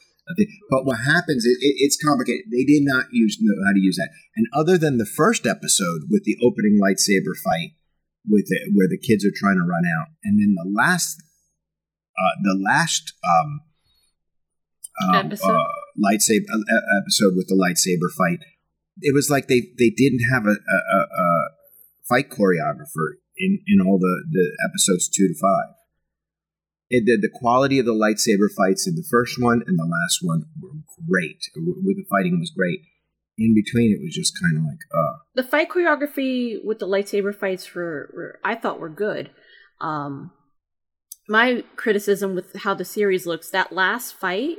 But 0.71 0.85
what 0.85 1.01
happens 1.01 1.45
is 1.45 1.59
it, 1.61 1.75
it's 1.79 1.97
complicated. 1.97 2.47
They 2.51 2.65
did 2.65 2.83
not 2.85 3.07
use 3.13 3.39
know 3.41 3.57
how 3.67 3.73
to 3.73 3.81
use 3.81 3.97
that. 3.97 4.11
And 4.37 4.47
other 4.55 4.79
than 4.79 4.99
the 4.99 5.07
first 5.07 5.47
episode 5.47 6.09
with 6.11 6.25
the 6.25 6.37
opening 6.43 6.79
lightsaber 6.83 7.37
fight, 7.43 7.75
with 8.29 8.47
it, 8.49 8.71
where 8.75 8.89
the 8.89 8.99
kids 8.99 9.25
are 9.25 9.35
trying 9.35 9.57
to 9.57 9.67
run 9.67 9.85
out, 9.99 10.09
and 10.23 10.39
then 10.39 10.55
the 10.55 10.69
last, 10.69 11.23
uh, 12.19 12.35
the 12.43 12.59
last 12.63 13.15
um, 13.25 13.61
um, 15.09 15.15
Episode? 15.15 15.51
uh, 15.51 15.65
lightsaber 15.97 16.45
uh, 16.53 16.59
uh, 16.59 17.01
episode 17.01 17.35
with 17.37 17.49
the 17.49 17.57
lightsaber 17.57 18.13
fight, 18.17 18.45
it 19.01 19.15
was 19.15 19.31
like 19.31 19.49
they 19.49 19.63
they 19.79 19.91
didn't 19.91 20.21
have 20.31 20.45
a, 20.45 20.51
a, 20.51 20.79
a, 20.97 21.01
a 21.01 21.49
fight 22.09 22.29
choreographer 22.29 23.17
in 23.39 23.61
in 23.67 23.81
all 23.81 23.99
the 23.99 24.25
the 24.31 24.57
episodes 24.69 25.09
two 25.09 25.29
to 25.29 25.35
five 25.35 25.75
it, 26.91 27.05
the, 27.07 27.17
the 27.17 27.31
quality 27.33 27.79
of 27.79 27.87
the 27.87 27.95
lightsaber 27.95 28.49
fights 28.55 28.87
in 28.87 28.97
the 28.97 29.07
first 29.09 29.41
one 29.41 29.63
and 29.67 29.79
the 29.79 29.85
last 29.85 30.19
one 30.23 30.45
were 30.61 30.71
great. 31.09 31.39
With 31.57 31.97
the 31.97 32.05
fighting 32.11 32.39
was 32.41 32.51
great. 32.51 32.81
In 33.39 33.55
between, 33.55 33.93
it 33.93 34.03
was 34.05 34.15
just 34.15 34.39
kind 34.39 34.59
of 34.59 34.65
like, 34.65 34.81
uh, 34.93 35.17
the 35.35 35.43
fight 35.43 35.71
choreography 35.71 36.63
with 36.63 36.79
the 36.79 36.87
lightsaber 36.87 37.35
fights 37.35 37.75
were, 37.75 38.11
were 38.13 38.41
I 38.45 38.55
thought 38.55 38.81
were 38.81 38.91
good. 38.91 39.31
Um, 39.81 40.33
my 41.27 41.65
criticism 41.77 42.35
with 42.35 42.55
how 42.57 42.75
the 42.75 42.85
series 42.85 43.25
looks, 43.25 43.51
that 43.51 43.73
last 43.73 44.15
fight, 44.15 44.59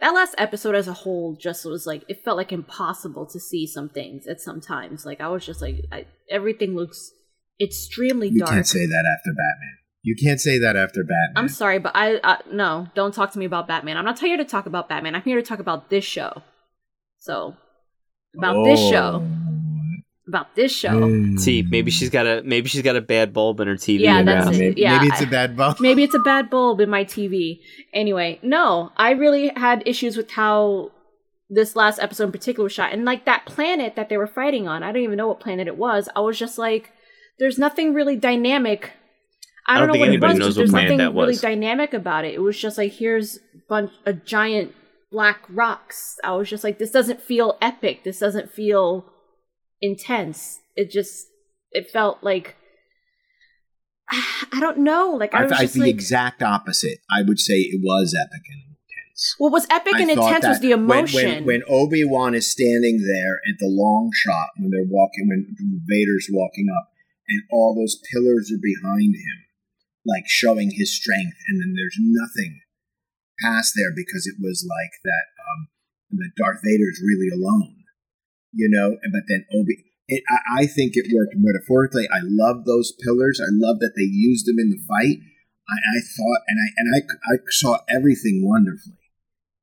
that 0.00 0.14
last 0.14 0.34
episode 0.38 0.74
as 0.74 0.88
a 0.88 0.92
whole, 0.94 1.36
just 1.38 1.64
was 1.66 1.86
like 1.86 2.02
it 2.08 2.24
felt 2.24 2.38
like 2.38 2.52
impossible 2.52 3.26
to 3.26 3.38
see 3.38 3.66
some 3.66 3.90
things 3.90 4.26
at 4.26 4.40
some 4.40 4.60
times. 4.60 5.04
Like 5.04 5.20
I 5.20 5.28
was 5.28 5.44
just 5.46 5.60
like, 5.60 5.84
I, 5.92 6.06
everything 6.28 6.74
looks 6.74 7.12
extremely 7.60 8.28
you 8.28 8.38
dark. 8.38 8.50
You 8.50 8.54
can't 8.56 8.66
say 8.66 8.86
that 8.86 9.16
after 9.18 9.30
Batman. 9.30 9.76
You 10.02 10.16
can't 10.16 10.40
say 10.40 10.58
that 10.58 10.76
after 10.76 11.02
Batman. 11.02 11.32
I'm 11.36 11.48
sorry, 11.48 11.78
but 11.78 11.92
I, 11.94 12.20
I 12.24 12.38
no, 12.50 12.88
don't 12.94 13.12
talk 13.12 13.32
to 13.32 13.38
me 13.38 13.44
about 13.44 13.68
Batman. 13.68 13.96
I'm 13.96 14.04
not 14.04 14.18
here 14.18 14.36
to 14.36 14.44
talk 14.44 14.66
about 14.66 14.88
Batman. 14.88 15.14
I'm 15.14 15.22
here 15.22 15.40
to 15.40 15.46
talk 15.46 15.58
about 15.58 15.90
this 15.90 16.04
show. 16.04 16.42
So, 17.18 17.54
about 18.34 18.64
this 18.64 18.80
show, 18.80 19.22
about 20.26 20.54
this 20.54 20.74
show. 20.74 20.88
Mm. 20.88 21.44
T 21.44 21.62
maybe 21.62 21.90
she's 21.90 22.08
got 22.08 22.26
a 22.26 22.42
maybe 22.42 22.68
she's 22.68 22.80
got 22.80 22.96
a 22.96 23.02
bad 23.02 23.34
bulb 23.34 23.60
in 23.60 23.68
her 23.68 23.74
TV. 23.74 24.00
Yeah, 24.00 24.22
that's 24.22 24.46
now- 24.46 24.52
it. 24.52 24.58
Maybe, 24.58 24.80
Yeah, 24.80 24.98
maybe 24.98 25.08
it's 25.08 25.20
a 25.20 25.26
bad 25.26 25.56
ball. 25.56 25.74
Maybe 25.80 26.02
it's 26.02 26.14
a 26.14 26.20
bad 26.20 26.48
bulb 26.48 26.80
in 26.80 26.88
my 26.88 27.04
TV. 27.04 27.60
Anyway, 27.92 28.38
no, 28.42 28.92
I 28.96 29.10
really 29.10 29.52
had 29.54 29.82
issues 29.84 30.16
with 30.16 30.30
how 30.30 30.92
this 31.50 31.76
last 31.76 31.98
episode 31.98 32.24
in 32.24 32.32
particular 32.32 32.64
was 32.64 32.72
shot, 32.72 32.92
and 32.92 33.04
like 33.04 33.26
that 33.26 33.44
planet 33.44 33.96
that 33.96 34.08
they 34.08 34.16
were 34.16 34.26
fighting 34.26 34.66
on. 34.66 34.82
I 34.82 34.92
don't 34.92 35.02
even 35.02 35.18
know 35.18 35.28
what 35.28 35.40
planet 35.40 35.66
it 35.66 35.76
was. 35.76 36.08
I 36.16 36.20
was 36.20 36.38
just 36.38 36.56
like, 36.56 36.90
there's 37.38 37.58
nothing 37.58 37.92
really 37.92 38.16
dynamic. 38.16 38.92
I 39.70 39.76
I 39.76 39.78
don't, 39.78 39.88
don't 39.88 39.94
think 39.94 39.98
know 39.98 40.00
what 40.00 40.06
it 40.06 40.12
anybody 40.12 40.32
was. 40.32 40.38
knows 40.40 40.48
what 40.48 40.60
there's 40.60 40.70
planet 40.70 40.88
nothing 40.90 40.98
that 41.14 41.20
really 41.20 41.36
dynamic 41.36 41.94
about 41.94 42.24
it. 42.24 42.34
It 42.34 42.42
was 42.42 42.58
just 42.58 42.76
like 42.76 42.92
here's 42.92 43.38
bunch 43.68 43.92
a 44.04 44.12
giant 44.12 44.74
black 45.12 45.44
rocks. 45.48 46.16
I 46.24 46.32
was 46.32 46.48
just 46.48 46.64
like, 46.64 46.78
this 46.78 46.90
doesn't 46.90 47.20
feel 47.20 47.56
epic. 47.62 48.04
This 48.04 48.18
doesn't 48.18 48.50
feel 48.52 49.06
intense. 49.80 50.60
It 50.76 50.90
just 50.90 51.26
it 51.72 51.90
felt 51.90 52.22
like 52.22 52.56
I 54.10 54.58
don't 54.60 54.78
know. 54.78 55.10
Like 55.10 55.34
I 55.34 55.40
I, 55.40 55.42
was 55.44 55.52
I 55.52 55.60
just 55.62 55.74
the 55.74 55.80
like, 55.80 55.90
exact 55.90 56.42
opposite. 56.42 56.98
I 57.10 57.22
would 57.22 57.38
say 57.38 57.54
it 57.54 57.80
was 57.82 58.16
epic 58.18 58.42
and 58.48 58.62
intense. 58.62 59.34
what 59.38 59.52
was 59.52 59.66
epic 59.70 59.94
I 59.96 60.00
and 60.02 60.10
intense 60.10 60.46
was 60.46 60.58
that 60.58 60.62
the 60.62 60.74
when- 60.74 60.80
emotion. 60.80 61.44
When, 61.44 61.44
when, 61.44 61.62
Obi 61.68 62.04
Wan 62.04 62.34
is 62.34 62.50
standing 62.50 62.98
there 63.06 63.36
at 63.48 63.58
the 63.60 63.68
long 63.68 64.10
shot, 64.14 64.48
when 64.58 64.70
they're 64.70 64.88
walking, 64.88 65.28
when 65.28 65.56
Vader's 65.86 66.28
walking 66.30 66.66
up, 66.76 66.88
and 67.28 67.42
all 67.52 67.74
those 67.76 68.00
pillars 68.12 68.50
are 68.52 68.58
behind 68.60 69.14
him, 69.14 69.38
like 70.06 70.24
showing 70.26 70.70
his 70.72 70.94
strength, 70.94 71.36
and 71.48 71.60
then 71.60 71.74
there's 71.76 71.96
nothing 72.00 72.60
past 73.40 73.72
there 73.76 73.92
because 73.94 74.26
it 74.26 74.36
was 74.40 74.66
like 74.68 74.92
that. 75.04 75.26
Um, 75.40 75.68
that 76.18 76.32
Darth 76.36 76.60
Vader's 76.64 77.00
really 77.04 77.28
alone, 77.32 77.76
you 78.52 78.68
know. 78.70 78.98
and- 79.02 79.12
But 79.12 79.22
then 79.28 79.44
Obi. 79.52 79.84
It, 80.12 80.24
I, 80.28 80.62
I 80.62 80.66
think 80.66 80.94
it 80.96 81.06
worked 81.14 81.34
metaphorically. 81.36 82.08
I 82.12 82.18
love 82.24 82.64
those 82.64 82.92
pillars. 83.04 83.40
I 83.40 83.46
love 83.52 83.78
that 83.78 83.92
they 83.96 84.02
used 84.02 84.44
them 84.44 84.58
in 84.58 84.70
the 84.70 84.78
fight. 84.88 85.18
I, 85.68 85.74
I 85.74 85.98
thought, 86.16 86.40
and 86.48 86.58
I 86.58 86.68
and 86.76 86.94
I 86.96 87.34
I 87.34 87.36
saw 87.50 87.78
everything 87.88 88.42
wonderfully 88.44 88.98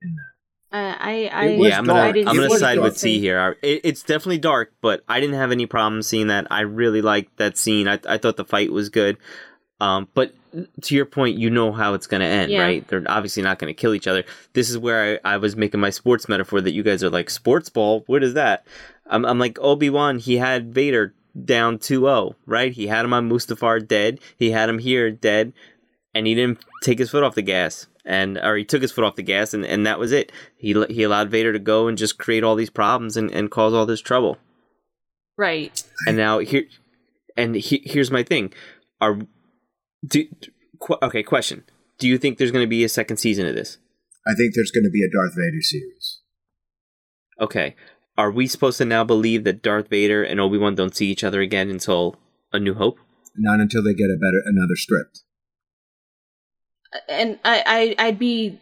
in 0.01 0.15
that. 0.15 0.77
Uh, 0.77 0.95
I, 0.99 1.29
I, 1.33 1.47
yeah, 1.49 1.77
I'm 1.77 1.85
gonna 1.85 1.99
I 1.99 2.11
didn't 2.13 2.29
I'm 2.29 2.35
gonna 2.37 2.49
side 2.51 2.71
you 2.75 2.81
dark. 2.81 2.91
with 2.91 2.97
C 2.97 3.19
here. 3.19 3.57
It, 3.61 3.81
it's 3.83 4.03
definitely 4.03 4.37
dark, 4.37 4.73
but 4.81 5.03
I 5.09 5.19
didn't 5.19 5.35
have 5.35 5.51
any 5.51 5.65
problem 5.65 6.01
seeing 6.01 6.27
that. 6.27 6.47
I 6.49 6.61
really 6.61 7.01
liked 7.01 7.35
that 7.37 7.57
scene. 7.57 7.89
I 7.89 7.99
I 8.07 8.17
thought 8.17 8.37
the 8.37 8.45
fight 8.45 8.71
was 8.71 8.87
good. 8.87 9.17
Um, 9.79 10.07
but 10.13 10.33
to 10.81 10.95
your 10.95 11.05
point, 11.05 11.37
you 11.37 11.49
know 11.49 11.71
how 11.71 11.93
it's 11.93 12.07
gonna 12.07 12.25
end, 12.25 12.51
Yeah. 12.51 12.61
right? 12.63 12.87
They're 12.87 13.03
obviously 13.07 13.43
not 13.43 13.59
gonna 13.59 13.73
kill 13.75 13.93
each 13.93 14.07
other. 14.07 14.23
This 14.53 14.69
is 14.69 14.77
where 14.77 15.19
I, 15.25 15.33
I 15.33 15.37
was 15.37 15.55
making 15.55 15.79
my 15.79 15.91
sports 15.91 16.27
metaphor 16.27 16.61
that 16.61 16.71
you 16.71 16.83
guys 16.83 17.03
are 17.03 17.09
like 17.09 17.29
sports 17.29 17.69
ball. 17.69 18.03
What 18.07 18.23
is 18.23 18.33
that? 18.33 18.65
I'm 19.05 19.23
I'm 19.25 19.37
like 19.39 19.59
Obi 19.61 19.89
Wan. 19.89 20.17
He 20.19 20.37
had 20.37 20.73
Vader 20.73 21.13
down 21.45 21.77
2-0, 21.77 22.33
right? 22.47 22.71
He 22.73 22.87
had 22.87 23.05
him 23.05 23.13
on 23.13 23.29
Mustafar 23.29 23.87
dead. 23.87 24.19
He 24.37 24.49
had 24.51 24.69
him 24.69 24.79
here 24.79 25.11
dead, 25.11 25.53
and 26.15 26.25
he 26.25 26.33
didn't 26.33 26.59
take 26.81 26.97
his 26.97 27.11
foot 27.11 27.23
off 27.23 27.35
the 27.35 27.43
gas. 27.43 27.85
And 28.03 28.37
or 28.39 28.55
he 28.55 28.63
took 28.65 28.81
his 28.81 28.91
foot 28.91 29.03
off 29.03 29.15
the 29.17 29.21
gas, 29.21 29.53
and, 29.53 29.63
and 29.65 29.85
that 29.85 29.99
was 29.99 30.11
it. 30.11 30.31
He 30.57 30.73
he 30.89 31.03
allowed 31.03 31.29
Vader 31.29 31.53
to 31.53 31.59
go 31.59 31.87
and 31.87 31.97
just 31.97 32.17
create 32.17 32.43
all 32.43 32.55
these 32.55 32.69
problems 32.71 33.15
and, 33.17 33.29
and 33.31 33.51
cause 33.51 33.73
all 33.73 33.85
this 33.85 34.01
trouble. 34.01 34.37
right. 35.37 35.83
And 36.07 36.17
now 36.17 36.39
here, 36.39 36.63
and 37.35 37.53
he, 37.55 37.81
here's 37.85 38.09
my 38.11 38.23
thing: 38.23 38.53
are 39.01 39.19
do 40.05 40.27
qu- 40.79 40.97
okay? 41.01 41.23
Question: 41.23 41.63
Do 41.97 42.07
you 42.07 42.17
think 42.17 42.37
there's 42.37 42.51
going 42.51 42.65
to 42.65 42.69
be 42.69 42.83
a 42.83 42.89
second 42.89 43.17
season 43.17 43.47
of 43.47 43.55
this? 43.55 43.77
I 44.25 44.33
think 44.33 44.53
there's 44.55 44.71
going 44.71 44.83
to 44.83 44.89
be 44.89 45.03
a 45.03 45.09
Darth 45.09 45.35
Vader 45.35 45.61
series. 45.61 46.19
Okay, 47.39 47.75
are 48.17 48.31
we 48.31 48.47
supposed 48.47 48.79
to 48.79 48.85
now 48.85 49.03
believe 49.03 49.43
that 49.43 49.61
Darth 49.61 49.89
Vader 49.89 50.23
and 50.23 50.39
Obi 50.39 50.57
Wan 50.57 50.75
don't 50.75 50.95
see 50.95 51.07
each 51.07 51.23
other 51.23 51.39
again 51.39 51.69
until 51.69 52.15
A 52.51 52.59
New 52.59 52.73
Hope? 52.73 52.99
Not 53.35 53.59
until 53.59 53.83
they 53.83 53.93
get 53.93 54.05
a 54.05 54.17
better 54.19 54.41
another 54.45 54.75
script. 54.75 55.21
Uh, 56.93 56.99
and 57.09 57.39
I, 57.45 57.95
I, 57.99 58.07
I'd 58.07 58.17
be, 58.17 58.59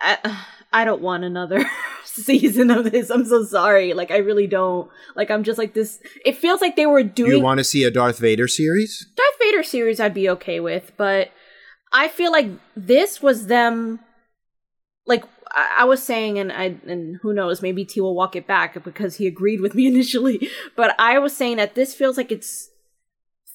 I, 0.00 0.44
I 0.72 0.84
don't 0.86 1.02
want 1.02 1.24
another 1.24 1.64
season 2.14 2.70
of 2.70 2.90
this. 2.90 3.10
I'm 3.10 3.24
so 3.24 3.44
sorry. 3.44 3.92
Like, 3.94 4.10
I 4.10 4.18
really 4.18 4.46
don't. 4.46 4.90
Like, 5.14 5.30
I'm 5.30 5.44
just 5.44 5.58
like 5.58 5.74
this. 5.74 6.00
It 6.24 6.36
feels 6.36 6.60
like 6.60 6.76
they 6.76 6.86
were 6.86 7.02
doing 7.02 7.32
you 7.32 7.40
want 7.40 7.58
to 7.58 7.64
see 7.64 7.84
a 7.84 7.90
Darth 7.90 8.18
Vader 8.18 8.48
series? 8.48 9.06
Darth 9.16 9.38
Vader 9.40 9.62
series. 9.62 10.00
I'd 10.00 10.14
be 10.14 10.28
okay 10.30 10.60
with, 10.60 10.92
but 10.96 11.30
I 11.92 12.08
feel 12.08 12.32
like 12.32 12.50
this 12.76 13.22
was 13.22 13.46
them. 13.46 14.00
Like 15.06 15.24
I, 15.50 15.78
I 15.78 15.84
was 15.84 16.02
saying, 16.02 16.38
and 16.38 16.52
I 16.52 16.76
and 16.86 17.18
who 17.22 17.32
knows, 17.32 17.62
maybe 17.62 17.84
T 17.84 18.00
will 18.00 18.14
walk 18.14 18.36
it 18.36 18.46
back 18.46 18.82
because 18.82 19.16
he 19.16 19.26
agreed 19.26 19.60
with 19.60 19.74
me 19.74 19.86
initially. 19.88 20.48
But 20.76 20.94
I 20.98 21.18
was 21.18 21.36
saying 21.36 21.56
that 21.56 21.74
this 21.74 21.94
feels 21.94 22.16
like 22.16 22.32
it's 22.32 22.70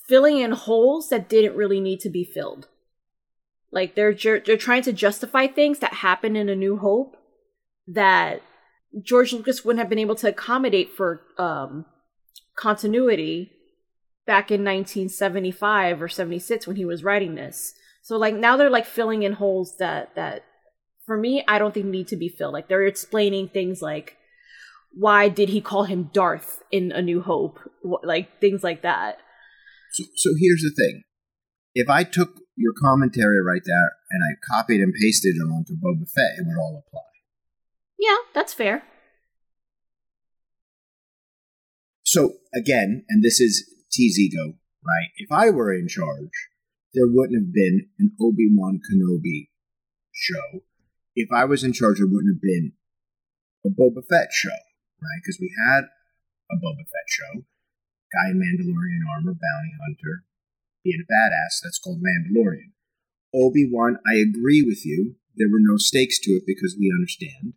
filling 0.08 0.40
in 0.40 0.52
holes 0.52 1.10
that 1.10 1.30
didn't 1.30 1.56
really 1.56 1.80
need 1.80 2.00
to 2.02 2.10
be 2.10 2.24
filled. 2.24 2.68
Like 3.72 3.96
they're 3.96 4.14
ju- 4.14 4.42
they're 4.46 4.58
trying 4.58 4.84
to 4.84 4.94
justify 4.94 5.48
things 5.48 5.80
that 5.80 5.96
happened 5.96 6.38
in 6.38 6.50
A 6.50 6.56
New 6.56 6.78
Hope 6.78 7.18
that 7.88 8.42
George 9.02 9.34
Lucas 9.34 9.66
wouldn't 9.66 9.80
have 9.80 9.90
been 9.90 10.00
able 10.00 10.16
to 10.16 10.30
accommodate 10.30 10.92
for 10.92 11.22
um, 11.38 11.86
continuity 12.56 13.52
back 14.26 14.52
in 14.52 14.62
1975 14.62 16.02
or 16.02 16.08
76 16.08 16.68
when 16.68 16.76
he 16.76 16.86
was 16.86 17.04
writing 17.04 17.36
this. 17.36 17.74
So 18.02 18.18
like 18.18 18.36
now 18.36 18.58
they're 18.58 18.70
like 18.70 18.86
filling 18.86 19.24
in 19.24 19.34
holes 19.34 19.78
that 19.80 20.16
that 20.16 20.44
for 21.06 21.18
me 21.18 21.44
I 21.48 21.58
don't 21.58 21.74
think 21.74 21.88
need 21.88 22.08
to 22.10 22.16
be 22.16 22.30
filled. 22.30 22.54
Like 22.54 22.68
they're 22.68 22.86
explaining 22.86 23.50
things 23.50 23.82
like 23.82 24.18
why 24.94 25.28
did 25.28 25.50
he 25.50 25.60
call 25.60 25.86
him 25.86 26.12
Darth 26.14 26.62
in 26.72 26.92
A 26.92 27.02
New 27.02 27.22
Hope? 27.22 27.60
Like 27.84 28.40
things 28.40 28.64
like 28.64 28.84
that. 28.84 29.18
So, 29.92 30.04
so 30.16 30.30
here's 30.40 30.62
the 30.62 30.74
thing: 30.76 31.02
if 31.74 31.90
I 31.90 32.04
took 32.04 32.30
your 32.56 32.74
commentary 32.80 33.42
right 33.42 33.62
there 33.66 33.92
and 34.12 34.22
I 34.24 34.38
copied 34.54 34.82
and 34.82 34.94
pasted 34.94 35.36
it 35.36 35.42
onto 35.42 35.74
Boba 35.74 36.08
Fett, 36.14 36.38
it 36.38 36.46
would 36.46 36.62
all 36.62 36.84
apply. 36.86 37.13
Yeah, 38.00 38.18
that's 38.34 38.54
fair. 38.54 38.84
So 42.04 42.34
again, 42.54 43.06
and 43.10 43.24
this 43.24 43.40
is 43.40 43.68
T's 43.92 44.20
ego, 44.20 44.54
right? 44.86 45.10
If 45.18 45.32
I 45.32 45.50
were 45.50 45.74
in 45.74 45.88
charge, 45.88 46.50
there 46.94 47.08
wouldn't 47.08 47.40
have 47.40 47.54
been 47.54 47.90
an 47.98 48.12
Obi 48.22 48.50
Wan 48.54 48.80
Kenobi 48.86 49.50
show. 50.12 50.62
If 51.16 51.30
I 51.34 51.46
was 51.46 51.64
in 51.64 51.74
charge, 51.74 51.98
there 51.98 52.08
wouldn't 52.08 52.36
have 52.36 52.42
been 52.42 52.74
a 53.66 53.70
Boba 53.70 54.06
Fett 54.08 54.30
show, 54.32 54.60
right? 55.02 55.22
Because 55.22 55.40
we 55.40 55.52
had 55.66 55.86
a 56.52 56.56
Boba 56.58 56.86
Fett 56.86 57.08
show, 57.08 57.46
guy 58.14 58.30
in 58.30 58.38
Mandalorian 58.38 59.10
armor, 59.10 59.34
bounty 59.34 59.74
hunter, 59.82 60.26
being 60.84 61.02
a 61.02 61.12
badass. 61.12 61.62
That's 61.64 61.80
called 61.80 62.02
Mandalorian. 62.02 62.74
Obi 63.34 63.70
Wan, 63.72 63.98
I 64.06 64.16
agree 64.16 64.62
with 64.62 64.86
you. 64.86 65.16
There 65.36 65.50
were 65.50 65.62
no 65.62 65.78
stakes 65.78 66.20
to 66.20 66.32
it 66.32 66.44
because 66.46 66.78
we 66.80 66.94
understand. 66.94 67.54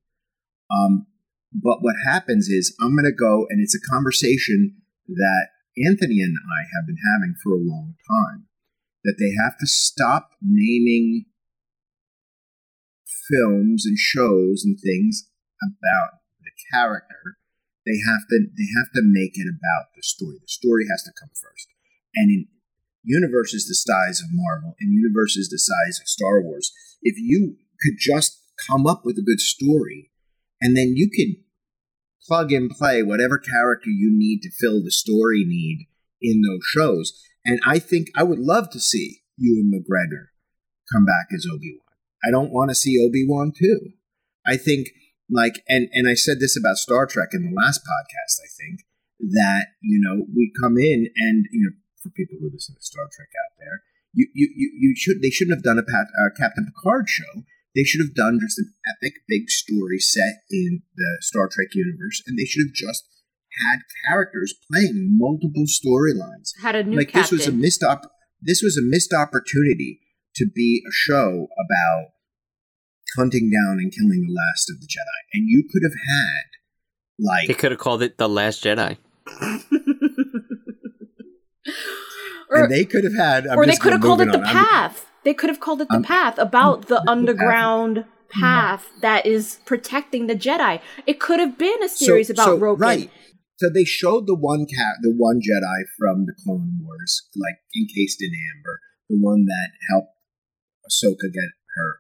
Um, 0.71 1.07
but 1.53 1.79
what 1.81 1.97
happens 2.05 2.49
is 2.49 2.77
I'm 2.81 2.95
going 2.95 3.05
to 3.05 3.13
go, 3.13 3.47
and 3.49 3.63
it's 3.63 3.75
a 3.75 3.91
conversation 3.91 4.77
that 5.09 5.49
Anthony 5.77 6.21
and 6.21 6.37
I 6.37 6.61
have 6.75 6.87
been 6.87 7.01
having 7.01 7.35
for 7.43 7.53
a 7.53 7.65
long 7.65 7.95
time, 8.09 8.47
that 9.05 9.17
they 9.19 9.33
have 9.43 9.59
to 9.59 9.67
stop 9.67 10.31
naming 10.43 11.27
films 13.31 13.87
and 13.87 13.99
shows 13.99 14.65
and 14.65 14.79
things 14.79 15.29
about 15.63 16.21
the 16.43 16.51
character. 16.73 17.39
They 17.85 17.99
have 18.03 18.27
to 18.31 18.51
they 18.51 18.69
have 18.77 18.91
to 18.95 19.03
make 19.05 19.39
it 19.39 19.47
about 19.47 19.95
the 19.95 20.03
story. 20.03 20.39
The 20.41 20.49
story 20.49 20.87
has 20.91 21.03
to 21.05 21.15
come 21.19 21.31
first. 21.31 21.69
And 22.15 22.31
in 22.31 22.49
universes 23.05 23.67
the 23.67 23.79
size 23.79 24.21
of 24.21 24.29
Marvel 24.33 24.75
and 24.81 24.93
universes 24.93 25.49
the 25.49 25.59
size 25.59 26.01
of 26.01 26.09
Star 26.09 26.43
Wars, 26.43 26.73
if 27.03 27.15
you 27.17 27.57
could 27.81 27.95
just 27.99 28.41
come 28.69 28.87
up 28.87 29.03
with 29.05 29.19
a 29.19 29.23
good 29.23 29.41
story 29.41 30.11
and 30.61 30.77
then 30.77 30.95
you 30.97 31.11
could 31.11 31.43
plug 32.27 32.53
and 32.53 32.71
play 32.71 33.03
whatever 33.03 33.39
character 33.39 33.91
you 33.91 34.11
need 34.13 34.41
to 34.43 34.51
fill 34.51 34.83
the 34.83 34.91
story 34.91 35.45
need 35.47 35.87
in 36.21 36.43
those 36.43 36.65
shows. 36.65 37.23
And 37.45 37.61
I 37.65 37.79
think 37.79 38.09
I 38.17 38.23
would 38.23 38.39
love 38.39 38.71
to 38.71 38.81
see 38.81 39.21
Ewan 39.39 39.71
McGregor 39.73 40.27
come 40.93 41.05
back 41.05 41.27
as 41.35 41.47
Obi 41.47 41.77
Wan. 41.79 41.97
I 42.27 42.31
don't 42.31 42.53
want 42.53 42.71
to 42.71 42.75
see 42.75 42.99
Obi 43.01 43.25
Wan 43.27 43.53
too. 43.57 43.93
I 44.47 44.57
think 44.57 44.89
like 45.31 45.63
and 45.69 45.89
and 45.93 46.09
I 46.09 46.15
said 46.15 46.39
this 46.41 46.57
about 46.59 46.77
Star 46.77 47.07
Trek 47.07 47.31
in 47.33 47.45
the 47.45 47.55
last 47.55 47.81
podcast. 47.83 48.41
I 48.43 48.51
think 48.57 48.81
that 49.33 49.67
you 49.83 50.01
know 50.01 50.27
we 50.35 50.53
come 50.61 50.77
in 50.79 51.09
and 51.17 51.47
you 51.53 51.63
know 51.63 51.77
for 52.03 52.11
people 52.11 52.39
who 52.41 52.51
listen 52.53 52.75
to 52.75 52.83
Star 52.83 53.07
Trek 53.13 53.29
out 53.45 53.59
there, 53.59 53.83
you 54.13 54.29
you 54.35 54.49
you, 54.55 54.71
you 54.75 54.95
should 54.97 55.23
they 55.23 55.31
shouldn't 55.31 55.57
have 55.57 55.65
done 55.65 55.79
a 55.79 55.83
Pat, 55.83 56.07
uh, 56.19 56.31
Captain 56.37 56.67
Picard 56.67 57.09
show. 57.09 57.43
They 57.77 57.85
should 57.85 58.01
have 58.01 58.15
done 58.15 58.39
just 58.41 58.59
an 58.59 58.73
epic 58.89 59.13
big 59.29 59.51
story 59.51 59.99
set 59.99 60.41
in 60.51 60.83
the 60.97 61.19
Star 61.21 61.47
Trek 61.53 61.69
universe, 61.75 62.23
and 62.27 62.39
they 62.39 62.47
should 62.47 62.65
have 62.67 62.75
just 62.75 63.05
had 63.69 63.81
characters 64.09 64.55
playing 64.73 65.17
multiple 65.19 65.65
storylines. 65.69 66.53
Had 66.63 66.75
a 66.75 66.83
new 66.85 66.97
Like 66.97 67.09
captain. 67.09 67.23
this 67.23 67.47
was 67.47 67.47
a 67.47 67.53
missed 67.57 67.83
op- 67.85 68.11
this 68.41 68.63
was 68.63 68.77
a 68.79 68.83
missed 68.83 69.13
opportunity 69.13 70.01
to 70.37 70.47
be 70.55 70.83
a 70.89 70.91
show 70.93 71.49
about 71.53 72.07
hunting 73.17 73.51
down 73.51 73.79
and 73.79 73.93
killing 73.93 74.25
the 74.27 74.33
last 74.35 74.71
of 74.71 74.81
the 74.81 74.87
Jedi, 74.87 75.21
and 75.35 75.45
you 75.49 75.65
could 75.71 75.83
have 75.85 75.99
had 76.09 76.45
like 77.19 77.49
They 77.49 77.55
could 77.55 77.73
have 77.73 77.81
called 77.81 78.03
it 78.03 78.17
The 78.19 78.29
Last 78.29 78.63
Jedi. 78.65 78.97
or 82.51 82.59
and 82.65 82.71
they 82.73 82.85
could 82.85 83.05
have 83.05 83.15
had, 83.17 83.47
I'm 83.47 83.59
or 83.59 83.65
they 83.65 83.73
just 83.73 83.83
could 83.83 83.93
have 83.93 84.01
gonna 84.01 84.17
called 84.17 84.21
it 84.23 84.27
move 84.27 84.33
the 84.35 84.49
on. 84.51 84.57
I'm- 84.57 84.67
path. 84.67 85.11
They 85.27 85.35
could 85.35 85.51
have 85.51 85.59
called 85.59 85.81
it 85.81 85.89
the 85.89 85.95
I'm- 85.95 86.05
path 86.05 86.39
about 86.39 86.83
the 86.83 86.87
the 86.87 87.01
path. 87.01 87.09
underground 87.09 87.97
mm-hmm. 87.97 88.41
path 88.41 88.87
that 89.01 89.27
is 89.27 89.59
protecting 89.65 90.29
the 90.29 90.37
Jedi. 90.37 90.81
It 91.05 91.19
could 91.19 91.41
have 91.41 91.59
been 91.59 91.83
a 91.83 91.89
series 91.89 92.31
about 92.31 92.61
Roken. 92.61 92.79
Right. 92.79 93.11
So 93.57 93.69
they 93.69 93.83
showed 93.83 94.29
the 94.29 94.37
one 94.37 94.67
cat, 94.67 94.95
the 95.03 95.11
one 95.11 95.41
Jedi 95.41 95.83
from 95.99 96.27
the 96.27 96.35
Clone 96.45 96.79
Wars, 96.81 97.29
like 97.35 97.57
encased 97.77 98.23
in 98.23 98.31
amber, 98.55 98.79
the 99.09 99.17
one 99.21 99.47
that 99.47 99.71
helped 99.91 100.13
Ahsoka 100.89 101.33
get 101.33 101.51
her. 101.75 101.97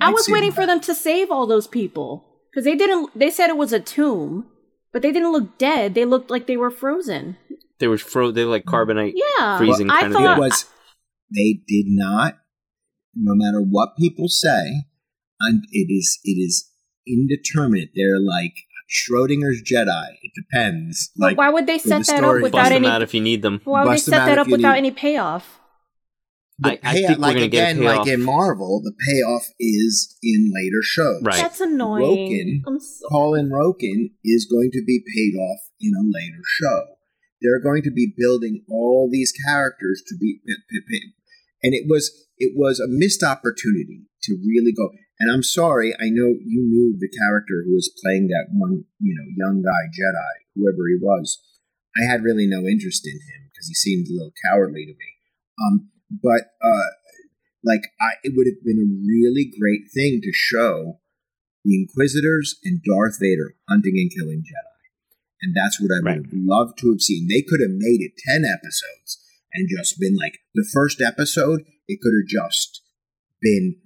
I 0.00 0.10
was 0.10 0.26
lightsaber 0.26 0.32
waiting 0.32 0.52
for 0.52 0.66
them 0.66 0.80
to 0.80 0.96
save 0.96 1.30
all 1.30 1.46
those 1.46 1.68
people 1.68 2.26
because 2.50 2.64
they 2.64 2.74
didn't. 2.74 3.16
They 3.16 3.30
said 3.30 3.50
it 3.50 3.56
was 3.56 3.72
a 3.72 3.78
tomb, 3.78 4.50
but 4.92 5.00
they 5.02 5.12
didn't 5.12 5.30
look 5.30 5.58
dead. 5.58 5.94
They 5.94 6.04
looked 6.04 6.28
like 6.28 6.48
they 6.48 6.56
were 6.56 6.72
frozen. 6.72 7.36
They 7.78 7.86
were 7.86 7.98
fro. 7.98 8.32
They 8.32 8.44
were 8.44 8.50
like 8.50 8.64
carbonite. 8.64 9.12
Yeah, 9.14 9.58
Freezing 9.58 9.90
I 9.90 10.00
kind 10.00 10.06
of 10.06 10.12
thought 10.20 10.38
It 10.38 10.40
was. 10.40 10.64
They 11.32 11.60
did 11.68 11.86
not. 11.86 12.38
No 13.16 13.34
matter 13.34 13.60
what 13.60 13.96
people 13.98 14.28
say, 14.28 14.84
and 15.40 15.62
it 15.70 15.92
is 15.92 16.18
it 16.24 16.38
is 16.38 16.70
indeterminate. 17.06 17.90
They're 17.94 18.20
like 18.20 18.54
Schrodinger's 18.90 19.62
Jedi. 19.62 20.06
It 20.22 20.32
depends. 20.34 21.10
But 21.16 21.24
Like 21.26 21.38
why 21.38 21.50
would 21.50 21.66
they 21.66 21.78
set 21.78 22.04
the 22.06 22.12
that 22.12 22.18
story. 22.18 22.38
up 22.40 22.42
without 22.44 22.58
Bust 22.62 22.72
any? 22.72 22.86
them 22.86 22.92
out 22.92 23.02
if 23.02 23.14
you 23.14 23.20
need 23.20 23.42
them. 23.42 23.60
Why 23.64 23.80
would 23.82 23.90
they 23.90 23.94
Bust 23.94 24.06
them 24.06 24.12
set 24.14 24.26
that 24.26 24.38
up 24.38 24.48
without 24.48 24.72
need- 24.72 24.78
any 24.78 24.90
payoff? 24.90 25.60
the 26.60 26.68
I- 26.68 26.72
I 26.72 26.76
pay- 26.94 27.06
think 27.06 27.18
we're 27.18 27.22
like 27.22 27.34
gonna 27.34 27.48
get 27.48 27.76
a 27.76 27.80
like 27.82 28.06
in 28.06 28.22
Marvel, 28.22 28.80
the 28.84 28.92
payoff 29.08 29.42
is 29.58 30.16
in 30.22 30.52
later 30.54 30.82
shows. 30.82 31.20
Right. 31.22 31.36
That's 31.42 31.60
annoying. 31.60 32.02
Roken. 32.30 32.62
I'm 32.68 32.78
so- 32.78 33.08
Colin 33.10 33.48
Roken 33.50 34.12
is 34.24 34.46
going 34.48 34.70
to 34.72 34.82
be 34.86 35.02
paid 35.16 35.36
off 35.36 35.58
in 35.80 35.92
a 35.94 36.02
later 36.04 36.42
show. 36.60 36.82
They're 37.42 37.60
going 37.60 37.82
to 37.82 37.90
be 37.90 38.14
building 38.16 38.64
all 38.70 39.08
these 39.10 39.32
characters 39.46 40.02
to 40.06 40.16
be, 40.16 40.40
and 41.62 41.74
it 41.74 41.86
was 41.88 42.23
it 42.38 42.52
was 42.56 42.80
a 42.80 42.88
missed 42.88 43.22
opportunity 43.22 44.06
to 44.24 44.36
really 44.46 44.72
go. 44.72 44.90
And 45.20 45.30
I'm 45.30 45.42
sorry, 45.44 45.94
I 45.94 46.10
know 46.10 46.34
you 46.42 46.62
knew 46.66 46.96
the 46.98 47.08
character 47.08 47.62
who 47.64 47.74
was 47.74 47.92
playing 48.02 48.28
that 48.28 48.48
one, 48.52 48.84
you 48.98 49.14
know, 49.14 49.26
young 49.36 49.62
guy 49.62 49.82
Jedi, 49.94 50.34
whoever 50.56 50.88
he 50.88 50.98
was. 51.00 51.40
I 51.96 52.10
had 52.10 52.24
really 52.24 52.46
no 52.46 52.66
interest 52.66 53.06
in 53.06 53.14
him 53.14 53.50
because 53.52 53.68
he 53.68 53.74
seemed 53.74 54.08
a 54.08 54.12
little 54.12 54.32
cowardly 54.50 54.84
to 54.86 54.92
me. 54.92 55.10
Um, 55.62 55.88
but 56.10 56.50
uh, 56.60 56.90
like, 57.62 57.86
I, 58.00 58.18
it 58.24 58.32
would 58.36 58.46
have 58.50 58.64
been 58.64 58.82
a 58.82 58.90
really 59.06 59.46
great 59.58 59.86
thing 59.94 60.20
to 60.22 60.32
show 60.32 60.98
the 61.64 61.78
Inquisitors 61.80 62.58
and 62.64 62.82
Darth 62.82 63.16
Vader 63.20 63.54
hunting 63.68 63.94
and 63.96 64.10
killing 64.12 64.42
Jedi, 64.42 64.76
and 65.40 65.54
that's 65.56 65.80
what 65.80 65.88
I 65.94 66.02
would 66.02 66.04
Right. 66.04 66.16
have 66.26 66.34
loved 66.34 66.76
to 66.80 66.90
have 66.90 67.00
seen. 67.00 67.28
They 67.28 67.40
could 67.40 67.60
have 67.62 67.72
made 67.72 68.02
it 68.02 68.18
ten 68.26 68.44
episodes 68.44 69.23
and 69.54 69.70
just 69.70 69.98
been 69.98 70.16
like 70.16 70.40
the 70.54 70.68
first 70.72 71.00
episode. 71.00 71.62
It 71.86 72.00
could 72.02 72.12
have 72.12 72.28
just 72.28 72.82
been 73.40 73.76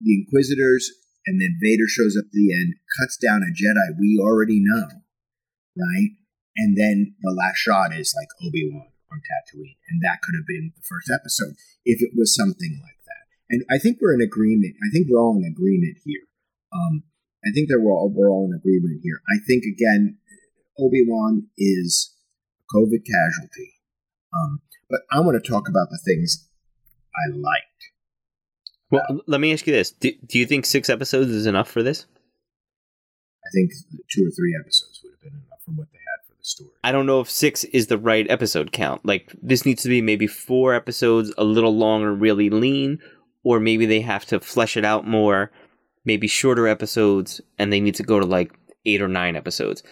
the 0.00 0.18
Inquisitors, 0.18 0.90
and 1.26 1.40
then 1.40 1.58
Vader 1.62 1.86
shows 1.86 2.16
up 2.18 2.26
at 2.26 2.32
the 2.32 2.52
end, 2.52 2.74
cuts 2.98 3.16
down 3.16 3.42
a 3.42 3.52
Jedi 3.52 3.98
we 4.00 4.18
already 4.20 4.58
know, 4.58 4.88
right? 5.76 6.16
And 6.56 6.76
then 6.76 7.14
the 7.22 7.32
last 7.32 7.58
shot 7.58 7.94
is 7.94 8.14
like 8.16 8.28
Obi 8.42 8.68
Wan 8.72 8.88
on 9.12 9.20
Tatooine, 9.20 9.78
and 9.88 10.00
that 10.02 10.20
could 10.22 10.34
have 10.34 10.46
been 10.46 10.72
the 10.74 10.82
first 10.82 11.10
episode 11.12 11.54
if 11.84 12.02
it 12.02 12.16
was 12.16 12.34
something 12.34 12.80
like 12.82 13.00
that. 13.06 13.24
And 13.50 13.62
I 13.70 13.78
think 13.78 13.98
we're 14.00 14.14
in 14.14 14.20
agreement. 14.20 14.74
I 14.82 14.90
think 14.92 15.06
we're 15.08 15.20
all 15.20 15.36
in 15.36 15.44
agreement 15.44 15.98
here. 16.04 16.24
Um, 16.72 17.04
I 17.44 17.50
think 17.52 17.68
that 17.68 17.80
we're 17.80 17.92
all 17.92 18.10
we're 18.14 18.30
all 18.30 18.48
in 18.50 18.56
agreement 18.56 19.00
here. 19.02 19.20
I 19.28 19.38
think 19.46 19.64
again, 19.64 20.18
Obi 20.78 21.04
Wan 21.06 21.48
is 21.58 22.14
a 22.60 22.76
COVID 22.76 23.04
casualty. 23.04 23.81
Um, 24.34 24.60
but 24.88 25.00
I 25.10 25.20
want 25.20 25.42
to 25.42 25.50
talk 25.50 25.68
about 25.68 25.88
the 25.90 25.98
things 26.04 26.48
I 27.14 27.34
liked. 27.36 27.66
Well, 28.90 29.22
let 29.26 29.40
me 29.40 29.52
ask 29.52 29.66
you 29.66 29.72
this: 29.72 29.90
do, 29.90 30.12
do 30.26 30.38
you 30.38 30.46
think 30.46 30.66
six 30.66 30.90
episodes 30.90 31.30
is 31.30 31.46
enough 31.46 31.70
for 31.70 31.82
this? 31.82 32.06
I 33.44 33.48
think 33.54 33.72
two 34.10 34.26
or 34.26 34.30
three 34.30 34.56
episodes 34.60 35.00
would 35.02 35.12
have 35.12 35.20
been 35.20 35.32
enough 35.32 35.62
for 35.64 35.72
what 35.72 35.88
they 35.92 35.98
had 35.98 36.26
for 36.28 36.34
the 36.38 36.44
story. 36.44 36.70
I 36.84 36.92
don't 36.92 37.06
know 37.06 37.20
if 37.20 37.30
six 37.30 37.64
is 37.64 37.86
the 37.86 37.98
right 37.98 38.26
episode 38.30 38.72
count. 38.72 39.04
Like 39.04 39.34
this 39.42 39.66
needs 39.66 39.82
to 39.82 39.88
be 39.88 40.02
maybe 40.02 40.26
four 40.26 40.74
episodes, 40.74 41.32
a 41.38 41.44
little 41.44 41.76
longer, 41.76 42.14
really 42.14 42.50
lean, 42.50 42.98
or 43.42 43.60
maybe 43.60 43.86
they 43.86 44.00
have 44.00 44.26
to 44.26 44.40
flesh 44.40 44.76
it 44.76 44.84
out 44.84 45.06
more, 45.06 45.50
maybe 46.04 46.28
shorter 46.28 46.68
episodes, 46.68 47.40
and 47.58 47.72
they 47.72 47.80
need 47.80 47.94
to 47.96 48.02
go 48.02 48.20
to 48.20 48.26
like 48.26 48.52
eight 48.84 49.00
or 49.00 49.08
nine 49.08 49.36
episodes. 49.36 49.82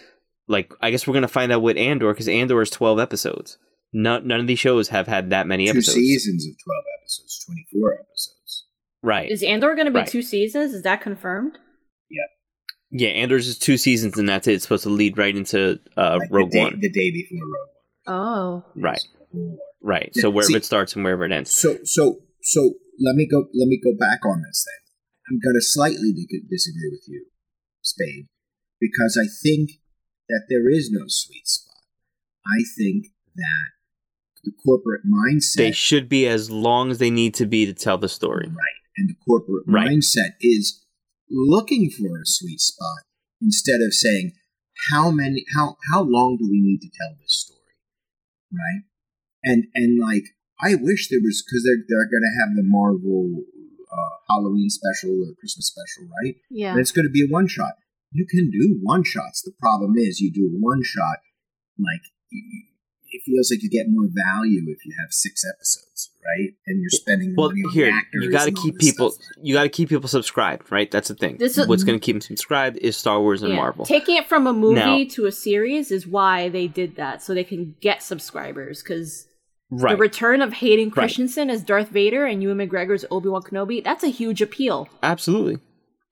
Like 0.47 0.73
I 0.81 0.91
guess 0.91 1.07
we're 1.07 1.13
gonna 1.13 1.27
find 1.27 1.51
out 1.51 1.61
with 1.61 1.77
Andor 1.77 2.13
because 2.13 2.27
Andor 2.27 2.61
is 2.61 2.69
twelve 2.69 2.99
episodes. 2.99 3.57
None 3.93 4.25
none 4.27 4.39
of 4.39 4.47
these 4.47 4.59
shows 4.59 4.89
have 4.89 5.07
had 5.07 5.29
that 5.31 5.47
many 5.47 5.65
Two 5.65 5.71
episodes. 5.71 5.95
seasons 5.95 6.45
of 6.47 6.53
twelve 6.63 6.83
episodes, 7.01 7.43
twenty 7.45 7.65
four 7.73 7.93
episodes. 7.93 8.65
Right. 9.03 9.29
Is 9.31 9.43
Andor 9.43 9.73
going 9.75 9.85
to 9.87 9.91
be 9.91 9.99
Right. 9.99 10.07
two 10.07 10.21
seasons? 10.21 10.73
Is 10.73 10.83
that 10.83 11.01
confirmed? 11.01 11.57
yeah, 12.09 12.23
Yeah, 12.91 13.09
Andor's 13.09 13.47
is 13.47 13.57
two 13.57 13.77
seasons 13.77 14.17
and 14.17 14.29
that's 14.29 14.47
it. 14.47 14.53
It's 14.53 14.63
supposed 14.63 14.83
to 14.83 14.89
lead 14.89 15.17
right 15.17 15.35
into 15.35 15.79
uh, 15.97 16.17
Like 16.19 16.29
Rogue 16.31 16.51
the 16.51 16.57
day, 16.57 16.63
One. 16.63 16.79
the 16.79 16.89
day 16.91 17.11
before 17.11 17.39
Rogue 17.45 17.69
Oh, 18.07 18.63
One. 18.73 18.83
Right. 18.83 19.01
Right. 19.81 20.11
Yeah, 20.15 20.21
So 20.21 20.29
wherever 20.29 20.47
see- 20.51 20.55
it 20.57 20.65
starts 20.65 20.93
and 20.95 21.03
wherever 21.03 21.25
it 21.25 21.31
ends. 21.31 21.51
So 21.51 21.77
so 21.83 22.19
so 22.43 22.75
let 22.99 23.15
me 23.15 23.27
go 23.29 23.47
let 23.53 23.67
me 23.67 23.79
go 23.83 23.91
back 23.97 24.19
on 24.25 24.41
this 24.47 24.65
then. 24.65 24.81
I'm 25.29 25.39
going 25.39 25.55
to 25.55 25.61
slightly 25.65 26.13
disagree 26.49 26.89
with 26.91 27.03
you, 27.07 27.25
Spade, 27.81 28.27
because 28.79 29.17
I 29.21 29.27
think 29.43 29.71
that 30.29 30.43
there 30.49 30.69
is 30.69 30.89
no 30.91 31.05
sweet 31.07 31.47
spot. 31.47 31.83
I 32.45 32.63
think 32.77 33.05
that 33.35 33.71
the 34.43 34.51
corporate 34.65 35.01
mindset 35.05 35.57
They 35.57 35.71
should 35.71 36.07
be 36.09 36.27
as 36.27 36.49
long 36.49 36.91
as 36.91 36.97
they 36.97 37.09
need 37.11 37.33
to 37.35 37.45
be 37.45 37.65
to 37.65 37.73
tell 37.73 37.97
the 37.97 38.09
story. 38.09 38.47
right 38.47 38.77
and 38.97 39.09
the 39.09 39.15
corporate 39.25 39.63
Right. 39.67 39.87
mindset 39.89 40.31
is 40.41 40.83
looking 41.29 41.89
for 41.89 42.17
a 42.19 42.25
sweet 42.25 42.59
spot 42.59 42.99
instead 43.41 43.79
of 43.81 43.93
saying 43.93 44.33
how 44.91 45.11
many 45.11 45.45
how 45.55 45.77
how 45.91 46.01
long 46.01 46.37
do 46.39 46.45
we 46.49 46.59
need 46.61 46.79
to 46.81 46.89
tell 46.99 47.13
this 47.21 47.35
story 47.45 47.75
right 48.51 48.81
and 49.43 49.65
and 49.75 49.99
like 49.99 50.23
i 50.61 50.75
wish 50.75 51.07
there 51.09 51.19
was 51.23 51.41
because 51.45 51.63
they're 51.63 51.83
they're 51.87 52.09
gonna 52.11 52.35
have 52.39 52.55
the 52.55 52.63
marvel 52.63 53.43
uh, 53.91 54.13
halloween 54.29 54.69
special 54.69 55.11
or 55.23 55.33
christmas 55.39 55.67
special 55.67 56.09
right 56.21 56.35
yeah. 56.49 56.71
and 56.71 56.79
it's 56.79 56.91
going 56.91 57.05
to 57.05 57.11
be 57.11 57.23
a 57.23 57.31
one 57.31 57.47
shot 57.47 57.73
you 58.11 58.25
can 58.29 58.49
do 58.51 58.77
one 58.81 59.03
shots 59.03 59.41
the 59.41 59.53
problem 59.59 59.93
is 59.97 60.19
you 60.19 60.31
do 60.33 60.45
a 60.47 60.59
one 60.59 60.81
shot 60.83 61.19
like 61.79 62.01
you, 62.29 62.41
you- 62.51 62.63
it 63.11 63.21
feels 63.25 63.51
like 63.51 63.61
you 63.61 63.69
get 63.69 63.85
more 63.89 64.07
value 64.07 64.61
if 64.67 64.85
you 64.85 64.93
have 64.99 65.11
six 65.11 65.43
episodes 65.47 66.11
right 66.23 66.49
and 66.67 66.79
you're 66.79 66.89
spending 66.91 67.33
Well, 67.35 67.49
money 67.49 67.61
on 67.67 67.73
here 67.73 67.89
actors 67.91 68.23
you 68.23 68.31
got 68.31 68.45
to 68.45 68.51
keep 68.51 68.77
people. 68.77 69.09
stuff. 69.11 69.25
You 69.41 69.53
got 69.55 69.63
to 69.63 69.69
keep 69.69 69.89
people 69.89 70.07
subscribed, 70.07 70.71
right? 70.71 70.89
That's 70.89 71.07
the 71.07 71.15
thing. 71.15 71.37
This 71.37 71.57
is- 71.57 71.67
What's 71.67 71.83
going 71.83 71.99
to 71.99 72.03
keep 72.05 72.15
them 72.15 72.21
subscribed 72.21 72.77
is 72.77 72.95
Star 72.95 73.19
Wars 73.19 73.41
and 73.41 73.51
Yeah. 73.51 73.57
Marvel. 73.57 73.85
Taking 73.85 74.17
it 74.17 74.27
from 74.29 74.45
a 74.47 74.53
movie 74.53 74.75
Now- 74.75 75.03
to 75.15 75.25
a 75.25 75.31
series 75.31 75.91
is 75.91 76.05
why 76.07 76.49
they 76.49 76.67
did 76.67 76.95
that, 76.97 77.23
so 77.23 77.33
they 77.33 77.43
can 77.43 77.75
get 77.81 78.03
subscribers. 78.03 78.83
Because 78.83 79.25
right. 79.71 79.93
the 79.93 79.97
return 79.97 80.41
of 80.43 80.53
Hayden 80.53 80.85
Right. 80.89 80.93
Christensen 80.93 81.49
as 81.49 81.63
Darth 81.63 81.89
Vader 81.89 82.25
and 82.25 82.41
Ewan 82.43 82.57
McGregor's 82.59 83.03
Obi 83.09 83.29
Wan 83.29 83.41
Kenobi, 83.41 83.83
that's 83.83 84.03
a 84.03 84.09
huge 84.09 84.41
appeal. 84.43 84.87
Absolutely, 85.01 85.57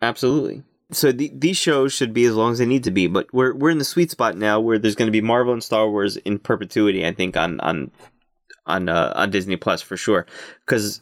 absolutely. 0.01 0.63
So 0.91 1.11
the, 1.11 1.31
these 1.35 1.57
shows 1.57 1.93
should 1.93 2.13
be 2.13 2.25
as 2.25 2.35
long 2.35 2.53
as 2.53 2.57
they 2.57 2.65
need 2.65 2.83
to 2.85 2.91
be, 2.91 3.05
but 3.07 3.27
we're 3.31 3.53
we're 3.53 3.69
in 3.69 3.77
the 3.77 3.83
sweet 3.85 4.09
spot 4.09 4.35
now 4.37 4.59
where 4.59 4.79
there's 4.79 4.95
going 4.95 5.07
to 5.07 5.11
be 5.11 5.21
Marvel 5.21 5.53
and 5.53 5.63
Star 5.63 5.89
Wars 5.89 6.17
in 6.17 6.39
perpetuity. 6.39 7.05
I 7.05 7.13
think 7.13 7.37
on 7.37 7.59
on 7.59 7.91
on 8.65 8.89
uh, 8.89 9.13
on 9.15 9.29
Disney 9.29 9.55
Plus 9.55 9.81
for 9.83 9.95
sure, 9.97 10.25
because 10.65 11.01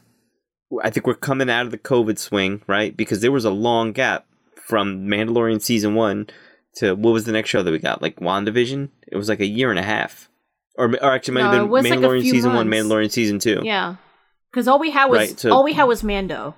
I 0.84 0.90
think 0.90 1.08
we're 1.08 1.14
coming 1.14 1.50
out 1.50 1.66
of 1.66 1.72
the 1.72 1.78
COVID 1.78 2.18
swing, 2.18 2.62
right? 2.68 2.96
Because 2.96 3.22
there 3.22 3.32
was 3.32 3.46
a 3.46 3.50
long 3.52 3.94
gap 3.94 4.26
from 4.62 5.08
Mandalorian 5.08 5.62
season 5.62 5.96
one 5.96 6.28
to 6.76 6.94
what 6.94 7.12
was 7.12 7.24
the 7.24 7.32
next 7.32 7.50
show 7.50 7.64
that 7.64 7.72
we 7.72 7.80
got? 7.80 8.02
Like 8.02 8.18
WandaVision. 8.18 8.90
It 9.08 9.16
was 9.16 9.30
like 9.30 9.40
a 9.40 9.46
year 9.46 9.70
and 9.70 9.80
a 9.80 9.84
half, 9.84 10.30
or 10.78 10.88
or 11.02 11.14
actually 11.14 11.36
might 11.36 11.44
No, 11.44 11.52
have 11.52 11.62
been 11.62 11.70
was 11.70 11.90
like 11.90 12.00
Mandalorian 12.00 12.22
season 12.24 12.54
one. 12.54 12.68
Mandalorian 12.68 13.10
season 13.12 13.40
two. 13.40 13.62
Yeah, 13.64 13.96
because 14.52 14.68
all 14.68 14.80
we 14.80 14.92
had 14.92 15.06
was 15.06 15.18
Right, 15.18 15.40
so- 15.40 15.54
all 15.54 15.64
we 15.64 15.72
had 15.72 15.86
was 15.86 16.04
Mando. 16.04 16.56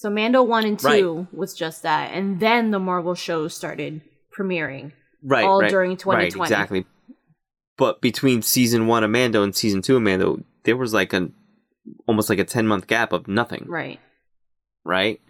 So 0.00 0.08
Mando 0.08 0.42
one 0.42 0.64
and 0.64 0.82
Right. 0.82 1.00
two 1.00 1.26
was 1.30 1.52
just 1.52 1.82
that, 1.82 2.14
and 2.14 2.40
then 2.40 2.70
the 2.70 2.78
Marvel 2.78 3.14
shows 3.14 3.52
started 3.54 4.00
premiering. 4.34 4.92
right, 5.22 5.44
all 5.44 5.60
right, 5.60 5.68
during 5.70 5.90
right, 5.90 5.98
2020. 6.30 6.42
exactly. 6.48 6.86
But 7.76 8.00
between 8.00 8.40
season 8.40 8.86
one 8.86 9.04
of 9.04 9.10
Mando 9.10 9.42
and 9.42 9.54
season 9.54 9.82
two 9.82 9.96
of 9.96 10.02
Mando, 10.02 10.42
there 10.64 10.78
was 10.78 10.94
like 10.94 11.12
an 11.12 11.34
almost 12.06 12.30
like 12.30 12.38
a 12.38 12.44
ten 12.44 12.66
month 12.66 12.86
gap 12.86 13.12
of 13.12 13.28
nothing, 13.28 13.66
Right, 13.68 14.00
right? 14.86 15.20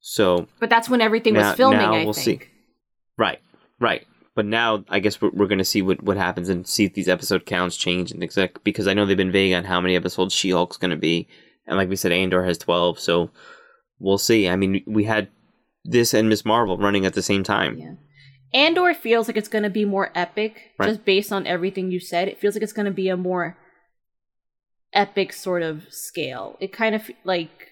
So 0.00 0.48
but 0.58 0.70
that's 0.70 0.88
when 0.88 1.00
everything 1.00 1.34
Now- 1.34 1.50
was 1.50 1.56
filming. 1.56 1.78
now 1.78 1.94
I 1.94 2.02
we'll 2.04 2.12
think. 2.12 2.42
see. 2.42 2.48
right, 3.16 3.38
right. 3.78 4.04
But 4.34 4.44
now 4.46 4.84
I 4.88 4.98
guess 4.98 5.20
we're, 5.20 5.30
we're 5.30 5.46
going 5.46 5.58
to 5.58 5.64
see 5.64 5.82
what, 5.82 6.02
what 6.02 6.16
happens 6.16 6.48
and 6.48 6.66
see 6.66 6.84
if 6.84 6.94
these 6.94 7.08
episode 7.08 7.46
counts 7.46 7.76
change 7.76 8.10
and 8.10 8.24
exact 8.24 8.64
because 8.64 8.88
I 8.88 8.94
know 8.94 9.06
they've 9.06 9.16
been 9.16 9.30
vague 9.30 9.54
on 9.54 9.62
how 9.64 9.80
many 9.80 9.94
episodes 9.94 10.34
She 10.34 10.50
Hulk's 10.50 10.78
going 10.78 10.90
to 10.90 10.96
be, 10.96 11.28
and 11.64 11.76
like 11.76 11.88
we 11.88 11.94
said, 11.94 12.10
Andor 12.10 12.44
has 12.44 12.58
twelve, 12.58 12.98
so 12.98 13.30
we'll 14.00 14.18
see. 14.18 14.48
I 14.48 14.56
mean, 14.56 14.82
we 14.86 15.04
had 15.04 15.28
this 15.84 16.12
and 16.12 16.28
Miss 16.28 16.44
Marvel 16.44 16.76
running 16.76 17.06
at 17.06 17.14
the 17.14 17.22
same 17.22 17.42
time. 17.44 17.78
Yeah. 17.78 17.94
Andor 18.52 18.92
feels 18.94 19.28
like 19.28 19.36
it's 19.36 19.48
going 19.48 19.62
to 19.62 19.70
be 19.70 19.84
more 19.84 20.10
epic, 20.14 20.72
Right. 20.78 20.88
just 20.88 21.04
based 21.04 21.32
on 21.32 21.46
everything 21.46 21.92
you 21.92 22.00
said. 22.00 22.26
It 22.26 22.38
feels 22.40 22.54
like 22.56 22.62
it's 22.64 22.72
going 22.72 22.86
to 22.86 22.90
be 22.92 23.08
a 23.08 23.16
more 23.16 23.56
epic 24.92 25.32
sort 25.32 25.62
of 25.62 25.84
scale. 25.90 26.56
It 26.60 26.72
kind 26.72 26.94
of 26.96 27.08
like 27.24 27.68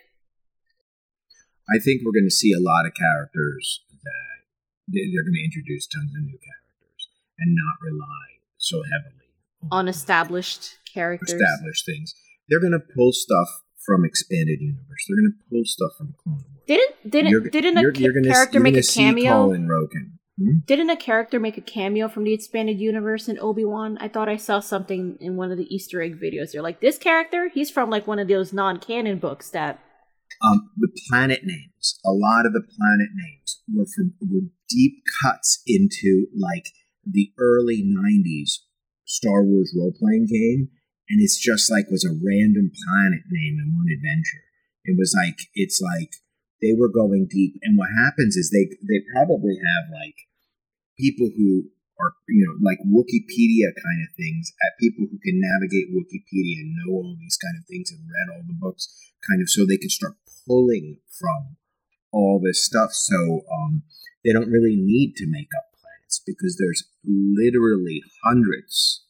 I 1.69 1.79
think 1.79 2.03
we're 2.05 2.13
going 2.19 2.29
to 2.31 2.35
see 2.35 2.53
a 2.53 2.61
lot 2.63 2.87
of 2.87 2.93
characters 2.95 3.83
that 4.03 4.39
they- 4.87 5.11
they're 5.13 5.23
going 5.25 5.35
to 5.35 5.45
introduce 5.45 5.87
tons 5.87 6.15
of 6.15 6.23
new 6.23 6.39
characters 6.39 7.09
and 7.39 7.55
not 7.55 7.75
rely 7.83 8.41
so 8.57 8.83
heavily 8.83 9.27
on 9.71 9.89
established 9.89 10.79
characters. 10.93 11.33
established 11.33 11.85
things. 11.85 12.15
They're 12.49 12.61
going 12.61 12.73
to 12.73 12.81
pull 12.95 13.13
stuff 13.13 13.49
from 13.89 14.05
expanded 14.05 14.61
universe. 14.61 15.03
They're 15.09 15.17
going 15.17 15.33
to 15.33 15.39
pull 15.51 15.65
stuff 15.65 15.93
from 15.97 16.15
Clone 16.23 16.45
Wars. 16.45 16.63
Didn't 16.69 17.11
didn't 17.11 17.31
You're- 17.31 17.51
didn't 17.51 17.79
a 17.79 17.81
you're- 17.81 17.99
you're 17.99 18.13
gonna- 18.13 18.29
character 18.29 18.61
make 18.61 18.77
a 18.77 18.83
cameo? 18.83 19.33
Colin 19.47 19.67
Roken. 19.67 20.13
Hmm? 20.39 20.59
Didn't 20.67 20.91
a 20.91 20.97
character 20.97 21.41
make 21.41 21.57
a 21.57 21.63
cameo 21.63 22.07
from 22.09 22.23
the 22.25 22.33
expanded 22.35 22.79
universe 22.79 23.27
in 23.29 23.39
Obi 23.41 23.65
Wan? 23.65 23.97
I 24.01 24.07
thought 24.09 24.29
I 24.29 24.37
saw 24.37 24.61
something 24.61 25.17
in 25.21 25.37
one 25.37 25.51
of 25.51 25.57
the 25.59 25.67
Easter 25.75 26.01
egg 26.03 26.21
videos. 26.21 26.53
They're 26.53 26.63
like, 26.63 26.81
this 26.81 26.99
character, 26.99 27.49
he's 27.53 27.71
from 27.71 27.89
like 27.91 28.07
one 28.07 28.19
of 28.21 28.29
those 28.29 28.53
non-canon 28.53 29.19
books 29.19 29.51
that. 29.51 29.81
Um, 30.47 30.71
the 30.77 30.91
planet 31.09 31.41
names, 31.43 31.99
a 32.07 32.13
lot 32.13 32.47
of 32.47 32.53
the 32.53 32.61
planet 32.63 33.09
names 33.17 33.63
were 33.75 33.87
from 33.97 34.13
were 34.21 34.47
deep 34.69 35.03
cuts 35.23 35.63
into 35.67 36.27
like 36.39 36.67
the 37.05 37.33
early 37.41 37.83
'90s 37.83 38.59
Star 39.05 39.43
Wars 39.43 39.75
role 39.77 39.93
playing 39.99 40.27
game, 40.31 40.69
and 41.09 41.21
it's 41.21 41.41
just 41.41 41.73
like 41.73 41.89
was 41.91 42.05
a 42.05 42.13
random 42.13 42.69
planet 42.69 43.25
name 43.33 43.57
in 43.57 43.73
one 43.73 43.89
adventure. 43.89 44.45
It 44.85 44.97
was 44.97 45.17
like 45.17 45.49
it's 45.55 45.81
like 45.81 46.13
they 46.61 46.77
were 46.77 46.93
going 46.93 47.29
deep, 47.31 47.57
and 47.63 47.77
what 47.77 47.89
happens 47.97 48.37
is 48.37 48.53
they 48.53 48.69
they 48.85 49.01
probably 49.13 49.57
have 49.57 49.89
like 49.89 50.17
people 51.01 51.33
who 51.33 51.73
are 52.01 52.13
you 52.29 52.45
know 52.45 52.57
like 52.61 52.79
Wikipedia 52.85 53.73
kind 53.73 54.01
of 54.05 54.13
things 54.17 54.53
at 54.61 54.79
people 54.81 55.09
who 55.09 55.19
can 55.25 55.41
navigate 55.41 55.93
Wikipedia 55.93 56.61
and 56.61 56.77
know 56.77 57.01
all 57.01 57.17
these 57.19 57.41
kind 57.41 57.57
of 57.57 57.65
things 57.67 57.91
and 57.91 58.05
read 58.05 58.29
all 58.33 58.45
the 58.47 58.61
books, 58.61 58.93
kind 59.29 59.41
of 59.41 59.49
so 59.49 59.65
they 59.65 59.81
can 59.81 59.91
start 59.91 60.21
pulling 60.47 61.01
from 61.19 61.57
all 62.13 62.41
this 62.41 62.65
stuff. 62.65 62.93
So 62.93 63.45
um, 63.49 63.83
they 64.25 64.33
don't 64.33 64.51
really 64.53 64.77
need 64.77 65.17
to 65.17 65.27
make 65.29 65.53
up 65.57 65.73
planets 65.73 66.21
because 66.25 66.57
there's 66.61 66.85
literally 67.05 68.03
hundreds 68.25 69.05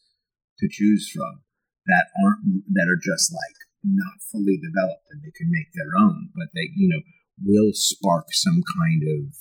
to 0.59 0.67
choose 0.69 1.09
from 1.11 1.41
that 1.87 2.05
aren't 2.23 2.43
that 2.73 2.87
are 2.89 2.99
just 2.99 3.31
like 3.33 3.57
not 3.83 4.19
fully 4.31 4.59
developed 4.59 5.07
and 5.11 5.21
they 5.23 5.31
can 5.35 5.49
make 5.49 5.71
their 5.73 5.91
own, 5.99 6.29
but 6.35 6.47
they 6.53 6.69
you 6.75 6.89
know 6.89 7.01
will 7.45 7.71
spark 7.73 8.27
some 8.31 8.61
kind 8.75 9.03
of 9.03 9.33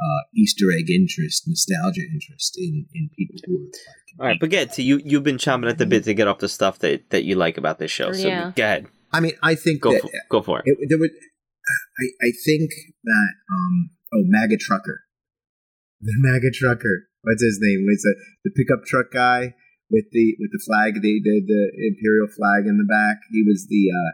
uh, 0.00 0.22
Easter 0.34 0.72
egg 0.72 0.90
interest, 0.90 1.44
nostalgia 1.46 2.02
interest 2.02 2.56
in 2.58 2.86
in 2.94 3.10
people 3.16 3.36
who 3.46 3.56
are 3.56 3.64
like. 3.64 4.20
All 4.20 4.26
right, 4.26 4.40
but 4.40 4.50
get 4.50 4.72
to 4.74 4.82
you. 4.82 5.00
You've 5.04 5.22
been 5.22 5.38
chomping 5.38 5.70
at 5.70 5.78
the 5.78 5.86
bit 5.86 6.04
to 6.04 6.14
get 6.14 6.28
off 6.28 6.38
the 6.38 6.48
stuff 6.48 6.80
that, 6.80 7.08
that 7.10 7.24
you 7.24 7.34
like 7.34 7.56
about 7.56 7.78
this 7.78 7.90
show. 7.90 8.12
So 8.12 8.28
Yeah. 8.28 8.52
go 8.54 8.62
ahead, 8.62 8.86
I 9.12 9.20
mean, 9.20 9.32
I 9.42 9.54
think 9.54 9.80
go 9.80 9.92
that 9.92 10.02
for, 10.02 10.10
go 10.28 10.42
for 10.42 10.58
it. 10.58 10.64
it, 10.66 10.78
there 10.88 10.98
would. 10.98 11.10
I, 11.12 12.26
I 12.26 12.30
think 12.44 12.70
that 13.04 13.32
um 13.50 13.90
oh 14.14 14.22
MAGA 14.26 14.56
trucker, 14.58 15.04
the 16.00 16.14
MAGA 16.18 16.50
trucker. 16.52 17.08
What's 17.22 17.42
his 17.42 17.58
name? 17.62 17.84
Was 17.86 18.02
the 18.02 18.16
the 18.44 18.50
pickup 18.50 18.84
truck 18.84 19.12
guy 19.12 19.54
with 19.92 20.06
the 20.10 20.36
with 20.40 20.50
the 20.50 20.62
flag, 20.64 20.94
the 21.00 21.20
the, 21.22 21.42
the 21.46 21.62
imperial 21.92 22.26
flag 22.26 22.66
in 22.66 22.78
the 22.78 22.88
back? 22.88 23.20
He 23.30 23.44
was 23.46 23.66
the 23.68 23.92
uh 23.92 24.12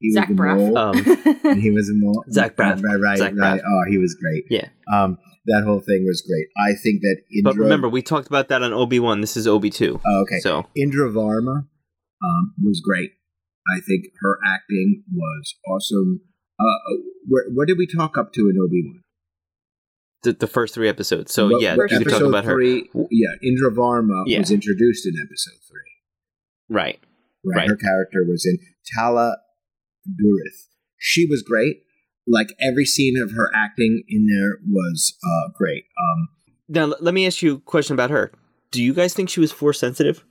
he 0.00 0.12
Zach 0.12 0.28
was 0.28 0.36
the 0.36 0.42
Braff. 0.42 0.56
mole. 0.56 0.78
Um, 0.78 0.96
and 1.44 1.62
he 1.62 1.70
was 1.70 1.88
a 1.88 1.94
mole. 1.94 2.24
Zach 2.30 2.56
Braff. 2.56 2.82
Right, 2.82 3.00
right, 3.00 3.18
Zach 3.18 3.32
right. 3.36 3.60
Braff. 3.60 3.64
Oh, 3.64 3.90
he 3.90 3.98
was 3.98 4.14
great. 4.14 4.44
Yeah. 4.50 4.68
Um, 4.92 5.18
that 5.46 5.62
whole 5.64 5.80
thing 5.80 6.04
was 6.06 6.22
great. 6.26 6.48
I 6.58 6.74
think 6.74 7.00
that 7.02 7.22
Indra. 7.32 7.52
but 7.52 7.56
remember, 7.56 7.88
we 7.88 8.02
talked 8.02 8.26
about 8.26 8.48
that 8.48 8.62
on 8.62 8.72
Obi 8.72 8.98
One. 8.98 9.20
This 9.20 9.36
is 9.36 9.46
Obi 9.46 9.70
Two. 9.70 10.00
oh, 10.04 10.22
okay. 10.22 10.40
So 10.40 10.66
Indra 10.74 11.10
Varma 11.10 11.66
um, 12.22 12.54
was 12.62 12.80
great. 12.80 13.12
I 13.68 13.80
think 13.80 14.06
her 14.20 14.38
acting 14.46 15.04
was 15.12 15.54
awesome. 15.68 16.22
Uh, 16.58 16.96
where, 17.28 17.44
what 17.54 17.68
did 17.68 17.78
we 17.78 17.86
talk 17.86 18.18
up 18.18 18.32
to 18.34 18.40
in 18.42 18.58
Obi 18.60 18.82
Wan? 18.84 19.02
The, 20.22 20.32
the 20.32 20.46
first 20.46 20.74
three 20.74 20.88
episodes. 20.88 21.32
So 21.32 21.58
yeah, 21.60 21.74
First 21.76 21.92
you 21.92 21.98
could 21.98 22.04
talk 22.08 22.12
episode 22.14 22.28
about 22.28 22.44
her. 22.44 22.60
Yeah, 22.62 23.28
Indra 23.42 23.70
Varma 23.72 24.24
Yeah. 24.26 24.38
was 24.40 24.50
introduced 24.50 25.06
in 25.06 25.14
episode 25.20 25.58
three. 25.68 25.80
Right. 26.68 27.00
Right? 27.44 27.56
Right. 27.56 27.68
her 27.68 27.76
character 27.76 28.24
was 28.28 28.44
in 28.46 28.58
Tala 28.94 29.36
Durith. 30.08 30.66
She 30.98 31.26
was 31.26 31.42
great. 31.42 31.78
Like 32.26 32.54
every 32.60 32.84
scene 32.84 33.20
of 33.20 33.32
her 33.32 33.50
acting 33.54 34.02
in 34.08 34.26
there 34.26 34.58
was 34.68 35.16
uh, 35.24 35.50
great. 35.56 35.84
Um, 35.98 36.28
Now 36.68 36.82
l- 36.82 36.96
let 37.00 37.14
me 37.14 37.26
ask 37.26 37.42
you 37.42 37.54
a 37.56 37.60
question 37.60 37.94
about 37.94 38.10
her. 38.10 38.30
Do 38.70 38.82
you 38.82 38.92
guys 38.94 39.14
think 39.14 39.30
she 39.30 39.40
was 39.40 39.50
force 39.52 39.80
sensitive? 39.80 40.24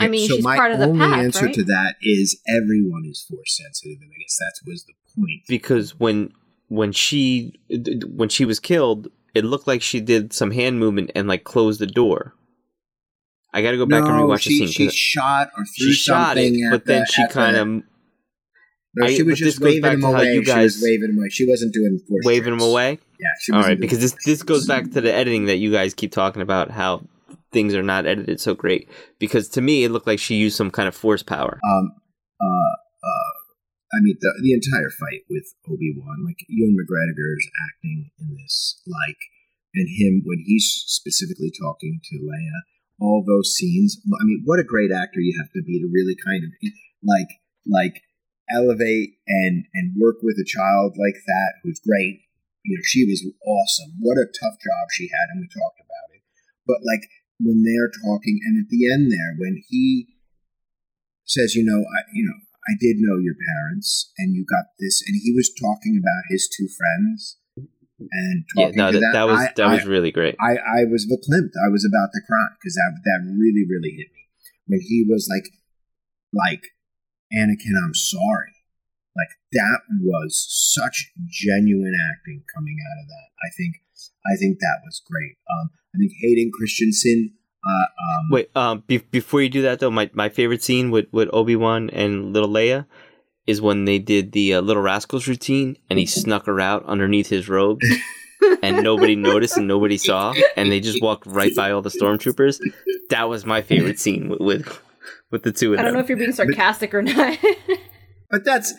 I 0.00 0.06
mean, 0.06 0.28
so 0.28 0.36
she's 0.36 0.44
my 0.44 0.56
part 0.56 0.70
of 0.70 0.78
the 0.78 0.84
only 0.86 1.00
pack, 1.00 1.18
answer 1.18 1.46
right? 1.46 1.54
to 1.54 1.64
that 1.64 1.94
is 2.00 2.40
everyone 2.48 3.02
is 3.10 3.26
force 3.28 3.58
sensitive, 3.60 3.98
and 4.00 4.10
I 4.14 4.18
guess 4.22 4.36
that 4.38 4.52
was 4.70 4.84
the 4.84 4.92
point. 5.16 5.40
Because 5.48 5.98
when 5.98 6.32
when 6.70 6.92
she 6.92 7.52
when 7.68 8.28
she 8.30 8.44
was 8.44 8.58
killed, 8.60 9.08
it 9.34 9.44
looked 9.44 9.66
like 9.66 9.82
she 9.82 10.00
did 10.00 10.32
some 10.32 10.52
hand 10.52 10.78
movement 10.78 11.10
and 11.14 11.28
like 11.28 11.44
closed 11.44 11.80
the 11.80 11.86
door. 11.86 12.32
I 13.52 13.60
got 13.62 13.72
to 13.72 13.76
go 13.76 13.86
back 13.86 14.04
and 14.04 14.16
No, 14.16 14.26
rewatch 14.28 14.42
she, 14.42 14.60
the 14.60 14.66
scene. 14.68 14.88
she 14.90 14.90
shot 14.90 15.50
or 15.58 15.64
threw 15.64 15.88
She 15.88 15.92
shot 15.92 16.38
it, 16.38 16.54
but 16.70 16.84
then 16.86 17.00
the- 17.00 17.06
she 17.06 17.26
kind 17.28 17.56
of 17.56 17.66
No, 18.94 19.06
she 19.08 19.24
was 19.24 19.38
this 19.40 19.54
just 19.54 19.60
waving 19.60 19.90
him 19.92 20.04
away. 20.04 20.34
you 20.34 20.40
she 20.42 20.46
guys- 20.46 20.74
was 20.76 20.82
waving 20.84 21.10
him 21.10 21.18
away. 21.18 21.28
She 21.30 21.46
wasn't 21.48 21.74
doing 21.74 21.98
force 22.08 22.24
waving 22.24 22.52
him 22.54 22.60
away. 22.60 22.98
Yeah, 23.18 23.26
she 23.42 23.52
All 23.52 23.62
right, 23.62 23.78
because 23.78 23.98
this 23.98 24.14
this 24.24 24.42
goes 24.44 24.66
back 24.66 24.92
to 24.92 25.00
the 25.00 25.12
editing 25.12 25.46
that 25.46 25.56
you 25.56 25.70
guys 25.72 25.92
keep 25.94 26.12
talking 26.12 26.40
about 26.42 26.70
how 26.70 27.02
things 27.52 27.74
are 27.74 27.82
not 27.82 28.06
edited 28.06 28.40
so 28.40 28.54
great. 28.54 28.88
Because 29.18 29.48
to 29.50 29.60
me, 29.60 29.82
it 29.84 29.90
looked 29.90 30.06
like 30.06 30.20
she 30.20 30.36
used 30.36 30.56
some 30.56 30.70
kind 30.70 30.86
of 30.86 30.94
force 30.94 31.22
power. 31.24 31.58
um 31.68 31.92
uh 32.40 32.76
I 33.92 33.98
mean 34.00 34.16
the 34.20 34.32
the 34.42 34.54
entire 34.54 34.90
fight 34.90 35.26
with 35.28 35.54
Obi 35.66 35.94
Wan, 35.96 36.24
like 36.24 36.38
Ewan 36.48 36.76
McGregor's 36.78 37.46
acting 37.68 38.10
in 38.18 38.36
this, 38.36 38.80
like 38.86 39.18
and 39.74 39.88
him 39.88 40.22
when 40.24 40.42
he's 40.46 40.66
specifically 40.86 41.50
talking 41.50 42.00
to 42.10 42.16
Leia, 42.18 42.58
all 43.00 43.24
those 43.26 43.54
scenes. 43.54 43.98
I 44.06 44.24
mean, 44.24 44.42
what 44.44 44.60
a 44.60 44.66
great 44.66 44.90
actor 44.92 45.20
you 45.20 45.38
have 45.38 45.52
to 45.52 45.62
be 45.62 45.78
to 45.80 45.90
really 45.90 46.16
kind 46.18 46.44
of 46.44 46.50
like 47.02 47.30
like 47.66 48.02
elevate 48.50 49.18
and 49.26 49.64
and 49.74 49.94
work 49.98 50.22
with 50.22 50.38
a 50.38 50.46
child 50.46 50.94
like 50.98 51.18
that 51.26 51.58
who's 51.62 51.80
great. 51.80 52.22
You 52.64 52.76
know, 52.76 52.84
she 52.84 53.06
was 53.06 53.24
awesome. 53.46 53.96
What 54.00 54.20
a 54.20 54.28
tough 54.28 54.58
job 54.60 54.84
she 54.92 55.08
had, 55.08 55.32
and 55.32 55.40
we 55.40 55.48
talked 55.48 55.80
about 55.80 56.14
it. 56.14 56.22
But 56.66 56.84
like 56.84 57.08
when 57.40 57.64
they're 57.64 57.90
talking, 58.04 58.38
and 58.44 58.60
at 58.60 58.68
the 58.68 58.90
end 58.92 59.10
there, 59.10 59.34
when 59.38 59.62
he 59.68 60.14
says, 61.24 61.54
you 61.54 61.64
know, 61.64 61.80
I, 61.80 62.04
you 62.12 62.26
know, 62.26 62.38
I 62.68 62.76
did 62.78 62.96
know 63.00 63.16
your 63.18 63.34
parents, 63.34 64.12
and 64.18 64.34
you 64.34 64.44
got 64.44 64.76
this, 64.78 65.02
and 65.06 65.16
he 65.16 65.32
was 65.32 65.48
talking 65.48 65.96
about 65.96 66.28
his 66.28 66.48
two 66.48 66.68
friends, 66.68 67.38
and 67.98 68.44
Yeah, 68.56 68.64
talking 68.66 68.76
no, 68.76 68.92
to 68.92 68.98
that, 68.98 69.00
them. 69.00 69.12
that 69.12 69.28
was 69.28 69.40
that 69.56 69.68
I, 69.68 69.74
was 69.74 69.86
really 69.86 70.12
great. 70.12 70.36
I, 70.40 70.56
I 70.56 70.84
was 70.84 71.08
verklempt. 71.08 71.56
I 71.56 71.68
was 71.68 71.84
about 71.84 72.12
to 72.12 72.20
cry 72.26 72.46
because 72.60 72.74
that 72.74 73.00
that 73.04 73.20
really 73.24 73.64
really 73.68 73.96
hit 73.96 74.08
me 74.12 74.24
when 74.66 74.80
he 74.80 75.04
was 75.08 75.28
like, 75.28 75.48
like, 76.32 76.62
Anakin, 77.32 77.76
I'm 77.82 77.94
sorry. 77.94 78.54
Like 79.16 79.34
that 79.52 79.80
was 80.00 80.46
such 80.48 81.10
genuine 81.28 81.96
acting 82.12 82.44
coming 82.54 82.78
out 82.78 83.02
of 83.02 83.08
that. 83.08 83.28
I 83.42 83.50
think 83.56 83.82
I 84.24 84.36
think 84.36 84.58
that 84.60 84.80
was 84.84 85.02
great. 85.04 85.36
Um, 85.50 85.70
I 85.94 85.98
think 85.98 86.12
Hayden 86.20 86.50
Christensen. 86.54 87.34
Uh, 87.64 87.70
um, 87.70 88.30
Wait, 88.30 88.50
um, 88.56 88.84
be- 88.86 88.98
before 88.98 89.42
you 89.42 89.48
do 89.48 89.62
that 89.62 89.80
though, 89.80 89.90
my, 89.90 90.10
my 90.12 90.28
favorite 90.28 90.62
scene 90.62 90.90
with, 90.90 91.06
with 91.12 91.28
Obi 91.32 91.56
Wan 91.56 91.90
and 91.90 92.32
little 92.32 92.48
Leia 92.48 92.86
is 93.46 93.60
when 93.60 93.84
they 93.84 93.98
did 93.98 94.32
the 94.32 94.54
uh, 94.54 94.60
Little 94.60 94.82
Rascals 94.82 95.26
routine, 95.26 95.76
and 95.88 95.98
he 95.98 96.06
snuck 96.20 96.46
her 96.46 96.60
out 96.60 96.84
underneath 96.86 97.28
his 97.28 97.48
robes, 97.48 97.84
and 98.62 98.82
nobody 98.82 99.16
noticed 99.16 99.56
and 99.56 99.66
nobody 99.68 99.98
saw, 99.98 100.32
and 100.56 100.70
they 100.70 100.80
just 100.80 101.02
walked 101.02 101.26
right 101.26 101.54
by 101.54 101.70
all 101.70 101.82
the 101.82 101.90
stormtroopers. 101.90 102.60
That 103.10 103.28
was 103.28 103.44
my 103.44 103.62
favorite 103.62 103.98
scene 103.98 104.28
with 104.28 104.40
with, 104.40 104.80
with 105.30 105.42
the 105.42 105.52
two 105.52 105.72
of 105.72 105.78
them. 105.78 105.80
I 105.80 105.84
don't 105.84 105.94
know 105.94 106.00
if 106.00 106.08
you're 106.08 106.18
being 106.18 106.32
sarcastic 106.32 106.94
or 106.94 107.02
not. 107.02 107.38
But 108.30 108.44
that's 108.44 108.72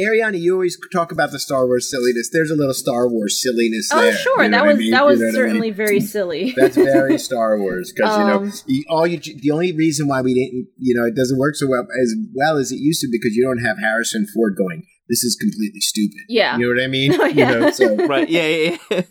Ariana. 0.00 0.40
You 0.40 0.54
always 0.54 0.78
talk 0.92 1.12
about 1.12 1.30
the 1.30 1.38
Star 1.38 1.66
Wars 1.66 1.90
silliness. 1.90 2.30
There's 2.32 2.50
a 2.50 2.54
little 2.54 2.72
Star 2.74 3.08
Wars 3.08 3.42
silliness 3.42 3.90
oh, 3.92 4.00
there. 4.00 4.12
sure, 4.14 4.42
you 4.44 4.48
know 4.48 4.56
that 4.58 4.62
what 4.62 4.68
I 4.70 4.72
was 4.72 4.78
mean? 4.78 4.90
that 4.92 5.00
You 5.00 5.06
was 5.06 5.20
know 5.20 5.26
what 5.26 5.30
I 5.30 5.34
certainly 5.34 5.60
mean? 5.68 5.74
very 5.74 6.00
silly. 6.14 6.54
That's 6.56 6.76
very 6.76 7.18
Star 7.28 7.58
Wars 7.58 7.92
because 7.94 8.16
you 8.18 8.24
know 8.24 8.36
Um, 8.38 8.52
all 8.88 9.06
you 9.06 9.18
the 9.18 9.50
only 9.52 9.72
reason 9.72 10.08
why 10.08 10.22
we 10.22 10.32
didn't 10.34 10.68
you 10.78 10.94
know 10.94 11.04
it 11.04 11.14
doesn't 11.14 11.38
work 11.38 11.56
so 11.56 11.66
well 11.68 11.86
as 12.02 12.14
well 12.34 12.56
as 12.56 12.72
it 12.72 12.76
used 12.76 13.00
to 13.02 13.08
because 13.12 13.36
you 13.36 13.44
don't 13.44 13.58
have 13.64 13.78
Harrison 13.78 14.26
Ford 14.34 14.54
going. 14.56 14.86
This 15.08 15.22
is 15.22 15.36
completely 15.36 15.80
stupid. 15.80 16.18
Yeah. 16.28 16.56
you 16.56 16.62
know 16.66 16.74
what 16.74 16.82
I 16.82 16.88
mean. 16.88 17.12
Oh, 17.20 17.26
yeah. 17.26 17.52
You 17.52 17.60
know, 17.60 17.70
so 17.70 17.96
right? 18.06 18.28
Yeah, 18.28 18.46
yeah, 18.48 18.76
yeah. 18.90 19.02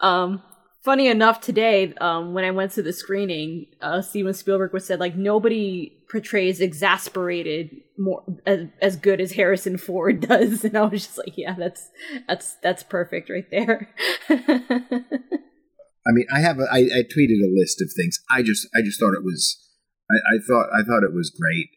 Um, 0.00 0.42
funny 0.82 1.08
enough, 1.08 1.40
today, 1.40 1.92
um, 2.00 2.34
when 2.34 2.44
I 2.44 2.50
went 2.50 2.72
to 2.72 2.82
the 2.82 2.92
screening, 2.92 3.66
uh, 3.80 4.02
Steven 4.02 4.34
Spielberg 4.34 4.72
was 4.72 4.84
said 4.84 5.00
like 5.00 5.16
nobody 5.16 5.96
portrays 6.12 6.60
exasperated 6.60 7.70
more 7.98 8.22
as, 8.46 8.66
as 8.82 8.96
good 8.96 9.18
as 9.18 9.32
Harrison 9.32 9.78
Ford 9.78 10.20
does, 10.28 10.62
and 10.62 10.76
I 10.76 10.82
was 10.82 11.06
just 11.06 11.18
like, 11.18 11.36
yeah, 11.36 11.54
that's 11.58 11.88
that's 12.28 12.54
that's 12.62 12.82
perfect 12.82 13.30
right 13.30 13.50
there. 13.50 13.88
I 16.04 16.10
mean, 16.10 16.26
I 16.32 16.40
have 16.40 16.58
a, 16.58 16.66
I, 16.70 16.78
I 16.78 17.02
tweeted 17.02 17.40
a 17.42 17.54
list 17.54 17.80
of 17.80 17.90
things. 17.96 18.18
I 18.30 18.42
just 18.42 18.68
I 18.74 18.82
just 18.82 19.00
thought 19.00 19.14
it 19.14 19.24
was 19.24 19.58
I, 20.10 20.36
I 20.36 20.38
thought 20.46 20.66
I 20.72 20.82
thought 20.82 21.02
it 21.02 21.14
was 21.14 21.30
great. 21.30 21.70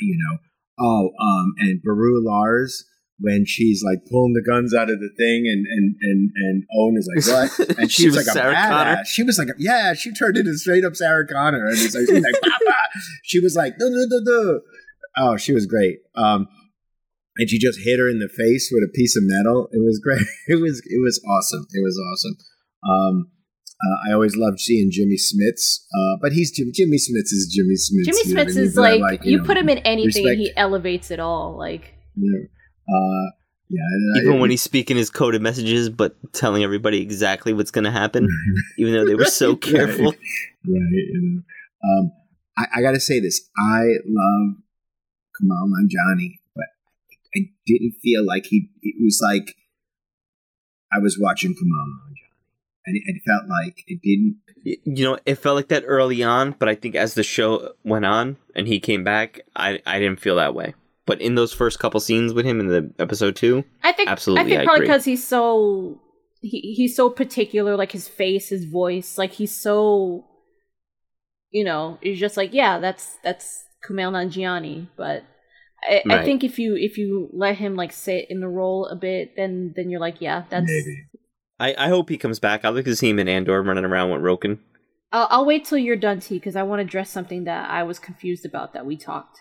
You 0.00 0.16
know, 0.16 0.38
oh 0.78 1.10
um 1.20 1.54
and 1.58 1.82
Baru 1.82 2.24
Lars 2.24 2.84
when 3.22 3.44
she's 3.46 3.82
like 3.82 3.98
pulling 4.10 4.34
the 4.34 4.42
guns 4.42 4.74
out 4.74 4.90
of 4.90 4.98
the 5.00 5.10
thing 5.16 5.46
and 5.46 5.64
and 5.66 5.96
and 6.00 6.30
and 6.34 6.64
Owen 6.76 6.96
is 6.96 7.08
like 7.08 7.58
what 7.58 7.78
and 7.78 7.90
She 7.90 8.02
she 8.02 8.08
was 8.08 8.16
was 8.16 8.26
like 8.26 8.34
a 8.34 8.38
Sarah 8.38 8.54
badass. 8.54 8.68
Connor. 8.68 9.04
She 9.04 9.22
was 9.22 9.38
like 9.38 9.48
a, 9.48 9.54
yeah 9.58 9.94
she 9.94 10.12
turned 10.12 10.36
into 10.36 10.56
straight 10.58 10.84
up 10.84 10.94
Sarah 10.94 11.26
Connor 11.26 11.66
and 11.66 11.78
it's 11.78 11.94
like, 11.94 12.06
she's 12.06 12.22
like 12.24 12.40
Papa. 12.42 12.76
she 13.22 13.40
was 13.40 13.56
like 13.56 13.78
duh, 13.78 13.88
duh, 13.88 14.06
duh, 14.10 14.24
duh. 14.30 14.58
oh 15.18 15.36
she 15.36 15.52
was 15.52 15.66
great 15.66 15.98
um 16.16 16.48
and 17.36 17.48
she 17.48 17.58
just 17.58 17.78
hit 17.80 17.98
her 17.98 18.08
in 18.08 18.18
the 18.18 18.28
face 18.28 18.70
with 18.70 18.82
a 18.82 18.92
piece 18.92 19.16
of 19.16 19.22
metal. 19.24 19.68
It 19.72 19.82
was 19.82 19.98
great. 20.02 20.20
It 20.48 20.60
was 20.60 20.82
it 20.84 21.00
was 21.02 21.22
awesome. 21.28 21.66
It 21.72 21.82
was 21.82 21.98
awesome. 22.12 22.36
Um, 22.88 23.30
uh, 23.84 24.10
I 24.10 24.12
always 24.12 24.36
loved 24.36 24.60
seeing 24.60 24.90
Jimmy 24.92 25.16
Smits, 25.16 25.78
uh, 25.96 26.16
but 26.20 26.32
he's 26.32 26.52
Jim, 26.52 26.70
Jimmy 26.74 26.98
Smits 26.98 27.32
is 27.32 27.52
Jimmy 27.52 27.74
Smits. 27.74 28.04
Jimmy 28.04 28.28
you 28.28 28.34
know 28.34 28.44
Smits 28.44 28.56
is 28.56 28.76
But 28.76 28.92
I 28.92 28.96
like, 28.96 29.24
you 29.24 29.32
you 29.32 29.38
know, 29.38 29.44
put 29.44 29.56
him 29.56 29.68
in 29.68 29.78
anything 29.78 30.28
and 30.28 30.38
he 30.38 30.52
elevates 30.56 31.10
it 31.10 31.20
all. 31.20 31.56
Like 31.56 31.94
Yeah, 32.16 32.46
uh, 32.88 33.30
yeah. 33.68 33.80
I- 34.16 34.20
Even 34.22 34.38
when 34.40 34.50
he's 34.50 34.62
speaking 34.62 34.96
his 34.96 35.10
coded 35.10 35.40
messages, 35.42 35.88
but 35.88 36.14
telling 36.32 36.62
everybody 36.62 37.00
exactly 37.00 37.52
what's 37.52 37.70
going 37.70 37.84
to 37.84 37.90
happen, 37.90 38.28
even 38.78 38.92
though 38.92 39.06
they 39.06 39.14
were 39.14 39.24
so 39.24 39.56
careful. 39.56 40.06
right, 40.12 40.16
you 40.64 41.20
know. 41.22 41.42
Um, 41.88 42.12
I, 42.56 42.66
I 42.76 42.82
got 42.82 42.92
to 42.92 43.00
say 43.00 43.18
this. 43.18 43.48
I 43.58 43.80
love 44.06 44.56
Kumail 45.40 45.68
Nanjiani, 45.68 46.38
but 46.54 46.66
I 47.34 47.40
didn't 47.66 47.94
feel 48.02 48.24
like 48.26 48.46
he. 48.46 48.68
It 48.82 48.96
was 49.02 49.20
like 49.22 49.56
I 50.92 50.98
was 50.98 51.16
watching 51.18 51.52
Kumail 51.54 51.86
Nanjiani. 51.86 52.28
and 52.86 52.96
it, 52.96 53.02
it 53.06 53.22
felt 53.26 53.48
like 53.48 53.82
it 53.86 54.00
didn't. 54.02 54.36
You 54.84 55.04
know, 55.04 55.18
it 55.26 55.36
felt 55.36 55.56
like 55.56 55.68
that 55.68 55.82
early 55.86 56.22
on, 56.22 56.52
but 56.58 56.68
I 56.68 56.74
think 56.76 56.94
as 56.94 57.14
the 57.14 57.22
show 57.24 57.72
went 57.84 58.04
on 58.04 58.36
and 58.54 58.68
he 58.68 58.78
came 58.78 59.02
back, 59.02 59.40
I 59.56 59.80
I 59.86 59.98
didn't 59.98 60.20
feel 60.20 60.36
that 60.36 60.54
way. 60.54 60.74
But 61.04 61.20
in 61.20 61.34
those 61.34 61.52
first 61.52 61.78
couple 61.80 61.98
scenes 62.00 62.32
with 62.32 62.46
him 62.46 62.60
in 62.60 62.68
the 62.68 62.92
episode 62.98 63.34
two, 63.34 63.64
I 63.82 63.92
think 63.92 64.08
Absolutely, 64.08 64.42
I 64.42 64.48
think 64.48 64.60
I 64.60 64.64
probably 64.64 64.84
agree. 64.84 64.86
because 64.88 65.04
he's 65.04 65.26
so 65.26 66.00
he 66.40 66.74
he's 66.76 66.94
so 66.94 67.10
particular, 67.10 67.76
like 67.76 67.92
his 67.92 68.06
face, 68.06 68.50
his 68.50 68.64
voice, 68.64 69.18
like 69.18 69.32
he's 69.32 69.54
so 69.54 70.24
you 71.50 71.64
know, 71.64 71.98
it's 72.02 72.20
just 72.20 72.36
like 72.36 72.54
yeah, 72.54 72.78
that's 72.78 73.18
that's 73.24 73.64
Kumail 73.84 74.12
Nanjiani. 74.12 74.88
But 74.96 75.24
I, 75.82 76.02
I 76.08 76.24
think 76.24 76.44
if 76.44 76.58
you 76.58 76.76
if 76.76 76.96
you 76.98 77.28
let 77.32 77.56
him 77.56 77.74
like 77.74 77.92
sit 77.92 78.26
in 78.30 78.40
the 78.40 78.48
role 78.48 78.86
a 78.86 78.96
bit, 78.96 79.34
then 79.36 79.72
then 79.74 79.90
you're 79.90 80.00
like 80.00 80.20
yeah, 80.20 80.44
that's. 80.50 80.66
Maybe. 80.66 81.04
I, 81.58 81.74
I 81.78 81.88
hope 81.88 82.08
he 82.08 82.18
comes 82.18 82.40
back. 82.40 82.64
I'd 82.64 82.70
like 82.70 82.86
to 82.86 82.96
see 82.96 83.10
him 83.10 83.20
in 83.20 83.28
Andor 83.28 83.62
running 83.62 83.84
around 83.84 84.10
with 84.10 84.22
Roken. 84.22 84.58
I'll, 85.12 85.28
I'll 85.30 85.44
wait 85.44 85.64
till 85.64 85.78
you're 85.78 85.94
done, 85.94 86.18
T, 86.18 86.36
because 86.36 86.56
I 86.56 86.64
want 86.64 86.80
to 86.80 86.84
address 86.84 87.10
something 87.10 87.44
that 87.44 87.70
I 87.70 87.84
was 87.84 88.00
confused 88.00 88.44
about 88.44 88.72
that 88.72 88.84
we 88.84 88.96
talked 88.96 89.40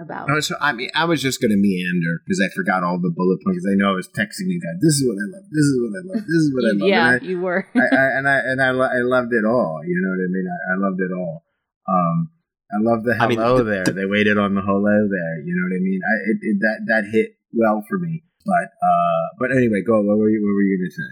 about. 0.00 0.28
No, 0.28 0.40
so 0.40 0.56
I 0.60 0.72
mean, 0.72 0.90
I 0.94 1.04
was 1.04 1.20
just 1.22 1.40
going 1.40 1.50
to 1.52 1.56
meander 1.56 2.22
because 2.24 2.40
I 2.40 2.48
forgot 2.54 2.82
all 2.82 2.98
the 2.98 3.12
bullet 3.14 3.38
points. 3.44 3.64
I 3.70 3.76
know 3.76 3.92
I 3.92 3.94
was 3.94 4.08
texting 4.08 4.48
you 4.48 4.60
guys. 4.60 4.80
This 4.80 4.94
is 4.98 5.04
what 5.06 5.18
I 5.20 5.26
love. 5.36 5.44
This 5.52 5.66
is 5.68 5.76
what 5.80 5.92
I 5.92 6.02
love. 6.08 6.22
This 6.26 6.40
is 6.42 6.48
what 6.54 6.64
I 6.64 6.72
love. 6.80 6.88
yeah, 6.88 7.18
I, 7.20 7.24
you 7.24 7.40
were. 7.40 7.68
I, 7.74 7.78
I, 7.78 8.04
and 8.18 8.28
I 8.28 8.36
and 8.38 8.62
I, 8.62 8.70
lo- 8.70 8.90
I 8.90 9.00
loved 9.04 9.32
it 9.32 9.44
all. 9.44 9.80
You 9.86 9.96
know 10.00 10.10
what 10.16 10.22
I 10.24 10.28
mean? 10.32 10.46
I, 10.48 10.58
I 10.72 10.76
loved 10.80 11.00
it 11.00 11.12
all. 11.12 11.44
Um, 11.88 12.30
I 12.72 12.78
love 12.80 13.04
the 13.04 13.16
I 13.20 13.26
mean, 13.28 13.38
hello 13.38 13.58
the- 13.58 13.64
there. 13.64 13.84
the- 13.84 13.92
they 13.92 14.06
waited 14.06 14.38
on 14.38 14.54
the 14.54 14.62
hello 14.62 14.96
there. 15.10 15.34
You 15.44 15.52
know 15.54 15.64
what 15.68 15.76
I 15.76 15.82
mean? 15.82 16.00
I, 16.02 16.14
it, 16.30 16.36
it, 16.42 16.56
that 16.60 16.78
that 16.88 17.04
hit 17.12 17.36
well 17.52 17.84
for 17.88 17.98
me. 17.98 18.22
But 18.46 18.72
uh, 18.72 19.24
but 19.38 19.50
anyway, 19.52 19.82
go. 19.86 20.00
What 20.02 20.16
were 20.18 20.30
you? 20.30 20.40
What 20.40 20.54
were 20.54 20.62
you 20.62 20.78
going 20.78 20.90
to 20.90 20.94
say? 20.96 21.10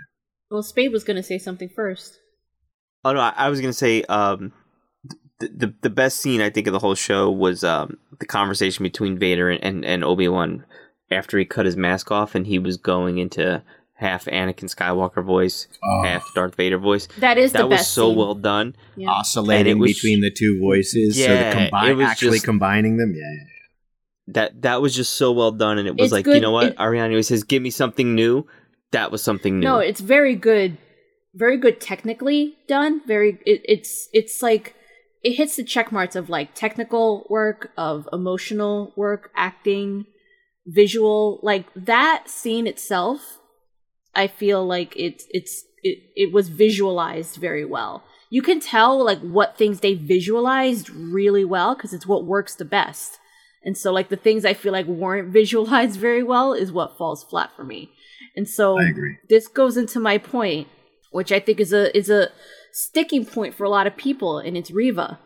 well, 0.50 0.62
Spade 0.62 0.92
was 0.92 1.04
going 1.04 1.16
to 1.18 1.22
say 1.22 1.36
something 1.38 1.68
first. 1.68 2.18
Oh 3.04 3.12
no, 3.12 3.20
I, 3.20 3.32
I 3.36 3.48
was 3.48 3.60
gonna 3.60 3.72
say 3.72 4.02
um, 4.04 4.52
the, 5.40 5.48
the 5.48 5.74
the 5.82 5.90
best 5.90 6.18
scene 6.18 6.40
I 6.40 6.50
think 6.50 6.66
of 6.66 6.72
the 6.72 6.78
whole 6.78 6.94
show 6.94 7.30
was 7.30 7.62
um, 7.64 7.98
the 8.18 8.26
conversation 8.26 8.82
between 8.82 9.18
Vader 9.18 9.50
and, 9.50 9.62
and, 9.62 9.84
and 9.84 10.04
Obi 10.04 10.28
Wan 10.28 10.64
after 11.10 11.38
he 11.38 11.44
cut 11.44 11.64
his 11.66 11.76
mask 11.76 12.10
off 12.10 12.34
and 12.34 12.46
he 12.46 12.58
was 12.58 12.76
going 12.76 13.18
into 13.18 13.62
half 13.94 14.26
Anakin 14.26 14.72
Skywalker 14.72 15.24
voice, 15.24 15.66
Oh, 15.82 16.02
half 16.04 16.24
Darth 16.34 16.54
Vader 16.54 16.78
voice. 16.78 17.08
That 17.18 17.36
is 17.38 17.52
That 17.52 17.60
the 17.60 17.66
was 17.66 17.78
best. 17.78 17.92
so 17.94 18.08
scene. 18.10 18.18
well 18.18 18.34
done. 18.34 18.76
Yeah. 18.96 19.08
oscillating 19.10 19.78
was- 19.78 19.94
between 19.94 20.20
the 20.20 20.30
two 20.30 20.58
voices. 20.60 21.16
so 21.16 21.22
Yeah, 21.32 21.68
the 21.70 21.88
it 21.90 21.94
was 21.94 22.06
actually 22.06 22.36
just- 22.38 22.44
combining 22.44 22.96
them. 22.96 23.12
Yeah, 23.16 23.22
yeah. 23.32 23.44
That 24.34 24.62
that 24.62 24.82
was 24.82 24.94
just 24.94 25.14
so 25.14 25.32
well 25.32 25.52
done, 25.52 25.78
and 25.78 25.88
it 25.88 25.96
was 25.96 26.06
It's 26.06 26.12
like 26.12 26.24
good- 26.26 26.34
you 26.34 26.40
know 26.42 26.50
what 26.50 26.66
it- 26.66 26.76
Ariana 26.76 27.08
always 27.10 27.28
says, 27.28 27.44
"Give 27.44 27.62
me 27.62 27.70
something 27.70 28.14
new." 28.14 28.46
That 28.90 29.10
was 29.10 29.22
something 29.22 29.58
new. 29.60 29.64
No, 29.66 29.78
it's 29.78 30.00
very 30.00 30.34
good, 30.34 30.76
very 31.34 31.56
good 31.56 31.80
technically 31.80 32.56
done. 32.68 33.00
Very, 33.06 33.38
it, 33.46 33.62
it's 33.64 34.08
it's 34.12 34.42
like 34.42 34.74
it 35.22 35.34
hits 35.34 35.56
the 35.56 35.64
check 35.64 35.90
marks 35.90 36.16
of 36.16 36.28
like 36.28 36.54
technical 36.54 37.26
work, 37.28 37.72
of 37.76 38.08
emotional 38.12 38.92
work, 38.96 39.30
acting, 39.36 40.06
visual. 40.66 41.40
Like 41.42 41.66
that 41.74 42.28
scene 42.28 42.66
itself, 42.66 43.38
I 44.14 44.26
feel 44.26 44.66
like 44.66 44.94
it's 44.96 45.26
it's 45.30 45.64
it 45.82 45.98
it 46.14 46.32
was 46.32 46.48
visualized 46.48 47.36
very 47.36 47.64
well. 47.64 48.04
You 48.30 48.42
can 48.42 48.60
tell 48.60 49.04
like 49.04 49.20
what 49.20 49.56
things 49.56 49.80
they 49.80 49.94
visualized 49.94 50.90
really 50.90 51.44
well 51.44 51.74
because 51.74 51.92
it's 51.92 52.06
what 52.06 52.26
works 52.26 52.54
the 52.54 52.64
best. 52.64 53.18
And 53.64 53.76
so 53.76 53.92
like 53.92 54.10
the 54.10 54.16
things 54.16 54.44
I 54.44 54.54
feel 54.54 54.72
like 54.72 54.86
weren't 54.86 55.28
visualized 55.32 55.98
very 55.98 56.22
well 56.22 56.52
is 56.52 56.70
what 56.70 56.96
falls 56.96 57.24
flat 57.24 57.50
for 57.56 57.64
me. 57.64 57.90
And 58.36 58.48
so 58.48 58.78
I 58.78 58.84
agree. 58.84 59.16
this 59.28 59.48
goes 59.48 59.76
into 59.76 59.98
my 59.98 60.18
point, 60.18 60.68
which 61.10 61.32
I 61.32 61.40
think 61.40 61.58
is 61.58 61.72
a 61.72 61.96
is 61.96 62.08
a 62.08 62.28
sticking 62.72 63.24
point 63.24 63.54
for 63.54 63.64
a 63.64 63.70
lot 63.70 63.86
of 63.86 63.96
people, 63.96 64.38
and 64.38 64.56
it's 64.56 64.70
Reva. 64.70 65.18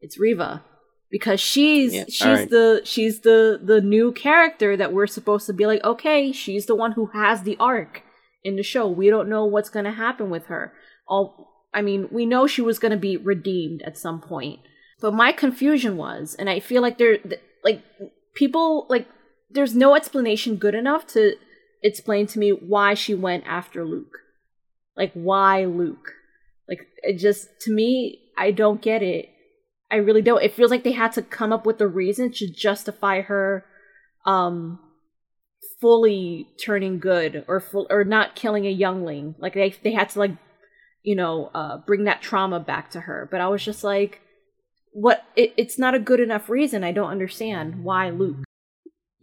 It's 0.00 0.18
Reva 0.18 0.64
because 1.10 1.40
she's 1.40 1.94
Yeah, 1.94 2.04
she's 2.08 2.22
alright. 2.22 2.50
the 2.50 2.82
she's 2.84 3.20
the 3.20 3.60
the 3.62 3.80
new 3.80 4.12
character 4.12 4.76
that 4.76 4.92
we're 4.92 5.06
supposed 5.06 5.46
to 5.46 5.52
be 5.52 5.66
like. 5.66 5.82
Okay, 5.84 6.32
she's 6.32 6.66
the 6.66 6.76
one 6.76 6.92
who 6.92 7.06
has 7.06 7.42
the 7.42 7.56
arc 7.58 8.02
in 8.44 8.56
the 8.56 8.62
show. 8.62 8.88
We 8.88 9.10
don't 9.10 9.28
know 9.28 9.44
what's 9.44 9.70
going 9.70 9.84
to 9.84 9.90
happen 9.92 10.30
with 10.30 10.46
her. 10.46 10.72
All 11.06 11.48
I 11.74 11.82
mean, 11.82 12.08
we 12.10 12.26
know 12.26 12.46
she 12.46 12.62
was 12.62 12.78
going 12.78 12.92
to 12.92 12.98
be 12.98 13.16
redeemed 13.16 13.82
at 13.82 13.98
some 13.98 14.20
point, 14.20 14.60
but 15.00 15.14
my 15.14 15.32
confusion 15.32 15.96
was, 15.96 16.34
and 16.38 16.48
I 16.48 16.60
feel 16.60 16.82
like 16.82 16.98
there 16.98 17.18
like 17.64 17.82
people 18.34 18.86
like 18.88 19.06
there's 19.50 19.74
no 19.74 19.94
explanation 19.94 20.56
good 20.56 20.74
enough 20.74 21.06
to 21.08 21.34
explain 21.82 22.26
to 22.28 22.38
me 22.38 22.50
why 22.50 22.94
she 22.94 23.14
went 23.14 23.44
after 23.46 23.84
Luke. 23.84 24.18
Like 24.96 25.12
why 25.12 25.64
Luke? 25.64 26.12
Like 26.70 26.86
it 27.02 27.18
just 27.18 27.48
to 27.62 27.72
me, 27.72 28.20
I 28.38 28.52
don't 28.52 28.80
get 28.80 29.02
it. 29.02 29.28
I 29.90 29.96
really 29.96 30.22
don't. 30.22 30.42
It 30.42 30.54
feels 30.54 30.70
like 30.70 30.84
they 30.84 30.92
had 30.92 31.12
to 31.12 31.22
come 31.22 31.52
up 31.52 31.66
with 31.66 31.80
a 31.80 31.88
reason 31.88 32.30
to 32.32 32.50
justify 32.50 33.22
her 33.22 33.66
um 34.24 34.78
fully 35.80 36.46
turning 36.64 37.00
good 37.00 37.44
or 37.48 37.58
full 37.58 37.86
or 37.90 38.04
not 38.04 38.36
killing 38.36 38.66
a 38.66 38.70
youngling. 38.70 39.34
Like 39.38 39.54
they 39.54 39.74
they 39.82 39.92
had 39.92 40.08
to 40.10 40.20
like 40.20 40.32
you 41.02 41.16
know, 41.16 41.50
uh 41.54 41.78
bring 41.78 42.04
that 42.04 42.22
trauma 42.22 42.60
back 42.60 42.90
to 42.90 43.00
her. 43.00 43.28
But 43.30 43.40
I 43.40 43.48
was 43.48 43.64
just 43.64 43.82
like 43.82 44.20
what 44.92 45.24
it, 45.36 45.52
it's 45.56 45.78
not 45.78 45.94
a 45.94 45.98
good 45.98 46.20
enough 46.20 46.48
reason. 46.48 46.84
I 46.84 46.92
don't 46.92 47.10
understand 47.10 47.82
why 47.82 48.10
Luke. 48.10 48.44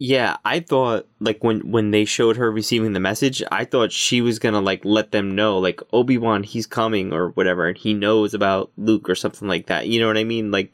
Yeah, 0.00 0.36
I 0.44 0.60
thought 0.60 1.08
like 1.18 1.42
when 1.42 1.70
when 1.72 1.90
they 1.90 2.04
showed 2.04 2.36
her 2.36 2.50
receiving 2.52 2.92
the 2.92 3.00
message, 3.00 3.42
I 3.50 3.64
thought 3.64 3.90
she 3.90 4.20
was 4.20 4.38
gonna 4.38 4.60
like 4.60 4.84
let 4.84 5.10
them 5.10 5.34
know 5.34 5.58
like 5.58 5.80
Obi 5.92 6.16
Wan 6.18 6.44
he's 6.44 6.66
coming 6.66 7.12
or 7.12 7.30
whatever, 7.30 7.66
and 7.66 7.76
he 7.76 7.94
knows 7.94 8.32
about 8.32 8.70
Luke 8.76 9.08
or 9.10 9.16
something 9.16 9.48
like 9.48 9.66
that. 9.66 9.88
You 9.88 9.98
know 10.00 10.06
what 10.06 10.16
I 10.16 10.22
mean? 10.24 10.52
Like 10.52 10.72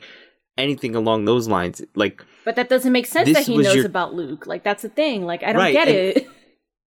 anything 0.58 0.94
along 0.94 1.24
those 1.24 1.48
lines. 1.48 1.80
Like 1.94 2.22
But 2.44 2.56
that 2.56 2.68
doesn't 2.68 2.92
make 2.92 3.06
sense 3.06 3.32
that 3.32 3.46
he 3.46 3.56
knows 3.56 3.74
your- 3.76 3.86
about 3.86 4.12
Luke. 4.12 4.46
Like 4.46 4.62
that's 4.62 4.82
the 4.82 4.90
thing. 4.90 5.24
Like 5.24 5.42
I 5.42 5.52
don't 5.54 5.62
Right, 5.62 5.72
get 5.72 5.88
and- 5.88 6.26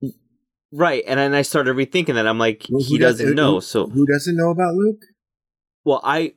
it. 0.04 0.14
right, 0.72 1.04
and 1.08 1.20
then 1.20 1.34
I 1.34 1.42
started 1.42 1.76
rethinking 1.76 2.14
that. 2.14 2.28
I'm 2.28 2.38
like, 2.38 2.68
Well, 2.70 2.84
he 2.84 3.00
does- 3.00 3.14
doesn't 3.16 3.30
who- 3.30 3.34
know. 3.34 3.56
who- 3.56 3.62
So 3.62 3.88
who 3.88 4.06
doesn't 4.06 4.38
know 4.38 4.52
about 4.52 4.76
Luke? 4.76 5.02
well, 5.86 6.02
I 6.04 6.34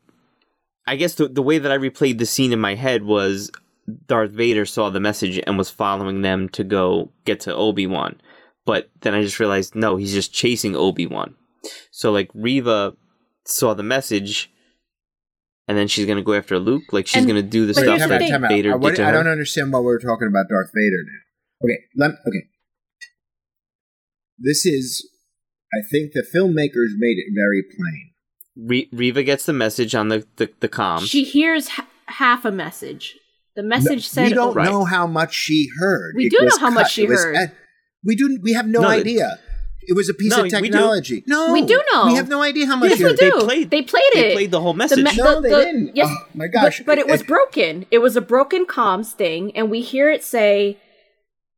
I 0.87 0.97
guess 0.97 1.15
the 1.17 1.29
the 1.29 1.43
way 1.43 1.59
that 1.59 1.71
I 1.71 1.77
replayed 1.77 2.17
the 2.17 2.27
scene 2.27 2.55
in 2.55 2.59
my 2.61 2.75
head 2.75 3.05
was 3.05 3.51
Darth 4.07 4.31
Vader 4.33 4.65
saw 4.67 4.91
the 4.91 5.01
message 5.01 5.41
and 5.47 5.57
was 5.59 5.71
following 5.71 6.23
them 6.23 6.49
to 6.51 6.65
go 6.65 7.13
get 7.25 7.41
to 7.41 7.55
Obi 7.55 7.87
Wan. 7.87 8.21
But 8.67 8.91
then 9.01 9.15
I 9.15 9.23
just 9.23 9.41
realized 9.41 9.75
no, 9.75 9.97
he's 9.97 10.13
just 10.13 10.33
chasing 10.33 10.77
Obi 10.77 11.07
Wan. 11.07 11.35
So 11.91 12.11
like 12.13 12.31
Reva 12.35 12.95
saw 13.47 13.75
the 13.75 13.83
message, 13.83 14.51
and 15.69 15.77
then 15.77 15.89
she's 15.89 16.07
gonna 16.07 16.23
go 16.23 16.35
after 16.35 16.59
Luke. 16.59 16.85
Like 16.93 17.07
she's 17.07 17.19
And- 17.23 17.27
gonna 17.27 17.43
do 17.43 17.67
the 17.67 17.75
stuff 17.75 17.99
that 17.99 18.19
thing. 18.21 18.31
time 18.31 18.45
out. 18.45 18.51
Vader 18.51 18.73
I, 18.73 18.77
what- 18.77 18.91
did 18.91 18.97
to 18.97 19.03
I 19.05 19.07
her. 19.07 19.13
don't 19.13 19.29
understand 19.29 19.73
why 19.73 19.81
we're 19.81 19.99
talking 19.99 20.29
about 20.29 20.47
Darth 20.49 20.71
Vader 20.75 21.03
now. 21.05 21.65
Okay, 21.67 21.79
let, 21.97 22.11
okay. 22.27 22.47
This 24.39 24.65
is, 24.65 25.07
I 25.75 25.79
think 25.91 26.13
the 26.13 26.25
filmmakers 26.35 26.95
made 26.97 27.19
it 27.19 27.27
very 27.35 27.63
plain. 27.63 28.11
Re- 28.57 28.89
Reva 28.93 29.23
gets 29.23 29.45
the 29.47 29.53
message 29.53 29.95
on 29.95 30.09
the 30.09 30.27
the, 30.37 30.51
the 30.61 30.69
comms. 30.69 31.09
she 31.11 31.25
hears 31.25 31.69
h- 31.69 31.85
half 32.07 32.45
a 32.45 32.51
message. 32.51 33.17
The 33.57 33.63
message 33.63 34.09
said 34.09 34.29
we 34.29 34.35
don't 34.35 34.55
Right. 34.55 34.65
know 34.71 34.85
how 34.85 35.07
much 35.07 35.35
she 35.35 35.69
heard. 35.79 36.15
We 36.17 36.27
It 36.27 36.31
do 36.31 36.39
know 36.39 36.45
was 36.45 36.59
how 36.59 36.71
much 36.71 36.93
she 36.93 37.03
It 37.05 37.09
was 37.11 37.23
heard. 37.25 37.37
at- 37.37 37.55
we 38.05 38.15
do. 38.17 38.39
We 38.43 38.53
have 38.53 38.67
no 38.67 38.81
No, 38.83 38.89
idea. 38.89 39.39
It 39.83 39.95
was 39.97 40.09
a 40.09 40.15
piece 40.15 40.31
No, 40.31 40.39
of 40.39 40.43
we 40.45 40.51
technology. 40.51 41.25
No, 41.27 41.53
We 41.53 41.63
do 41.63 41.83
know. 41.93 42.07
We 42.07 42.15
have 42.15 42.29
no 42.29 42.43
idea 42.43 42.67
how 42.67 42.77
much. 42.77 42.91
Yes, 42.91 42.99
she 42.99 43.05
we 43.05 43.11
do. 43.15 43.17
They 43.17 43.31
played- 43.31 43.71
They 43.71 43.83
played 43.83 44.03
it. 44.15 44.15
they 44.15 44.33
played 44.35 44.51
the 44.53 44.61
whole 44.61 44.75
message. 44.75 44.99
me- 45.03 45.11
No, 45.17 45.41
The- 45.41 45.49
they 45.49 45.65
didn't. 45.65 45.97
yes, 45.97 46.09
oh 46.11 46.25
my 46.35 46.47
gosh! 46.47 46.79
But, 46.79 46.87
but 46.87 46.99
it 46.99 47.09
was 47.09 47.23
broken. 47.23 47.87
It 47.91 47.99
was 47.99 48.15
a 48.15 48.21
broken 48.21 48.67
comms 48.67 49.13
thing, 49.13 49.51
and 49.57 49.69
we 49.71 49.81
hear 49.81 50.09
it 50.11 50.23
say 50.23 50.77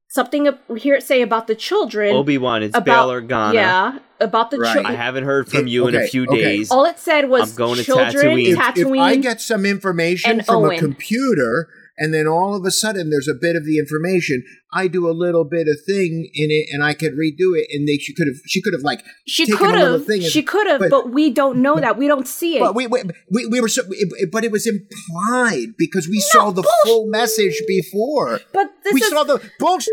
something. 0.08 0.48
We 0.68 0.80
hear 0.80 0.94
it 0.94 1.02
say 1.02 1.20
about 1.20 1.46
the 1.46 1.54
children. 1.54 2.14
Obi 2.14 2.38
Wan, 2.38 2.62
it's 2.62 2.76
about 2.76 2.84
Bail 2.86 3.08
Organa. 3.22 3.54
yeah, 3.54 3.98
about 4.20 4.50
the 4.50 4.58
Right. 4.58 4.72
children. 4.72 4.94
I 4.94 4.96
haven't 4.96 5.24
heard 5.24 5.48
from 5.48 5.66
It- 5.66 5.70
you 5.70 5.86
in 5.88 5.94
a 5.94 6.06
few 6.06 6.24
okay. 6.26 6.40
days. 6.42 6.70
All 6.70 6.84
it 6.84 6.98
said 6.98 7.28
was 7.28 7.50
I'm 7.50 7.56
going 7.56 7.76
to 7.78 7.84
children, 7.84 8.12
Tatooine. 8.38 8.52
if, 8.52 8.78
if 8.78 8.86
I 8.98 9.16
get 9.16 9.40
some 9.40 9.66
information 9.66 10.30
and 10.30 10.46
from 10.46 10.64
Owen. 10.64 10.76
a 10.76 10.78
computer 10.78 11.68
and 11.98 12.12
then 12.14 12.26
all 12.26 12.54
of 12.54 12.64
a 12.64 12.70
sudden 12.70 13.10
there's 13.10 13.28
a 13.28 13.34
bit 13.34 13.54
of 13.56 13.64
the 13.64 13.78
information, 13.78 14.42
I 14.72 14.88
do 14.88 15.08
a 15.08 15.12
little 15.12 15.44
bit 15.44 15.68
of 15.68 15.76
thing 15.86 16.30
in 16.32 16.50
it 16.50 16.68
and 16.72 16.82
I 16.82 16.94
could 16.94 17.12
redo 17.12 17.56
it 17.58 17.66
and 17.70 17.86
they 17.86 17.96
she 17.98 18.14
could 18.14 18.26
have 18.26 18.36
she 18.46 18.62
could 18.62 18.72
have 18.72 18.82
like 18.82 19.04
she 19.26 19.46
could 19.46 19.74
have. 19.74 20.06
She 20.22 20.42
could 20.42 20.66
have, 20.66 20.80
but- 20.80 20.90
but, 20.90 21.10
we 21.10 21.30
don't 21.30 21.58
know 21.60 21.78
that. 21.78 21.96
We 21.98 22.06
don't 22.08 22.26
see 22.26 22.56
it. 22.56 22.60
but 22.60 22.74
we, 22.74 22.86
we, 22.86 23.02
we, 23.30 23.46
we 23.46 23.60
were 23.60 23.68
so, 23.68 23.82
it- 23.90 24.30
but 24.32 24.44
it 24.44 24.50
was 24.52 24.66
implied 24.66 25.74
because 25.76 26.08
we 26.08 26.20
saw 26.20 26.46
the 26.50 26.62
bullshit. 26.62 26.70
full 26.84 27.06
message 27.08 27.60
before. 27.66 28.40
But 28.52 28.70
this 28.84 28.94
we 28.94 29.00
is 29.02 29.08
saw 29.10 29.24
the 29.24 29.38
bullshit. 29.58 29.92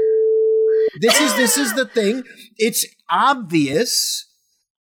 This 1.02 1.20
is 1.20 1.36
this 1.36 1.58
is 1.58 1.74
the 1.76 1.86
thing. 1.86 2.24
It's 2.58 2.86
obvious, 3.12 4.26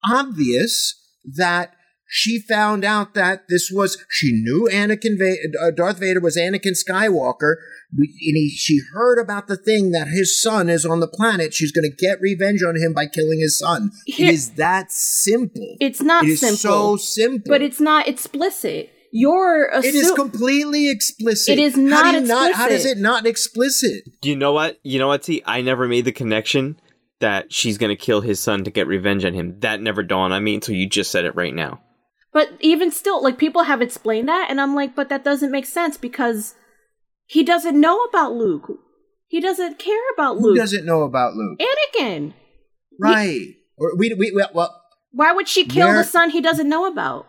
obvious 0.09 0.95
that 1.35 1.73
she 2.11 2.39
found 2.39 2.83
out 2.83 3.13
that 3.13 3.47
this 3.49 3.69
was 3.71 4.03
she 4.09 4.31
knew 4.33 4.67
Anakin 4.71 5.17
Va- 5.17 5.65
uh, 5.67 5.71
Darth 5.71 5.99
Vader 5.99 6.19
was 6.19 6.35
Anakin 6.35 6.73
Skywalker. 6.75 7.55
And 7.91 8.05
he, 8.19 8.49
she 8.49 8.79
heard 8.93 9.19
about 9.19 9.47
the 9.47 9.55
thing 9.57 9.91
that 9.91 10.07
his 10.07 10.39
son 10.41 10.69
is 10.69 10.85
on 10.85 10.99
the 10.99 11.07
planet. 11.07 11.53
She's 11.53 11.71
going 11.71 11.89
to 11.89 11.95
get 11.95 12.19
revenge 12.21 12.61
on 12.61 12.75
him 12.75 12.93
by 12.93 13.05
killing 13.07 13.39
his 13.39 13.57
son. 13.57 13.91
Here- 14.05 14.27
it 14.29 14.33
is 14.33 14.51
that 14.51 14.91
simple. 14.91 15.75
It's 15.79 16.01
not 16.01 16.23
simple. 16.25 16.29
It 16.29 16.33
is 16.33 16.39
simple, 16.61 16.97
so 16.97 16.97
simple. 16.97 17.49
but 17.49 17.61
it's 17.61 17.79
not 17.79 18.07
explicit. 18.07 18.91
You're 19.11 19.71
it 19.73 19.95
is 19.95 20.11
completely 20.11 20.89
explicit. 20.89 21.57
It 21.57 21.61
is 21.61 21.73
how 21.75 21.81
not 21.81 22.11
do 22.11 22.19
you 22.21 22.27
Not, 22.27 22.53
how 22.53 22.67
does 22.69 22.85
it 22.85 22.99
not 22.99 23.25
explicit? 23.25 24.03
You 24.21 24.35
know 24.35 24.51
what? 24.53 24.79
You 24.83 24.99
know 24.99 25.07
what? 25.07 25.23
T. 25.23 25.41
I 25.45 25.61
never 25.61 25.87
made 25.87 26.05
the 26.05 26.11
connection 26.11 26.79
that 27.19 27.51
she's 27.51 27.79
gonna 27.79 27.95
kill 27.95 28.21
his 28.21 28.39
son 28.39 28.63
to 28.65 28.71
get 28.71 28.85
revenge 28.85 29.25
on 29.25 29.33
him. 29.33 29.59
That 29.61 29.81
never 29.81 30.03
dawned 30.03 30.31
on 30.33 30.43
me 30.43 30.53
until 30.55 30.75
you 30.75 30.87
just 30.87 31.09
said 31.11 31.25
it 31.25 31.35
right 31.35 31.55
now. 31.55 31.81
But 32.39 32.53
even 32.61 32.89
still, 32.89 33.21
like 33.21 33.37
people 33.37 33.63
have 33.63 33.81
explained 33.81 34.29
that, 34.29 34.47
and 34.49 34.61
I'm 34.61 34.73
like, 34.73 34.95
but 34.95 35.09
that 35.09 35.25
doesn't 35.25 35.51
make 35.51 35.65
sense 35.65 35.97
because 35.97 36.55
he 37.25 37.43
doesn't 37.43 37.77
know 37.77 38.01
about 38.05 38.31
Luke. 38.31 38.71
He 39.27 39.41
doesn't 39.41 39.77
care 39.77 39.99
about 40.13 40.35
Luke. 40.35 40.41
Who 40.43 40.47
Luke. 40.51 40.57
doesn't 40.57 40.85
know 40.85 41.01
about 41.01 41.33
Luke? 41.33 41.59
Anakin. 41.59 42.33
Right. 42.97 43.55
Or 43.77 43.91
we, 43.97 44.13
we, 44.13 44.31
we 44.31 44.45
well, 44.53 44.73
Why 45.11 45.33
would 45.33 45.49
she 45.49 45.65
kill 45.65 45.87
Where- 45.89 45.97
the 45.97 46.05
son 46.05 46.29
he 46.29 46.39
doesn't 46.39 46.69
know 46.69 46.85
about? 46.85 47.25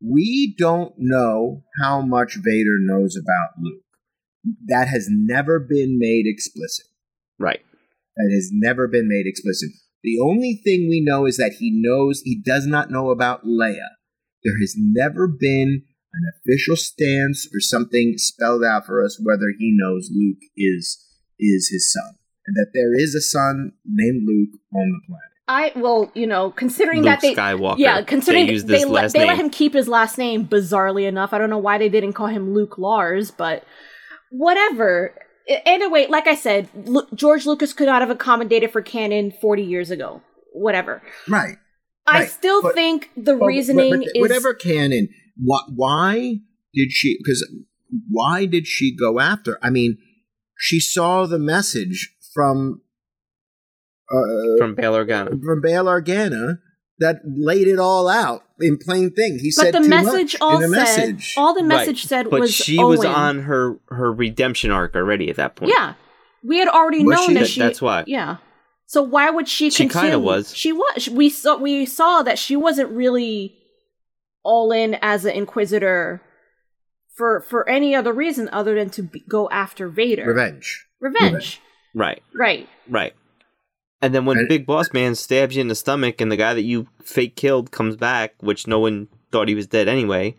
we 0.00 0.56
don't 0.58 0.92
know 0.98 1.62
how 1.80 2.00
much 2.00 2.34
Vader 2.36 2.78
knows 2.80 3.16
about 3.16 3.50
Luke. 3.62 3.82
That 4.66 4.88
has 4.88 5.06
never 5.08 5.60
been 5.60 5.98
made 6.00 6.24
explicit. 6.26 6.86
Right. 7.38 7.62
That 8.16 8.32
has 8.34 8.50
never 8.52 8.88
been 8.88 9.08
made 9.08 9.26
explicit. 9.26 9.70
The 10.02 10.18
only 10.20 10.60
thing 10.64 10.88
we 10.88 11.00
know 11.00 11.26
is 11.26 11.36
that 11.36 11.54
he 11.60 11.70
knows 11.72 12.22
he 12.24 12.40
does 12.44 12.66
not 12.66 12.90
know 12.90 13.10
about 13.10 13.44
Leia. 13.44 13.97
There 14.44 14.58
has 14.60 14.74
never 14.76 15.26
been 15.28 15.82
an 16.12 16.22
official 16.36 16.76
stance 16.76 17.46
or 17.52 17.60
something 17.60 18.14
spelled 18.16 18.64
out 18.64 18.86
for 18.86 19.04
us 19.04 19.20
whether 19.22 19.52
he 19.58 19.76
knows 19.76 20.10
Luke 20.12 20.42
is 20.56 21.04
is 21.38 21.68
his 21.70 21.92
son 21.92 22.18
and 22.48 22.56
that 22.56 22.72
there 22.72 22.98
is 22.98 23.14
a 23.14 23.20
son 23.20 23.72
named 23.84 24.26
Luke 24.26 24.58
on 24.74 24.90
the 24.90 25.00
planet. 25.06 25.28
I 25.48 25.72
well, 25.76 26.10
you 26.14 26.26
know, 26.26 26.50
considering 26.50 26.98
Luke 26.98 27.06
that 27.06 27.20
they 27.20 27.34
Skywalker. 27.34 27.78
yeah, 27.78 28.02
considering 28.02 28.46
they 28.46 28.52
used 28.52 28.66
they, 28.66 28.84
let, 28.84 29.12
they 29.12 29.26
let 29.26 29.38
him 29.38 29.50
keep 29.50 29.72
his 29.72 29.88
last 29.88 30.18
name. 30.18 30.46
Bizarrely 30.46 31.06
enough, 31.06 31.32
I 31.32 31.38
don't 31.38 31.50
know 31.50 31.58
why 31.58 31.78
they 31.78 31.88
didn't 31.88 32.12
call 32.14 32.26
him 32.26 32.54
Luke 32.54 32.76
Lars, 32.78 33.30
but 33.30 33.64
whatever. 34.30 35.14
Anyway, 35.48 36.06
like 36.08 36.26
I 36.26 36.34
said, 36.34 36.68
Lu- 36.74 37.06
George 37.14 37.46
Lucas 37.46 37.72
could 37.72 37.86
not 37.86 38.02
have 38.02 38.10
accommodated 38.10 38.70
for 38.70 38.82
canon 38.82 39.32
forty 39.40 39.62
years 39.62 39.90
ago. 39.90 40.20
Whatever. 40.52 41.02
Right. 41.26 41.56
I 42.10 42.20
Right, 42.20 42.30
still 42.30 42.62
but- 42.62 42.74
think 42.74 43.10
the 43.16 43.36
Well, 43.36 43.48
reasoning 43.48 43.90
but- 43.90 44.00
but 44.00 44.16
is 44.16 44.20
whatever 44.20 44.54
canon. 44.54 45.08
Why, 45.42 45.60
why 45.74 46.40
did 46.74 46.90
she? 46.90 47.16
Because 47.22 47.46
why 48.10 48.44
did 48.46 48.66
she 48.66 48.94
go 48.94 49.20
after? 49.20 49.58
I 49.62 49.70
mean, 49.70 49.98
she 50.58 50.80
saw 50.80 51.26
the 51.26 51.38
message 51.38 52.14
from 52.34 52.82
uh, 54.10 54.56
from 54.58 54.74
Bail 54.74 54.92
Organa. 54.94 55.40
from 55.42 55.60
Bail 55.60 55.84
Organa 55.84 56.58
that 56.98 57.20
laid 57.24 57.68
it 57.68 57.78
all 57.78 58.08
out 58.08 58.42
in 58.60 58.76
plain 58.78 59.10
thing. 59.12 59.38
He 59.40 59.52
But 59.54 59.62
said 59.66 59.74
the 59.74 59.80
too 59.80 59.88
message 59.88 60.34
much 60.34 60.36
all 60.40 60.56
in 60.62 60.70
the 60.70 60.76
said, 60.84 61.08
message. 61.14 61.34
all 61.36 61.54
the 61.54 61.62
message 61.62 62.02
Right. 62.04 62.08
said 62.08 62.30
but 62.30 62.40
was 62.40 62.52
she 62.54 62.78
Owen. 62.78 62.88
was 62.98 63.04
on 63.04 63.42
her 63.42 63.78
her 63.88 64.12
redemption 64.12 64.70
arc 64.70 64.96
already 64.96 65.28
at 65.30 65.36
that 65.36 65.56
point. 65.56 65.72
Yeah, 65.76 65.94
we 66.42 66.58
had 66.58 66.68
already 66.68 67.04
Was 67.04 67.16
known 67.16 67.28
she? 67.28 67.34
that 67.34 67.40
That- 67.40 67.48
she. 67.48 67.60
that's 67.60 67.82
why. 67.82 68.04
Yeah. 68.06 68.38
So 68.88 69.02
why 69.02 69.28
would 69.28 69.48
she? 69.48 69.68
She 69.70 69.84
continue? 69.84 70.12
kinda 70.12 70.18
was. 70.18 70.56
She 70.56 70.72
was. 70.72 71.10
We 71.10 71.28
saw. 71.28 71.58
We 71.58 71.84
saw 71.84 72.22
that 72.22 72.38
she 72.38 72.56
wasn't 72.56 72.90
really 72.90 73.54
all 74.42 74.72
in 74.72 74.96
as 75.02 75.26
an 75.26 75.32
inquisitor 75.34 76.22
for 77.14 77.42
for 77.42 77.68
any 77.68 77.94
other 77.94 78.14
reason 78.14 78.48
other 78.50 78.74
than 78.74 78.88
to 78.90 79.02
be, 79.02 79.20
go 79.28 79.46
after 79.50 79.88
Vader. 79.88 80.24
Revenge. 80.24 80.86
Revenge. 81.00 81.60
Right. 81.94 82.22
Right. 82.34 82.66
Right. 82.88 83.12
And 84.00 84.14
then 84.14 84.24
when 84.24 84.38
And- 84.38 84.48
Big 84.48 84.64
Boss 84.64 84.90
Man 84.94 85.14
stabs 85.14 85.54
you 85.54 85.60
in 85.60 85.68
the 85.68 85.74
stomach 85.74 86.22
and 86.22 86.32
the 86.32 86.36
guy 86.36 86.54
that 86.54 86.62
you 86.62 86.88
fake 87.04 87.36
killed 87.36 87.70
comes 87.70 87.94
back, 87.94 88.34
which 88.40 88.66
no 88.66 88.78
one 88.78 89.08
thought 89.30 89.48
he 89.48 89.54
was 89.54 89.66
dead 89.66 89.86
anyway, 89.88 90.34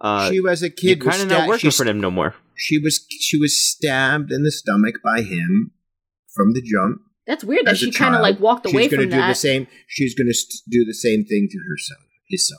uh, 0.00 0.30
she 0.30 0.40
was 0.40 0.62
a 0.62 0.68
you're 0.78 0.96
kid. 0.96 1.02
kind 1.02 1.20
of 1.20 1.28
not 1.28 1.46
working 1.46 1.70
for 1.70 1.84
them 1.84 2.00
no 2.00 2.10
more. 2.10 2.34
She 2.56 2.78
was 2.78 3.04
she 3.20 3.36
was 3.36 3.58
stabbed 3.60 4.32
in 4.32 4.44
the 4.44 4.50
stomach 4.52 4.94
by 5.04 5.20
him 5.20 5.72
from 6.34 6.54
the 6.54 6.62
jump. 6.62 7.02
That's 7.26 7.44
weird 7.44 7.66
that 7.66 7.72
as 7.72 7.78
she 7.78 7.92
kind 7.92 8.14
of 8.14 8.20
like 8.20 8.40
walked 8.40 8.66
away 8.66 8.82
she's 8.82 8.90
gonna 8.90 9.02
from 9.04 9.10
do 9.10 9.16
that. 9.16 9.28
the 9.28 9.34
same. 9.34 9.66
She's 9.86 10.14
going 10.14 10.26
to 10.26 10.34
st- 10.34 10.62
do 10.70 10.84
the 10.84 10.94
same 10.94 11.24
thing 11.24 11.48
to 11.50 11.58
her 11.58 11.76
son, 11.78 11.98
his 12.28 12.48
son. 12.48 12.58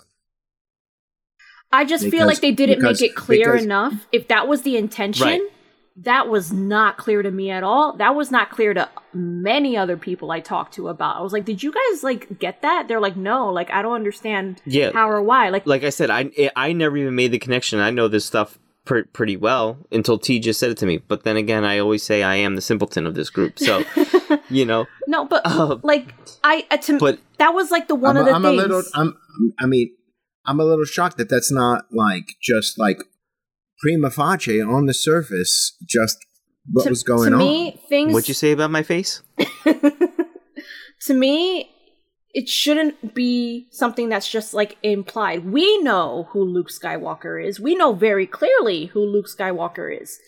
I 1.72 1.86
just 1.86 2.08
feel 2.10 2.28
like 2.28 2.40
they 2.42 2.52
didn't 2.52 2.80
because- 2.80 3.02
make 3.02 3.12
it 3.12 3.16
clear 3.16 3.52
because- 3.54 3.66
enough. 3.66 4.08
If 4.12 4.28
that 4.28 4.48
was 4.48 4.62
the 4.62 4.78
intention, 4.78 5.26
Right. 5.26 5.42
that 5.98 6.30
was 6.30 6.54
not 6.54 6.98
clear 6.98 7.22
to 7.24 7.32
me 7.32 7.50
at 7.50 7.64
all. 7.64 7.98
That 7.98 8.16
was 8.16 8.30
not 8.32 8.52
clear 8.52 8.74
to 8.76 8.88
many 9.14 9.76
other 9.76 9.98
people 9.98 10.32
I 10.32 10.40
talked 10.40 10.76
to 10.76 10.88
about. 10.88 11.18
I 11.18 11.22
was 11.22 11.34
like, 11.34 11.46
"Did 11.46 11.62
you 11.64 11.72
guys 11.74 12.04
like 12.04 12.40
get 12.40 12.62
that?" 12.62 12.88
They're 12.88 13.00
like, 13.02 13.18
"No, 13.18 13.52
like 13.52 13.72
I 13.72 13.82
don't 13.82 13.96
understand 13.96 14.62
Yeah. 14.66 14.92
how 14.94 15.10
or 15.10 15.22
why." 15.22 15.50
Like, 15.50 15.66
Like 15.66 15.84
I 15.84 15.90
said, 15.90 16.10
I 16.12 16.30
I 16.56 16.74
never 16.74 16.96
even 16.98 17.16
made 17.16 17.32
the 17.32 17.40
connection. 17.40 17.80
I 17.80 17.90
know 17.90 18.08
this 18.08 18.24
stuff 18.26 18.60
pr- 18.86 19.02
pretty 19.14 19.38
well 19.38 19.78
until 19.92 20.18
T 20.18 20.40
just 20.40 20.60
said 20.60 20.72
it 20.72 20.78
to 20.80 20.86
me. 20.86 20.98
But 20.98 21.24
then 21.24 21.38
again, 21.38 21.64
I 21.64 21.80
always 21.80 22.04
say 22.04 22.24
I 22.24 22.36
am 22.36 22.56
the 22.56 22.62
simpleton 22.62 23.06
of 23.06 23.16
this 23.16 23.30
group. 23.30 23.60
So 23.60 23.84
you 24.50 24.66
know, 24.66 24.86
no, 25.08 25.26
but 25.26 25.42
Uh, 25.46 25.78
like 25.84 26.14
I 26.44 26.66
uh, 26.72 26.78
to 26.78 26.98
but 27.00 27.20
that 27.38 27.54
was 27.54 27.72
like 27.72 27.88
the 27.88 27.96
one 27.96 28.18
I'm, 28.18 28.22
of 28.22 28.26
the 28.28 28.34
I'm 28.34 28.42
things. 28.44 28.54
a 28.62 28.68
little. 28.68 28.84
I'm. 28.94 29.18
I 29.60 29.66
mean, 29.66 29.90
I'm 30.46 30.60
a 30.60 30.64
little 30.66 30.86
shocked 30.86 31.18
that 31.18 31.30
that's 31.30 31.52
not 31.52 31.86
like 31.92 32.36
just 32.42 32.78
like 32.78 32.98
prima 33.80 34.10
facie 34.10 34.62
on 34.62 34.86
the 34.86 34.94
surface. 34.94 35.76
Just 35.88 36.18
what 36.72 36.84
to, 36.84 36.90
was 36.90 37.04
going 37.04 37.32
to 37.32 37.36
on. 37.36 37.40
me, 37.40 37.82
things 37.90 38.14
what'd 38.14 38.28
you 38.28 38.34
say 38.34 38.52
about 38.52 38.72
my 38.72 38.84
face? 38.84 39.22
to 39.64 41.14
me, 41.14 41.73
it 42.34 42.50
shouldn't 42.50 43.14
be 43.14 43.68
something 43.72 44.10
that's 44.10 44.30
just 44.30 44.54
like 44.54 44.78
implied. 44.82 45.46
We 45.46 45.78
know 45.84 46.28
who 46.32 46.44
Luke 46.44 46.70
Skywalker 46.70 47.44
is. 47.44 47.60
We 47.60 47.76
know 47.76 47.94
very 47.94 48.26
clearly 48.26 48.86
who 48.88 49.02
Luke 49.02 49.28
Skywalker 49.28 50.02
is. 50.02 50.20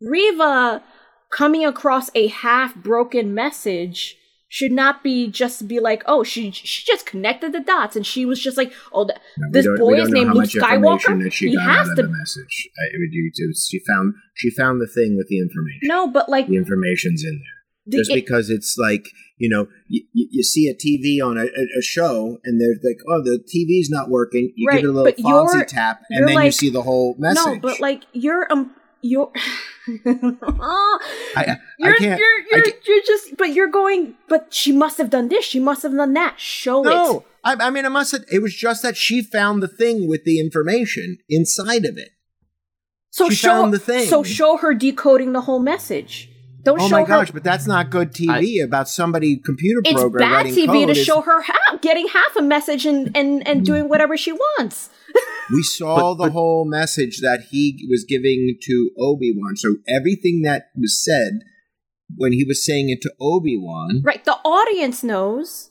Reva 0.00 0.82
coming 1.30 1.64
across 1.64 2.10
a 2.14 2.28
half 2.28 2.74
broken 2.74 3.34
message 3.34 4.16
should 4.50 4.72
not 4.72 5.02
be 5.02 5.28
just 5.28 5.68
be 5.68 5.78
like, 5.78 6.02
oh, 6.06 6.22
she 6.24 6.50
she 6.50 6.84
just 6.86 7.04
connected 7.04 7.52
the 7.52 7.60
dots 7.60 7.96
and 7.96 8.06
she 8.06 8.24
was 8.24 8.40
just 8.40 8.56
like, 8.56 8.72
oh, 8.92 9.04
th- 9.06 9.18
No, 9.36 9.48
this 9.50 9.66
boy 9.78 10.00
is 10.00 10.08
named 10.08 10.32
Luke 10.34 10.46
Skywalker. 10.46 11.30
She 11.30 11.50
He 11.50 11.56
has 11.58 11.88
out 11.88 11.90
of 11.90 11.96
to 11.96 12.02
the 12.02 12.08
message. 12.08 12.68
I, 12.78 12.84
it 12.94 13.32
it 13.34 13.46
was- 13.46 13.66
she 13.70 13.78
found 13.80 14.14
she 14.34 14.50
found 14.50 14.80
the 14.80 14.86
thing 14.86 15.16
with 15.16 15.28
the 15.28 15.38
information. 15.38 15.80
no, 15.82 16.06
but 16.06 16.28
like 16.30 16.46
The 16.48 16.56
information's 16.56 17.24
in 17.24 17.38
there. 17.38 17.57
Just 17.90 18.12
because 18.12 18.50
it's 18.50 18.76
like 18.78 19.08
you 19.38 19.48
know, 19.48 19.68
you, 19.88 20.02
you 20.12 20.42
see 20.42 20.68
a 20.68 20.74
TV 20.74 21.24
on 21.24 21.38
a, 21.38 21.44
a, 21.44 21.82
show, 21.82 22.38
and 22.44 22.60
they're 22.60 22.74
like, 22.82 22.98
"Oh, 23.08 23.22
the 23.22 23.38
TV's 23.38 23.88
not 23.88 24.10
working." 24.10 24.52
You 24.56 24.66
Right, 24.68 24.80
give 24.80 24.86
it 24.86 24.88
a 24.88 24.92
little 24.92 25.48
fancy 25.48 25.64
tap, 25.74 26.02
and 26.10 26.28
then 26.28 26.44
you 26.44 26.52
see 26.52 26.70
the 26.70 26.82
whole 26.82 27.14
message. 27.18 27.44
no, 27.44 27.58
but 27.60 27.80
like 27.80 28.02
you're 28.12 28.50
um 28.52 28.74
you're. 29.00 29.30
I, 29.86 30.98
I 31.36 31.56
You're, 31.78 31.94
can't. 31.96 32.18
you're, 32.18 32.40
you're, 32.50 32.62
can't- 32.62 32.86
you're 32.86 33.02
just, 33.06 33.36
but 33.36 33.52
you're 33.54 33.70
going, 33.70 34.16
but 34.28 34.52
she 34.52 34.72
must 34.72 34.98
have 34.98 35.08
done 35.08 35.28
this. 35.28 35.44
She 35.44 35.60
must 35.60 35.82
have 35.82 35.92
done 35.92 36.12
that. 36.14 36.38
Show 36.38 36.82
it. 36.82 36.90
No, 36.90 37.24
I, 37.44 37.54
I 37.54 37.70
mean, 37.70 37.86
I 37.86 37.88
must. 37.88 38.12
Have, 38.12 38.24
it 38.30 38.42
was 38.42 38.54
just 38.54 38.82
that 38.82 38.96
she 38.96 39.22
found 39.22 39.62
the 39.62 39.68
thing 39.68 40.08
with 40.08 40.24
the 40.24 40.40
information 40.40 41.18
inside 41.28 41.84
of 41.84 41.96
it. 41.96 42.10
So 43.10 43.30
she 43.30 43.36
show, 43.36 43.70
the 43.70 43.78
thing. 43.78 44.06
So 44.08 44.22
show 44.22 44.58
her 44.58 44.74
decoding 44.74 45.32
the 45.32 45.42
whole 45.42 45.60
message. 45.60 46.28
Don't 46.62 46.80
Oh 46.80 46.88
show 46.88 46.96
my 46.96 47.00
her. 47.02 47.06
gosh! 47.06 47.30
But 47.30 47.44
that's 47.44 47.66
not 47.66 47.90
good 47.90 48.12
TV 48.12 48.62
about 48.64 48.88
somebody 48.88 49.36
computer 49.36 49.80
it's 49.84 49.92
program 49.94 50.28
bad 50.30 50.46
TV 50.46 50.66
code. 50.66 50.74
to 50.86 50.90
It's- 50.92 51.06
show 51.06 51.20
her 51.20 51.42
half, 51.42 51.80
getting 51.80 52.08
half 52.08 52.36
a 52.36 52.42
message 52.42 52.84
and, 52.84 53.16
and, 53.16 53.46
and 53.46 53.64
doing 53.64 53.84
mm. 53.84 53.88
whatever 53.88 54.16
she 54.16 54.32
wants. 54.32 54.90
We 55.50 55.62
saw 55.62 55.96
But- 55.96 56.14
the 56.14 56.24
but- 56.24 56.32
whole 56.32 56.64
message 56.66 57.20
that 57.20 57.46
he 57.50 57.86
was 57.88 58.04
giving 58.06 58.58
to 58.62 58.90
Obi 58.98 59.32
Wan. 59.34 59.56
So 59.56 59.76
everything 59.88 60.42
that 60.42 60.64
was 60.76 61.02
said 61.02 61.40
when 62.16 62.32
he 62.32 62.44
was 62.44 62.64
saying 62.64 62.90
it 62.90 63.00
to 63.02 63.12
Obi 63.20 63.56
Wan, 63.58 64.02
Right. 64.04 64.22
The 64.24 64.36
audience 64.44 65.02
knows 65.02 65.67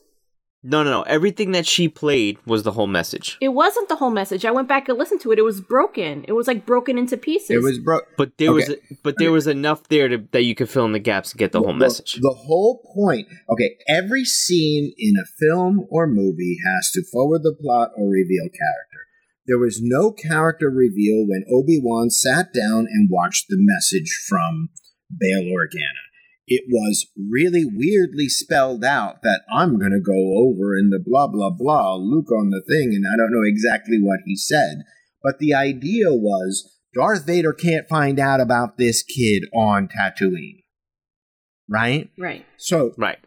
No, 0.70 0.84
no, 0.84 0.92
no. 0.92 1.02
Everything 1.04 1.54
that 1.54 1.66
she 1.66 1.88
played 1.88 2.38
was 2.46 2.64
the 2.64 2.74
whole 2.74 2.88
message. 2.88 3.38
it 3.40 3.50
wasn't 3.50 3.88
the 3.88 3.96
whole 3.96 4.10
message. 4.10 4.44
I 4.44 4.52
went 4.52 4.68
back 4.68 4.90
and 4.90 4.98
listened 4.98 5.22
to 5.22 5.32
it. 5.32 5.40
It 5.40 5.44
was 5.44 5.62
broken. 5.62 6.26
It 6.28 6.34
was 6.34 6.46
like 6.48 6.66
broken 6.66 6.98
into 6.98 7.16
pieces. 7.16 7.50
it 7.52 7.62
was 7.62 7.80
bro. 7.80 8.02
But 8.18 8.38
there 8.38 8.52
was, 8.52 8.70
Okay. 8.70 8.82
but 9.02 9.16
there 9.18 9.32
was 9.32 9.48
enough 9.48 9.88
there 9.88 10.10
to, 10.10 10.18
that 10.32 10.44
you 10.44 10.56
could 10.56 10.70
fill 10.70 10.84
in 10.86 10.92
the 10.92 11.00
gaps 11.00 11.32
and 11.32 11.40
get 11.40 11.54
the 11.54 11.62
whole 11.62 11.72
message. 11.74 12.16
The 12.16 12.36
whole 12.46 12.82
point. 12.94 13.28
Okay, 13.50 13.78
every 13.88 14.26
scene 14.26 14.94
in 14.98 15.14
a 15.16 15.26
film 15.40 15.86
or 15.90 16.06
movie 16.06 16.58
has 16.66 16.92
to 16.92 17.04
forward 17.14 17.44
the 17.44 17.56
plot 17.60 17.92
or 17.98 18.10
reveal 18.10 18.44
character. 18.50 19.02
There 19.48 19.58
was 19.58 19.80
no 19.82 20.12
character 20.12 20.70
reveal 20.70 21.26
when 21.26 21.46
Obi 21.50 21.80
Wan 21.82 22.10
sat 22.10 22.54
down 22.54 22.88
and 22.92 23.10
watched 23.10 23.46
the 23.48 23.56
message 23.58 24.10
from 24.28 24.70
Bail 25.18 25.44
Organa. 25.44 26.04
It 26.48 26.64
was 26.70 27.08
really 27.18 27.66
weirdly 27.66 28.30
spelled 28.30 28.86
out 28.86 29.22
that 29.24 29.42
I'm 29.54 29.78
going 29.78 29.92
to 29.92 30.00
go 30.00 30.38
over 30.38 30.78
in 30.78 30.90
the 30.90 31.04
blah, 31.06 31.28
blah, 31.28 31.52
blah, 31.52 31.96
Luke 31.96 32.32
on 32.32 32.52
the 32.52 32.64
thing, 32.66 32.94
and 32.96 33.06
I 33.06 33.18
don't 33.18 33.34
know 33.34 33.46
exactly 33.46 33.98
what 34.02 34.22
he 34.26 34.36
said. 34.36 34.84
But 35.22 35.40
the 35.40 35.54
idea 35.54 36.14
was 36.14 36.78
Darth 36.94 37.26
Vader 37.26 37.52
can't 37.52 37.90
find 37.90 38.18
out 38.18 38.40
about 38.40 38.78
this 38.78 39.04
kid 39.04 39.44
on 39.54 39.90
Tatooine. 39.90 40.64
Right? 41.70 42.10
Right. 42.18 42.46
So 42.56 42.94
Right. 42.98 43.20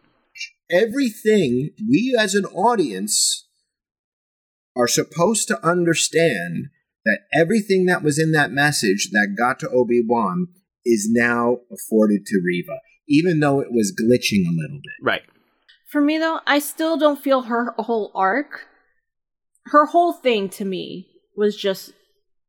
everything 0.71 1.69
we 1.87 2.15
as 2.17 2.33
an 2.33 2.45
audience 2.45 3.47
are 4.75 4.87
supposed 4.87 5.47
to 5.49 5.63
understand 5.65 6.69
that 7.05 7.19
everything 7.33 7.85
that 7.85 8.01
was 8.01 8.17
in 8.17 8.31
that 8.31 8.51
message 8.51 9.09
that 9.11 9.35
got 9.37 9.59
to 9.59 9.69
Obi-Wan 9.69 10.47
is 10.85 11.07
now 11.11 11.57
afforded 11.71 12.25
to 12.25 12.41
Reva, 12.43 12.79
even 13.11 13.39
though 13.39 13.59
it 13.59 13.71
was 13.71 13.93
glitching 13.93 14.47
a 14.47 14.55
little 14.55 14.77
bit. 14.77 15.03
Right. 15.03 15.21
For 15.91 16.01
me 16.01 16.17
though, 16.17 16.39
I 16.47 16.59
still 16.59 16.97
don't 16.97 17.21
feel 17.21 17.43
her 17.43 17.73
whole 17.77 18.11
arc. 18.15 18.67
Her 19.65 19.85
whole 19.85 20.13
thing 20.13 20.49
to 20.49 20.65
me 20.65 21.07
was 21.35 21.55
just 21.55 21.93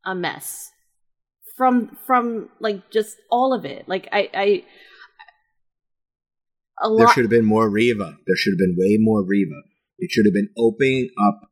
a 0.06 0.14
mess. 0.14 0.70
From 1.56 1.98
from 2.06 2.48
like 2.60 2.90
just 2.90 3.16
all 3.30 3.52
of 3.52 3.64
it. 3.64 3.88
Like 3.88 4.08
I 4.12 4.30
I 4.32 4.64
a 6.80 6.88
There 6.88 7.06
lot 7.06 7.14
should 7.14 7.24
have 7.24 7.30
been 7.30 7.44
more 7.44 7.68
Reva. 7.68 8.16
There 8.26 8.36
should 8.36 8.52
have 8.52 8.58
been 8.58 8.76
way 8.78 8.96
more 8.98 9.24
Reva. 9.24 9.60
It 9.98 10.10
should 10.10 10.24
have 10.24 10.34
been 10.34 10.50
opening 10.56 11.10
up 11.20 11.50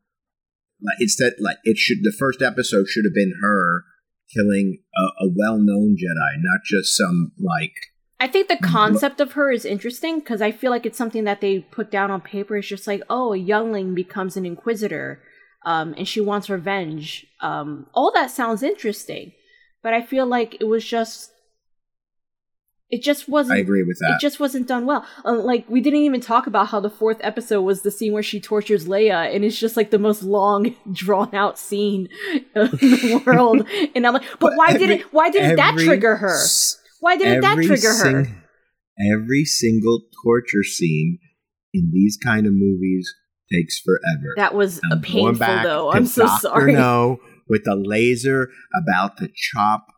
like 0.83 0.97
instead 1.01 1.35
like 1.41 1.59
it 1.65 1.77
should 1.77 1.99
the 2.03 2.15
first 2.17 2.41
episode 2.41 2.89
should 2.89 3.05
have 3.05 3.15
been 3.15 3.35
her 3.43 3.85
killing 4.33 4.79
a, 4.97 5.25
a 5.25 5.29
well-known 5.35 5.97
Jedi, 5.99 6.33
not 6.39 6.61
just 6.65 6.97
some 6.97 7.33
like 7.37 7.75
I 8.23 8.27
think 8.29 8.49
the 8.49 8.59
concept 8.59 9.18
of 9.21 9.33
her 9.33 9.51
is 9.51 9.64
interesting 9.64 10.18
because 10.21 10.43
I 10.43 10.53
feel 10.53 10.71
like 10.71 10.85
it's 10.85 10.99
something 10.99 11.25
that 11.25 11.41
they 11.41 11.61
put 11.61 11.91
down 11.91 12.11
on 12.11 12.21
paper. 12.21 12.55
It's 12.57 12.68
just 12.68 12.87
like, 12.87 13.03
oh, 13.09 13.33
a 13.33 13.37
youngling 13.39 13.95
becomes 13.95 14.37
an 14.37 14.45
inquisitor, 14.45 15.23
um, 15.64 15.95
and 15.97 16.07
she 16.07 16.21
wants 16.21 16.51
revenge. 16.51 17.27
Um, 17.41 17.87
all 17.95 18.12
that 18.12 18.31
sounds 18.31 18.62
interesting, 18.62 19.33
but 19.83 19.95
I 19.95 20.03
feel 20.03 20.27
like 20.27 20.57
it 20.61 20.64
was 20.64 20.85
just, 20.85 21.31
it 22.91 23.03
just 23.03 23.29
wasn't. 23.29 23.57
I 23.59 23.61
agree 23.62 23.85
with 23.85 23.99
that. 24.01 24.16
It 24.16 24.21
just 24.21 24.39
wasn't 24.39 24.66
done 24.68 24.85
well. 24.85 25.07
Uh, 25.25 25.35
like 25.35 25.64
we 25.71 25.81
didn't 25.81 26.01
even 26.01 26.21
talk 26.21 26.47
about 26.47 26.68
how 26.68 26.81
the 26.81 26.91
fourth 26.91 27.18
episode 27.23 27.62
was 27.62 27.81
the 27.83 27.91
scene 27.91 28.12
where 28.12 28.23
she 28.23 28.39
tortures 28.41 28.87
Leia, 28.87 29.35
and 29.35 29.45
it's 29.47 29.59
just 29.59 29.77
like 29.79 29.91
the 29.91 29.99
most 29.99 30.23
long, 30.23 30.75
drawn 30.93 31.35
out 31.35 31.59
scene 31.59 32.09
in 32.35 32.43
the 32.55 33.23
world. 33.25 33.66
and 33.95 34.07
I'm 34.07 34.12
like, 34.12 34.25
but, 34.33 34.41
But 34.41 34.53
why 34.57 34.66
every- 34.73 34.87
didn't 34.87 35.12
why 35.14 35.31
didn't 35.31 35.57
that 35.57 35.77
trigger 35.79 36.16
her? 36.16 36.35
s- 36.35 36.77
Why 37.01 37.17
didn't 37.17 37.41
that 37.43 37.53
every 37.53 37.67
trigger 37.67 37.93
her? 37.93 38.27
Every 39.15 39.45
single 39.45 40.03
torture 40.23 40.63
scene 40.63 41.19
in 41.73 41.91
these 41.93 42.19
kind 42.23 42.47
of 42.47 42.53
movies 42.53 43.13
takes 43.53 43.81
forever. 43.81 44.35
That 44.37 44.55
was 44.55 44.81
I'm 44.85 45.01
going 45.01 45.37
painful, 45.37 45.63
though. 45.63 45.93
I'm 45.93 46.07
so 46.07 46.27
Dr. 46.27 46.41
sorry. 46.41 46.73
No 46.75 47.21
with 47.51 47.65
the 47.65 47.75
laser 47.75 48.49
about 48.75 49.19
to 49.19 49.29
chop 49.35 49.89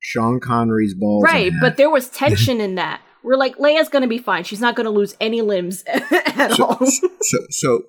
Sean 0.00 0.40
Connery's 0.40 0.94
balls. 0.94 1.22
Right, 1.22 1.52
but 1.60 1.76
there 1.76 1.90
was 1.90 2.08
tension 2.08 2.60
in 2.60 2.74
that. 2.76 3.02
We're 3.22 3.36
like, 3.36 3.58
Leia's 3.58 3.88
gonna 3.88 4.08
be 4.08 4.18
fine. 4.18 4.42
She's 4.42 4.60
not 4.60 4.74
gonna 4.74 4.90
lose 4.90 5.14
any 5.20 5.42
limbs 5.42 5.84
at 5.86 6.54
so, 6.54 6.64
all. 6.64 6.86
so, 6.86 7.38
so 7.50 7.82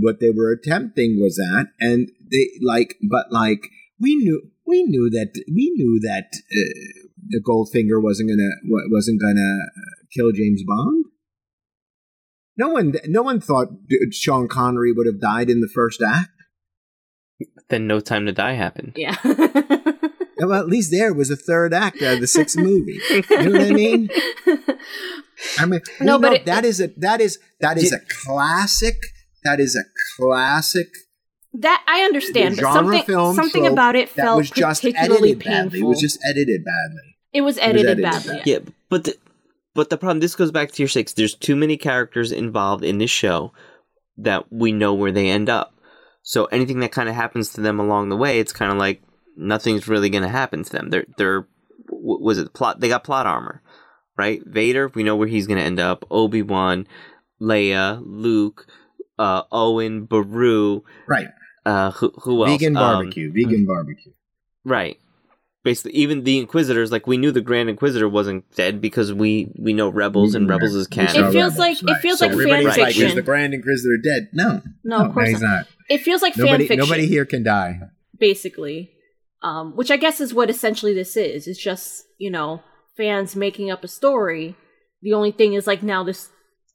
what 0.00 0.20
they 0.20 0.30
were 0.30 0.52
attempting 0.52 1.18
was 1.20 1.34
that, 1.36 1.66
and 1.80 2.08
they 2.30 2.48
like, 2.64 2.96
but 3.10 3.26
like 3.32 3.68
we 4.00 4.14
knew, 4.14 4.50
we 4.66 4.84
knew 4.84 5.10
that 5.10 5.32
we 5.52 5.72
knew 5.74 5.98
that 6.02 6.28
uh, 6.52 7.08
the 7.30 7.40
Goldfinger 7.40 8.02
wasn't 8.02 8.30
gonna 8.30 8.50
wasn't 8.90 9.20
gonna 9.20 9.58
uh, 9.64 10.04
kill 10.14 10.32
James 10.32 10.62
Bond. 10.66 11.04
No 12.58 12.68
one, 12.70 12.94
no 13.06 13.22
one 13.22 13.40
thought 13.40 13.68
Sean 14.12 14.48
Connery 14.48 14.90
would 14.92 15.06
have 15.06 15.20
died 15.20 15.50
in 15.50 15.60
the 15.60 15.68
first 15.68 16.00
act. 16.02 16.30
Then 17.68 17.86
No 17.86 18.00
Time 18.00 18.24
to 18.26 18.32
Die 18.32 18.52
happened. 18.54 18.94
yeah. 18.96 19.16
Well, 20.38 20.52
at 20.60 20.66
least 20.68 20.90
there 20.90 21.14
was 21.14 21.30
a 21.30 21.36
third 21.36 21.72
act 21.72 22.02
out 22.02 22.14
of 22.16 22.20
the 22.20 22.26
sixth 22.26 22.58
movie. 22.58 23.00
You 23.10 23.22
know 23.30 23.52
what 23.52 23.60
I 23.62 23.70
mean? 23.72 24.08
I 25.58 25.64
mean, 25.64 25.80
No, 25.98 26.18
but 26.18 26.28
know 26.28 26.34
it- 26.34 26.44
that 26.46 26.64
is 26.66 26.78
a 26.80 26.88
that 26.98 27.22
is 27.22 27.38
that 27.60 27.78
is 27.78 27.90
a 27.92 28.00
classic. 28.24 28.96
That 29.44 29.60
is 29.60 29.74
a 29.74 29.84
classic 30.20 30.88
that 31.54 31.82
I 31.88 32.02
understand, 32.02 32.56
but 32.56 32.60
genre 32.62 32.74
something 32.84 33.02
film 33.04 33.34
something 33.34 33.66
about 33.66 33.96
it 33.96 34.14
that 34.14 34.22
felt 34.24 34.36
was 34.38 34.50
just 34.50 34.82
particularly 34.82 35.30
edited 35.30 35.40
painful. 35.40 35.64
badly. 35.70 35.80
It 35.80 35.84
was 35.84 36.00
just 36.00 36.18
edited 36.22 36.64
badly. 36.64 37.15
It 37.36 37.40
was 37.42 37.56
was 37.56 37.62
edited 37.62 37.86
edited 37.86 38.02
badly. 38.02 38.36
badly. 38.36 38.52
Yeah, 38.52 38.58
but 38.88 39.04
the, 39.04 39.16
but 39.74 39.90
the 39.90 39.96
problem. 39.98 40.20
This 40.20 40.34
goes 40.36 40.50
back 40.50 40.72
to 40.72 40.82
your 40.82 40.88
six. 40.88 41.12
There's 41.12 41.34
too 41.34 41.56
many 41.56 41.76
characters 41.76 42.32
involved 42.32 42.84
in 42.84 42.98
this 42.98 43.10
show 43.10 43.52
that 44.18 44.50
we 44.52 44.72
know 44.72 44.94
where 44.94 45.12
they 45.12 45.28
end 45.30 45.48
up. 45.48 45.74
So 46.22 46.46
anything 46.46 46.80
that 46.80 46.92
kind 46.92 47.08
of 47.08 47.14
happens 47.14 47.50
to 47.52 47.60
them 47.60 47.78
along 47.78 48.08
the 48.08 48.16
way, 48.16 48.40
it's 48.40 48.52
kind 48.52 48.72
of 48.72 48.78
like 48.78 49.02
nothing's 49.36 49.86
really 49.86 50.10
going 50.10 50.22
to 50.24 50.28
happen 50.28 50.64
to 50.64 50.72
them. 50.72 50.90
They're 50.90 51.04
they're 51.18 51.46
w- 51.88 52.22
was 52.24 52.38
it 52.38 52.52
plot? 52.54 52.80
They 52.80 52.88
got 52.88 53.04
plot 53.04 53.26
armor, 53.26 53.62
right? 54.16 54.40
Vader, 54.44 54.90
we 54.94 55.02
know 55.04 55.14
where 55.16 55.28
he's 55.28 55.46
going 55.46 55.58
to 55.58 55.64
end 55.64 55.78
up. 55.78 56.04
Obi 56.10 56.42
Wan, 56.42 56.86
Leia, 57.40 58.02
Luke, 58.04 58.66
uh, 59.18 59.42
Owen, 59.52 60.04
Beru. 60.06 60.82
Right. 61.06 61.28
Uh, 61.64 61.90
who, 61.92 62.12
who 62.22 62.44
else? 62.44 62.60
Vegan 62.60 62.76
Um, 62.76 62.82
barbecue. 62.82 63.32
vegan 63.32 63.66
barbecue. 63.66 64.12
Right. 64.64 64.98
Basically, 65.66 65.92
even 65.92 66.22
the 66.24 66.38
Inquisitors, 66.38 66.90
like 66.92 67.06
we 67.06 67.16
knew 67.18 67.32
the 67.32 67.40
Grand 67.40 67.68
Inquisitor 67.68 68.08
wasn't 68.08 68.44
dead 68.54 68.80
because 68.80 69.12
we 69.12 69.52
we 69.58 69.72
know 69.72 69.88
Rebels 69.90 70.34
and 70.34 70.48
Rebels 70.48 70.74
is 70.74 70.86
canon. 70.86 71.10
It 71.10 71.32
feels 71.32 71.34
Rebels, 71.34 71.58
like- 71.58 71.82
it 71.82 72.00
feels 72.00 72.18
So 72.20 72.26
like 72.26 72.32
everybody's 72.32 72.66
fan 72.74 72.78
like, 72.78 72.86
fiction. 72.94 73.08
Is 73.08 73.14
the 73.16 73.22
Grand 73.22 73.52
Inquisitor 73.52 73.96
dead? 74.02 74.28
No. 74.32 74.62
No, 74.84 75.04
of 75.06 75.12
course 75.12 75.28
he's 75.28 75.42
not. 75.42 75.48
not. 75.50 75.66
It 75.90 75.98
feels 76.02 76.22
like 76.22 76.36
Nobody, 76.36 76.66
fan 76.66 76.76
fiction. 76.78 76.78
nobody 76.88 77.06
here 77.06 77.24
can 77.26 77.42
die. 77.42 77.80
basically. 78.18 78.92
Um, 79.42 79.76
which 79.76 79.90
I 79.90 79.96
guess 79.96 80.20
is 80.20 80.32
what 80.32 80.50
essentially 80.50 80.94
this 80.94 81.16
is. 81.16 81.46
It's 81.46 81.62
just, 81.62 82.04
you 82.18 82.30
know, 82.30 82.62
fans 82.96 83.36
making 83.36 83.70
up 83.70 83.84
a 83.84 83.88
story. 83.88 84.56
The 85.02 85.12
only 85.12 85.30
thing 85.32 85.52
is 85.54 85.66
like 85.66 85.82
now 85.82 86.02
this 86.02 86.30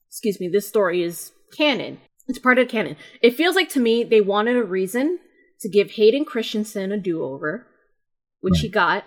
excuse 0.08 0.38
me, 0.38 0.48
this 0.48 0.68
story 0.68 1.02
is 1.02 1.32
canon. 1.56 1.98
It's 2.28 2.38
part 2.38 2.58
of 2.58 2.68
canon. 2.68 2.96
It 3.20 3.36
feels 3.36 3.56
like 3.56 3.68
to 3.70 3.80
me 3.80 4.04
they 4.04 4.20
wanted 4.20 4.56
a 4.56 4.62
reason 4.62 5.18
to 5.60 5.68
give 5.68 5.92
Hayden 5.92 6.24
Christensen 6.24 6.92
a 6.92 6.98
do-over, 6.98 7.66
which 8.42 8.60
he 8.60 8.68
got. 8.68 9.04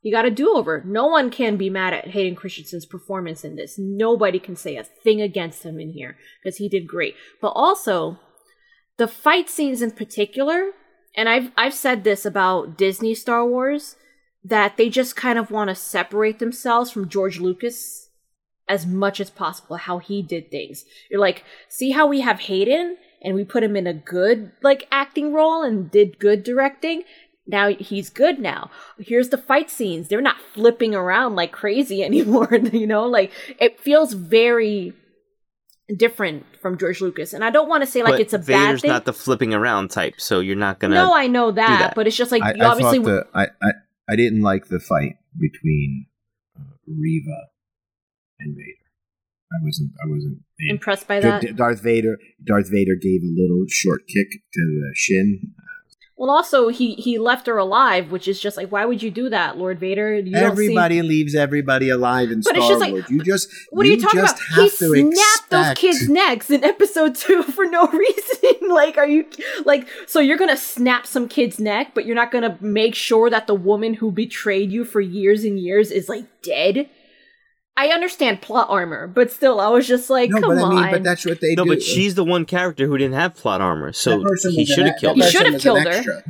He 0.00 0.10
got 0.10 0.26
a 0.26 0.30
do-over. 0.30 0.82
No 0.84 1.06
one 1.06 1.30
can 1.30 1.56
be 1.56 1.70
mad 1.70 1.92
at 1.92 2.08
Hayden 2.08 2.34
Christensen's 2.34 2.86
performance 2.86 3.44
in 3.44 3.56
this. 3.56 3.78
Nobody 3.78 4.38
can 4.38 4.56
say 4.56 4.76
a 4.76 4.84
thing 4.84 5.20
against 5.20 5.64
him 5.64 5.80
in 5.80 5.90
here 5.90 6.16
because 6.42 6.58
he 6.58 6.68
did 6.68 6.88
great. 6.88 7.14
But 7.40 7.48
also, 7.48 8.18
the 8.96 9.08
fight 9.08 9.48
scenes 9.48 9.82
in 9.82 9.92
particular, 9.92 10.72
and 11.16 11.28
I've 11.28 11.50
I've 11.56 11.74
said 11.74 12.04
this 12.04 12.24
about 12.24 12.76
Disney 12.76 13.14
Star 13.14 13.46
Wars, 13.46 13.96
that 14.44 14.76
they 14.76 14.88
just 14.88 15.16
kind 15.16 15.38
of 15.38 15.50
want 15.50 15.68
to 15.68 15.74
separate 15.74 16.38
themselves 16.38 16.90
from 16.90 17.08
George 17.08 17.40
Lucas 17.40 18.08
as 18.68 18.86
much 18.86 19.18
as 19.18 19.30
possible 19.30 19.76
how 19.76 19.98
he 19.98 20.22
did 20.22 20.50
things. 20.50 20.84
You're 21.10 21.20
like, 21.20 21.44
see 21.68 21.90
how 21.90 22.06
we 22.06 22.20
have 22.20 22.40
Hayden 22.40 22.98
and 23.22 23.34
we 23.34 23.44
put 23.44 23.62
him 23.62 23.76
in 23.76 23.86
a 23.86 23.94
good 23.94 24.52
like 24.62 24.86
acting 24.92 25.32
role 25.32 25.62
and 25.62 25.90
did 25.90 26.18
good 26.18 26.44
directing. 26.44 27.02
Now 27.48 27.70
he's 27.70 28.10
good 28.10 28.38
now. 28.38 28.70
Here's 28.98 29.30
the 29.30 29.38
fight 29.38 29.70
scenes. 29.70 30.08
They're 30.08 30.20
not 30.20 30.40
flipping 30.52 30.94
around 30.94 31.34
like 31.34 31.50
crazy 31.50 32.02
anymore, 32.04 32.52
you 32.54 32.86
know? 32.86 33.06
Like 33.06 33.32
it 33.58 33.80
feels 33.80 34.12
very 34.12 34.92
different 35.96 36.44
from 36.60 36.76
George 36.76 37.00
Lucas. 37.00 37.32
And 37.32 37.42
I 37.42 37.50
don't 37.50 37.68
want 37.68 37.82
to 37.82 37.86
say 37.86 38.02
like 38.02 38.14
But 38.14 38.20
it's 38.20 38.34
a 38.34 38.38
Vader's 38.38 38.46
bad 38.46 38.58
thing. 38.58 38.66
Vader's 38.66 38.84
not 38.84 39.04
the 39.06 39.12
flipping 39.14 39.54
around 39.54 39.90
type, 39.90 40.20
so 40.20 40.40
you're 40.40 40.56
not 40.56 40.78
gonna. 40.78 40.94
no, 40.94 41.14
I 41.14 41.26
know 41.26 41.50
that, 41.50 41.78
that. 41.78 41.94
but 41.94 42.06
it's 42.06 42.16
just 42.16 42.30
like 42.30 42.42
I, 42.42 42.52
you 42.54 42.62
I 42.62 42.66
obviously 42.66 42.98
the 42.98 43.26
I, 43.34 43.46
I 43.62 43.70
I 44.10 44.16
didn't 44.16 44.42
like 44.42 44.68
the 44.68 44.80
fight 44.80 45.16
between 45.38 46.06
uh, 46.58 46.74
Reva 46.86 47.48
and 48.40 48.54
Vader. 48.54 48.78
I 49.50 49.64
wasn't 49.64 49.92
I 50.02 50.06
wasn't 50.06 50.42
impressed 50.58 51.08
by 51.08 51.20
that. 51.20 51.56
Darth 51.56 51.82
Vader 51.82 52.18
Darth 52.44 52.70
Vader 52.70 52.94
gave 53.00 53.22
a 53.22 53.32
little 53.34 53.64
short 53.68 54.02
kick 54.06 54.28
to 54.30 54.60
the 54.60 54.92
shin. 54.94 55.54
Well, 56.18 56.30
also 56.30 56.66
he 56.66 56.94
he 56.94 57.16
left 57.16 57.46
her 57.46 57.56
alive, 57.58 58.10
which 58.10 58.26
is 58.26 58.40
just 58.40 58.56
like, 58.56 58.72
why 58.72 58.84
would 58.84 59.04
you 59.04 59.10
do 59.10 59.28
that, 59.28 59.56
Lord 59.56 59.78
Vader? 59.78 60.18
You 60.18 60.36
everybody 60.36 61.00
leaves 61.00 61.36
everybody 61.36 61.90
alive 61.90 62.32
in 62.32 62.40
But 62.40 62.56
Star 62.56 62.58
it's 62.58 62.68
just 62.68 62.80
like, 62.80 62.90
Wars. 62.90 63.08
You 63.08 63.22
just 63.22 63.48
What 63.70 63.86
are 63.86 63.88
you 63.88 64.00
talking 64.00 64.20
just 64.22 64.42
about? 64.52 64.62
He 64.62 64.68
snapped 64.68 65.50
those 65.50 65.74
kids' 65.74 66.08
necks 66.08 66.50
in 66.50 66.64
episode 66.64 67.14
two 67.14 67.42
for 67.54 67.66
no 67.66 67.86
reason. 67.86 68.68
like, 68.68 68.98
are 68.98 69.06
you 69.06 69.26
like 69.64 69.86
so 70.08 70.18
you're 70.18 70.36
gonna 70.36 70.56
snap 70.56 71.06
some 71.06 71.28
kid's 71.28 71.60
neck, 71.60 71.92
but 71.94 72.04
you're 72.04 72.16
not 72.16 72.32
gonna 72.32 72.58
make 72.60 72.96
sure 72.96 73.30
that 73.30 73.46
the 73.46 73.54
woman 73.54 73.94
who 73.94 74.10
betrayed 74.10 74.72
you 74.72 74.84
for 74.84 75.00
years 75.00 75.44
and 75.44 75.60
years 75.60 75.92
is 75.92 76.08
like 76.08 76.24
dead? 76.42 76.90
I 77.80 77.88
understand 77.94 78.42
plot 78.42 78.66
armor, 78.70 79.06
but 79.06 79.30
still, 79.30 79.60
I 79.60 79.68
was 79.68 79.86
just 79.86 80.10
like, 80.10 80.30
No, 80.30 80.40
come 80.40 80.56
but 80.56 80.64
I 80.64 80.86
on. 80.86 80.90
but 80.90 81.02
that's 81.04 81.24
what 81.24 81.40
they 81.40 81.54
No, 81.54 81.62
do. 81.64 81.70
but 81.70 81.82
she's 81.82 82.16
the 82.16 82.24
one 82.24 82.44
character 82.44 82.88
who 82.88 82.98
didn't 82.98 83.14
have 83.14 83.36
plot 83.36 83.60
armor, 83.60 83.92
so 83.92 84.18
That 84.18 84.52
he 84.52 84.64
should 84.66 84.84
have 84.86 84.94
ex- 84.94 85.00
killed 85.00 85.16
He 85.16 85.22
her. 85.22 85.28
should 85.30 85.46
have 85.52 85.60
killed 85.62 85.84
her. 85.84 85.88
extra. 85.88 86.22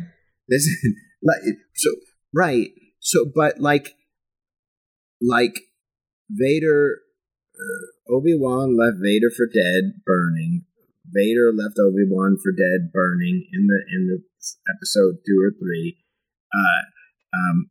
This, 0.47 0.69
like, 1.23 1.41
so 1.75 1.91
right. 2.35 2.69
So, 3.01 3.25
but 3.35 3.61
like, 3.61 3.95
like 5.23 5.61
Vader 6.31 6.99
uh, 7.57 8.15
Obi 8.15 8.37
Wan 8.37 8.77
left 8.77 8.99
Vader 9.03 9.31
for 9.35 9.47
dead, 9.47 10.03
burning. 10.05 10.65
Vader 11.11 11.51
left 11.57 11.79
Obi 11.81 12.05
Wan 12.07 12.37
for 12.43 12.53
dead, 12.53 12.93
burning 12.93 13.47
in 13.53 13.67
the 13.67 13.81
in 13.97 14.07
the 14.07 14.19
episode 14.77 15.17
two 15.27 15.41
or 15.43 15.51
three, 15.59 15.97
uh, 16.55 16.83
um, 17.37 17.71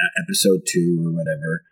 uh, 0.00 0.22
episode 0.24 0.60
two 0.66 1.02
or 1.04 1.12
whatever. 1.12 1.62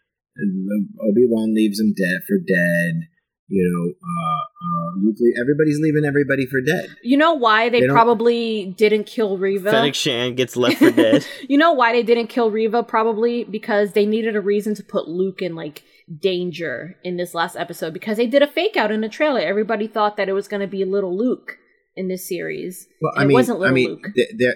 Obi 0.41 1.27
Wan 1.29 1.55
leaves 1.55 1.81
him 1.81 1.95
dead 1.97 2.21
for 2.27 2.37
dead. 2.39 3.09
You 3.49 3.63
know, 3.63 3.93
uh, 3.93 4.43
uh, 4.67 5.05
Luke. 5.05 5.17
Le- 5.21 5.41
everybody's 5.41 5.79
leaving 5.81 6.05
everybody 6.05 6.47
for 6.47 6.61
dead. 6.61 6.91
You 7.05 7.17
know 7.17 7.35
why 7.35 7.69
they, 7.69 7.81
They 7.83 7.87
probably 7.89 8.75
didn't 8.77 9.05
kill 9.05 9.39
Reva? 9.39 9.71
Fennec 9.71 9.95
Shand 9.95 10.37
gets 10.37 10.57
left 10.57 10.79
for 10.79 10.91
dead. 10.91 11.25
you 11.49 11.57
know 11.57 11.73
why 11.73 11.93
they 11.93 12.03
didn't 12.03 12.27
kill 12.27 12.51
Reva? 12.51 12.83
Probably 12.83 13.45
because 13.45 13.93
they 13.93 14.05
needed 14.05 14.35
a 14.35 14.41
reason 14.41 14.75
to 14.75 14.83
put 14.83 15.07
Luke 15.07 15.43
in 15.43 15.55
like 15.55 15.85
danger 16.21 16.97
in 17.05 17.17
this 17.19 17.35
last 17.35 17.55
episode 17.57 17.93
because 17.93 18.17
they 18.17 18.27
did 18.27 18.43
a 18.43 18.49
fake 18.49 18.77
out 18.77 18.91
in 18.91 19.01
the 19.01 19.09
trailer. 19.09 19.41
Everybody 19.41 19.87
thought 19.87 20.17
that 20.17 20.29
it 20.29 20.33
was 20.33 20.49
going 20.49 20.61
to 20.63 20.67
be 20.67 20.85
little 20.85 21.17
Luke 21.17 21.57
in 21.95 22.09
this 22.09 22.29
series. 22.29 22.89
Well, 23.01 23.13
And 23.13 23.21
I 23.21 23.25
it 23.25 23.29
mean, 23.29 23.35
wasn't 23.37 23.63
I 23.65 23.71
mean, 23.71 23.91
Luke. 23.91 24.09
th- 24.17 24.31
there, 24.39 24.55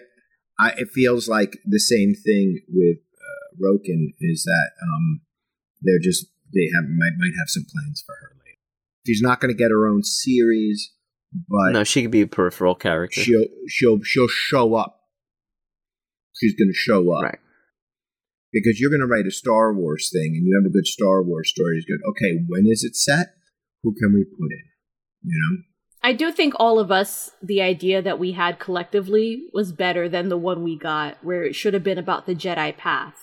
I, 0.59 0.71
it 0.77 0.89
feels 0.93 1.29
like 1.29 1.59
the 1.65 1.79
same 1.79 2.13
thing 2.15 2.61
with 2.69 2.99
uh, 2.99 3.65
Roken 3.65 4.09
is 4.21 4.43
that 4.45 4.71
um, 4.83 5.21
they're 5.83 5.99
just 6.03 6.27
they 6.55 6.69
have 6.75 6.85
might 6.85 7.17
might 7.19 7.37
have 7.39 7.49
some 7.49 7.65
plans 7.65 8.03
for 8.05 8.15
her 8.15 8.33
later. 8.39 8.59
She's 9.07 9.23
not 9.23 9.41
going 9.41 9.53
to 9.55 9.59
get 9.59 9.71
her 9.71 9.89
own 9.89 10.03
series, 10.03 10.93
but 11.33 11.73
no, 11.73 11.85
she 11.85 12.03
could 12.03 12.11
be 12.11 12.23
a 12.23 12.27
peripheral 12.27 12.75
character. 12.75 13.21
she'll 13.21 13.47
she'll 13.69 14.03
she'll 14.03 14.29
show 14.29 14.75
up. 14.75 14.97
She's 16.35 16.55
going 16.55 16.69
to 16.69 16.75
show 16.75 17.13
up, 17.13 17.25
Right. 17.25 17.39
Because 18.53 18.81
you're 18.81 18.91
going 18.91 19.01
to 19.01 19.07
write 19.07 19.27
a 19.27 19.31
Star 19.31 19.73
Wars 19.73 20.11
thing, 20.13 20.33
and 20.35 20.45
you 20.45 20.59
have 20.61 20.69
a 20.69 20.73
good 20.73 20.87
Star 20.87 21.23
Wars 21.23 21.51
story. 21.51 21.79
Is 21.79 21.85
good. 21.85 22.01
Okay, 22.11 22.41
when 22.49 22.67
is 22.67 22.83
it 22.83 22.97
set? 22.97 23.35
Who 23.83 23.95
can 23.95 24.13
we 24.13 24.25
put 24.25 24.51
in? 24.51 24.65
You 25.23 25.39
know. 25.39 25.63
I 26.03 26.15
do 26.15 26.33
think 26.33 26.55
all 26.57 26.79
of 26.79 26.91
us, 26.91 27.31
the 27.43 27.61
idea 27.61 28.01
that 28.01 28.19
we 28.19 28.33
had 28.33 28.59
collectively 28.59 29.49
was 29.53 29.71
better 29.71 30.09
than 30.09 30.31
the 30.31 30.39
one 30.39 30.65
we 30.65 30.77
got, 30.77 31.23
where 31.23 31.45
it 31.45 31.55
should 31.55 31.75
have 31.75 31.85
been 31.85 31.99
about 31.99 32.27
the 32.27 32.35
Jedi 32.35 32.75
path 32.77 33.17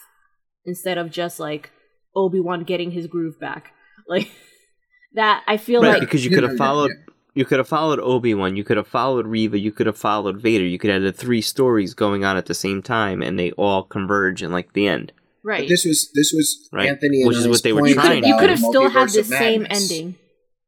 instead 0.63 0.97
of 0.97 1.09
just 1.09 1.39
like 1.39 1.71
Obi 2.17 2.39
Wan 2.39 2.63
getting 2.63 2.91
his 2.91 3.07
groove 3.07 3.39
back. 3.39 3.71
Like 4.07 4.29
that, 5.13 5.43
I 5.47 5.57
feel 5.57 5.81
Right, 5.81 5.91
like 5.93 5.99
because 6.01 6.25
you 6.25 6.31
could 6.31 6.43
have 6.43 6.57
followed 6.57 6.91
you 7.33 7.45
could 7.45 7.59
have 7.59 7.67
followed 7.67 7.99
Obi 7.99 8.33
Wan, 8.33 8.55
you 8.55 8.63
could 8.63 8.77
have 8.77 8.87
followed 8.87 9.27
Reva, 9.27 9.59
you 9.59 9.71
could 9.71 9.85
have 9.85 9.97
followed 9.97 10.41
Vader, 10.41 10.65
you 10.65 10.79
could 10.79 10.89
have 10.89 11.03
had 11.03 11.13
the 11.13 11.17
three 11.17 11.41
stories 11.41 11.93
going 11.93 12.25
on 12.25 12.35
at 12.35 12.47
the 12.47 12.55
same 12.55 12.81
time, 12.81 13.21
and 13.21 13.37
they 13.37 13.51
all 13.51 13.83
converge 13.83 14.41
in 14.41 14.51
like 14.51 14.73
the 14.73 14.87
end. 14.87 15.11
right. 15.43 15.61
But 15.63 15.69
this 15.69 15.85
was 15.85 16.09
this 16.15 16.31
was 16.33 16.67
Right. 16.73 16.89
Anthony 16.89 17.21
and 17.21 17.27
Which 17.27 17.37
is 17.37 17.45
I's 17.45 17.49
what 17.51 17.63
they 17.63 17.73
were 17.73 17.81
point 17.81 17.93
trying 17.93 18.21
could 18.21 18.27
you 18.27 18.33
about 18.33 18.39
could 18.41 18.49
have 18.49 18.59
still 18.59 18.89
had 18.89 19.07
Multiverse 19.09 19.13
the 19.13 19.19
of 19.19 19.25
same 19.27 19.61
Madness. 19.63 19.91
ending. 19.91 20.15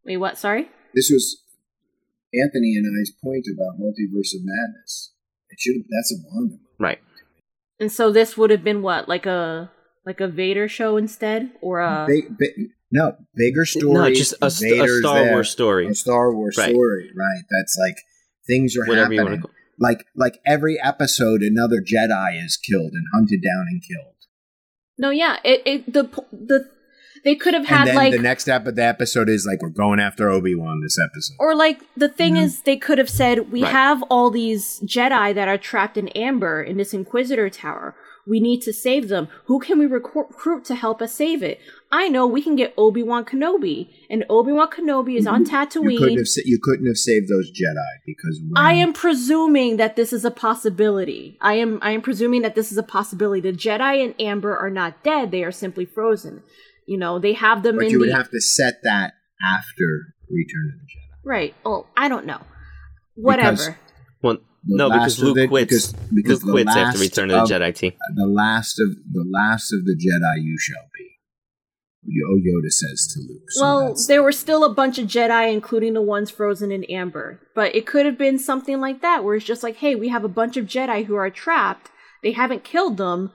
Wait, 0.05 0.17
what? 0.17 0.37
Sorry. 0.37 0.69
This 0.93 1.09
was 1.11 1.43
Anthony 2.33 2.75
and 2.77 2.85
I's 3.01 3.11
point 3.23 3.45
about 3.53 3.79
Multiverse 3.79 4.35
of 4.35 4.41
Madness. 4.43 5.13
It 5.49 5.57
should 5.59 5.75
have. 5.77 5.85
That's 5.89 6.11
a 6.13 6.17
Wanda 6.29 6.53
movie. 6.53 6.63
Right. 6.79 6.99
And 7.79 7.91
so 7.91 8.11
this 8.11 8.37
would 8.37 8.51
have 8.51 8.63
been 8.63 8.81
what, 8.81 9.09
like 9.09 9.25
a 9.25 9.71
like 10.05 10.19
a 10.19 10.27
Vader 10.27 10.67
show 10.67 10.97
instead, 10.97 11.51
or 11.61 11.79
a 11.81 12.05
Big, 12.07 12.37
big, 12.37 12.49
no, 12.91 13.15
bigger 13.35 13.65
story. 13.65 13.93
no, 13.93 14.09
just 14.13 14.33
a, 14.41 14.49
st- 14.49 14.81
a 14.81 14.87
Star 14.99 15.13
there. 15.23 15.31
Wars 15.33 15.49
story. 15.49 15.87
A 15.87 15.93
Star 15.95 16.33
Wars 16.33 16.55
Right. 16.57 16.71
story, 16.71 17.11
right? 17.15 17.43
That's 17.49 17.77
like 17.79 17.97
things 18.47 18.75
are 18.77 18.85
Whatever 18.87 19.13
happening. 19.13 19.25
want 19.25 19.41
call 19.41 19.51
Like 19.79 20.05
like 20.15 20.39
every 20.45 20.81
episode, 20.81 21.41
another 21.41 21.81
Jedi 21.81 22.43
is 22.43 22.57
killed 22.57 22.91
and 22.93 23.05
hunted 23.13 23.41
down 23.43 23.65
and 23.69 23.81
killed. 23.81 24.15
no, 24.97 25.09
yeah. 25.09 25.37
It 25.43 25.61
it 25.65 25.93
the 25.93 26.03
the 26.31 26.69
they 27.25 27.35
could 27.35 27.53
have 27.53 27.63
And 27.63 27.69
had 27.69 27.87
then 27.89 27.95
like 27.95 28.11
the 28.13 28.19
next 28.19 28.47
ep- 28.47 28.63
the 28.63 28.83
episode 28.83 29.27
is 29.29 29.45
like 29.45 29.61
we're 29.61 29.69
going 29.69 29.99
after 29.99 30.29
Obi 30.29 30.55
Wan. 30.55 30.79
This 30.81 30.97
episode. 30.97 31.35
Or 31.39 31.53
like 31.53 31.81
the 31.97 32.07
thing 32.07 32.35
Mhm. 32.35 32.43
is, 32.43 32.61
they 32.61 32.77
could 32.77 32.97
have 32.97 33.09
said, 33.09 33.51
"We 33.51 33.61
Right. 33.61 33.71
have 33.73 34.01
all 34.03 34.29
these 34.31 34.79
Jedi 34.85 35.35
that 35.35 35.49
are 35.49 35.57
trapped 35.57 35.97
in 35.97 36.07
Amber 36.09 36.63
in 36.63 36.77
this 36.77 36.93
Inquisitor 36.93 37.49
tower. 37.49 37.93
We 38.29 38.39
need 38.39 38.61
to 38.61 38.71
save 38.71 39.07
them. 39.09 39.27
Who 39.45 39.59
can 39.59 39.79
we 39.79 39.87
recruit 39.87 40.63
to 40.65 40.75
help 40.75 41.01
us 41.01 41.13
save 41.13 41.41
it? 41.41 41.59
I 41.91 42.07
know 42.07 42.27
we 42.27 42.43
can 42.43 42.55
get 42.55 42.75
Obi 42.77 43.01
Wan 43.01 43.25
Kenobi, 43.25 43.89
and 44.09 44.23
Obi 44.29 44.51
Wan 44.51 44.69
Kenobi 44.69 45.17
is 45.17 45.25
on 45.25 45.43
mm-hmm. 45.43 45.89
you 45.89 45.97
couldn't 45.97 46.17
Tatooine. 46.17 46.35
have 46.37 46.45
you 46.45 46.59
couldn't 46.61 46.85
have 46.85 46.97
saved 46.97 47.27
those 47.27 47.49
Jedi 47.51 47.91
because 48.05 48.39
when, 48.47 48.63
I 48.63 48.73
am 48.73 48.93
presuming 48.93 49.77
that 49.77 49.95
this 49.95 50.13
is 50.13 50.23
a 50.23 50.31
possibility. 50.31 51.37
I 51.41 51.55
am 51.55 51.79
I 51.81 51.91
am 51.91 52.01
presuming 52.01 52.43
that 52.43 52.53
this 52.53 52.71
is 52.71 52.77
a 52.77 52.83
possibility. 52.83 53.41
The 53.41 53.57
Jedi 53.57 54.05
and 54.05 54.13
Amber 54.21 54.55
are 54.55 54.69
not 54.69 55.03
dead; 55.03 55.31
they 55.31 55.43
are 55.43 55.51
simply 55.51 55.85
frozen. 55.85 56.43
You 56.85 56.97
know, 56.97 57.17
they 57.17 57.33
have 57.33 57.63
them 57.63 57.77
But 57.77 57.85
in 57.85 57.91
you 57.91 57.99
the 57.99 58.05
would 58.05 58.15
have 58.15 58.29
to 58.31 58.41
set 58.41 58.83
that 58.83 59.13
after 59.43 60.13
Return 60.29 60.73
of 60.73 60.79
the 60.79 60.85
Jedi. 60.85 61.09
right. 61.23 61.55
Oh, 61.65 61.87
I 61.97 62.07
don't 62.07 62.25
know. 62.25 62.41
Whatever. 63.15 63.51
Because- 63.51 63.69
Well, 64.21 64.37
The 64.37 64.41
no, 64.65 64.89
because 64.89 65.21
Luke 65.21 65.35
the- 65.35 65.47
quits. 65.47 65.69
because- 65.69 65.93
because 66.13 66.43
Luke 66.43 66.53
quits 66.55 66.69
after 66.69 66.81
last 66.83 66.99
Return 66.99 67.31
of 67.31 67.47
the 67.47 67.53
Jedi. 67.55 67.75
T. 67.75 67.97
The 68.15 68.27
last 68.27 68.79
of 68.79 68.89
the 69.11 69.25
last 69.29 69.71
of 69.73 69.85
the 69.85 69.95
Jedi 69.95 70.43
you 70.43 70.57
shall 70.59 70.87
be. 70.97 71.05
Oh, 72.27 72.37
Yoda 72.37 72.71
says 72.71 73.13
to 73.13 73.19
Luke. 73.19 73.43
So 73.49 73.61
well, 73.61 73.95
there 74.07 74.23
were 74.23 74.31
still 74.31 74.63
a 74.63 74.73
bunch 74.73 74.97
of 74.97 75.07
Jedi, 75.07 75.51
including 75.51 75.93
the 75.93 76.01
ones 76.01 76.31
frozen 76.31 76.71
in 76.71 76.83
amber. 76.85 77.41
But 77.53 77.75
it 77.75 77.85
could 77.85 78.05
have 78.05 78.17
been 78.17 78.39
something 78.39 78.79
like 78.79 79.01
that, 79.01 79.23
where 79.23 79.35
it's 79.35 79.45
just 79.45 79.63
like, 79.63 79.77
hey, 79.77 79.95
we 79.95 80.07
have 80.09 80.23
a 80.23 80.29
bunch 80.29 80.57
of 80.57 80.65
Jedi 80.65 81.05
who 81.05 81.15
are 81.15 81.29
trapped. 81.29 81.91
They 82.23 82.31
haven't 82.31 82.63
killed 82.63 82.97
them. 82.97 83.31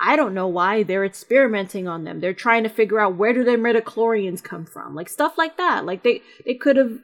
I 0.00 0.16
don't 0.16 0.34
know 0.34 0.48
why. 0.48 0.82
They're 0.82 1.04
experimenting 1.04 1.86
on 1.88 2.04
them. 2.04 2.20
They're 2.20 2.34
trying 2.34 2.62
to 2.64 2.68
figure 2.68 3.00
out 3.00 3.16
where 3.16 3.32
do 3.32 3.44
their 3.44 3.58
midichlorians 3.58 4.42
come 4.42 4.66
from, 4.66 4.94
like 4.94 5.08
stuff 5.08 5.38
like 5.38 5.56
that. 5.58 5.84
Like 5.84 6.02
they, 6.02 6.22
they 6.44 6.54
could 6.54 6.76
have. 6.76 6.98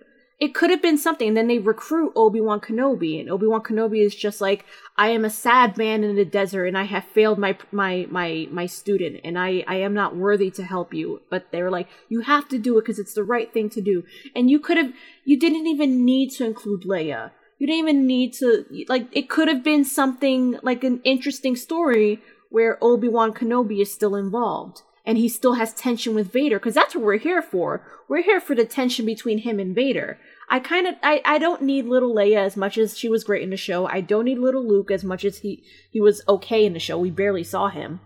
It 0.45 0.55
could 0.57 0.71
have 0.71 0.83
been 0.83 0.99
something. 0.99 1.29
And 1.29 1.37
then 1.37 1.47
they 1.51 1.61
recruit 1.61 2.13
Obi 2.17 2.41
Wan 2.41 2.61
Kenobi, 2.67 3.21
and 3.21 3.31
Obi 3.31 3.47
Wan 3.47 3.63
Kenobi 3.63 4.01
is 4.09 4.15
just 4.27 4.41
like, 4.41 4.65
I 5.05 5.09
am 5.17 5.25
a 5.25 5.31
sad 5.31 5.79
man 5.79 6.03
in 6.03 6.17
the 6.17 6.25
desert, 6.41 6.67
and 6.67 6.77
I 6.77 6.87
have 6.95 7.15
failed 7.17 7.39
my 7.39 7.53
my 7.71 7.93
my 8.19 8.29
my 8.51 8.67
student, 8.67 9.21
and 9.27 9.39
I 9.39 9.51
I 9.75 9.77
am 9.87 9.95
not 9.95 10.17
worthy 10.17 10.51
to 10.59 10.65
help 10.75 10.93
you. 10.93 11.07
But 11.33 11.43
they 11.51 11.63
were 11.63 11.77
like, 11.79 11.89
you 12.09 12.21
have 12.23 12.47
to 12.49 12.59
do 12.59 12.77
it 12.77 12.83
because 12.83 12.99
it's 13.03 13.15
the 13.15 13.31
right 13.35 13.51
thing 13.53 13.69
to 13.71 13.81
do. 13.81 13.97
And 14.35 14.51
you 14.53 14.59
could 14.59 14.79
have, 14.83 14.93
you 15.25 15.37
didn't 15.39 15.69
even 15.75 16.05
need 16.05 16.29
to 16.37 16.45
include 16.51 16.83
Leia. 16.93 17.31
You 17.59 17.67
didn't 17.69 17.85
even 17.87 18.07
need 18.15 18.31
to 18.41 18.47
like. 18.89 19.07
It 19.21 19.31
could 19.35 19.49
have 19.53 19.63
been 19.63 19.85
something 19.85 20.41
like 20.63 20.83
an 20.83 21.01
interesting 21.05 21.55
story 21.55 22.21
where 22.57 22.83
Obi 22.89 23.09
Wan 23.17 23.33
Kenobi 23.33 23.79
is 23.81 23.95
still 23.99 24.17
involved. 24.17 24.83
And 25.05 25.19
he 25.19 25.29
still 25.29 25.55
has 25.55 25.75
tension 25.75 26.15
with 26.15 26.33
Vader, 26.33 26.61
because 26.61 26.77
that's 26.79 26.95
what 26.95 27.05
we're 27.05 27.29
here 27.31 27.43
for. 27.43 27.71
We're 28.09 28.23
here 28.31 28.41
for 28.41 28.55
the 28.55 28.65
tension 28.65 29.05
between 29.05 29.39
him 29.39 29.59
and 29.59 29.75
Vader. 29.75 30.11
I 30.49 30.61
kind 30.61 30.87
of 30.87 30.95
I, 31.03 31.23
I 31.25 31.39
don't 31.39 31.63
need 31.63 31.87
little 31.87 32.15
Leia 32.15 32.39
as 32.39 32.57
much 32.57 32.77
as 32.77 32.99
she 32.99 33.09
was 33.09 33.25
great 33.25 33.43
in 33.43 33.51
the 33.51 33.57
show. 33.57 33.87
I 33.87 34.01
don't 34.01 34.25
need 34.25 34.39
little 34.39 34.67
Luke 34.67 34.91
as 34.91 35.05
much 35.05 35.25
as 35.25 35.39
he 35.39 35.65
he 35.91 36.01
was 36.01 36.23
okay 36.29 36.65
in 36.65 36.73
the 36.73 36.79
show. 36.79 36.99
We 36.99 37.11
barely 37.11 37.45
saw 37.45 37.69
him. 37.69 38.01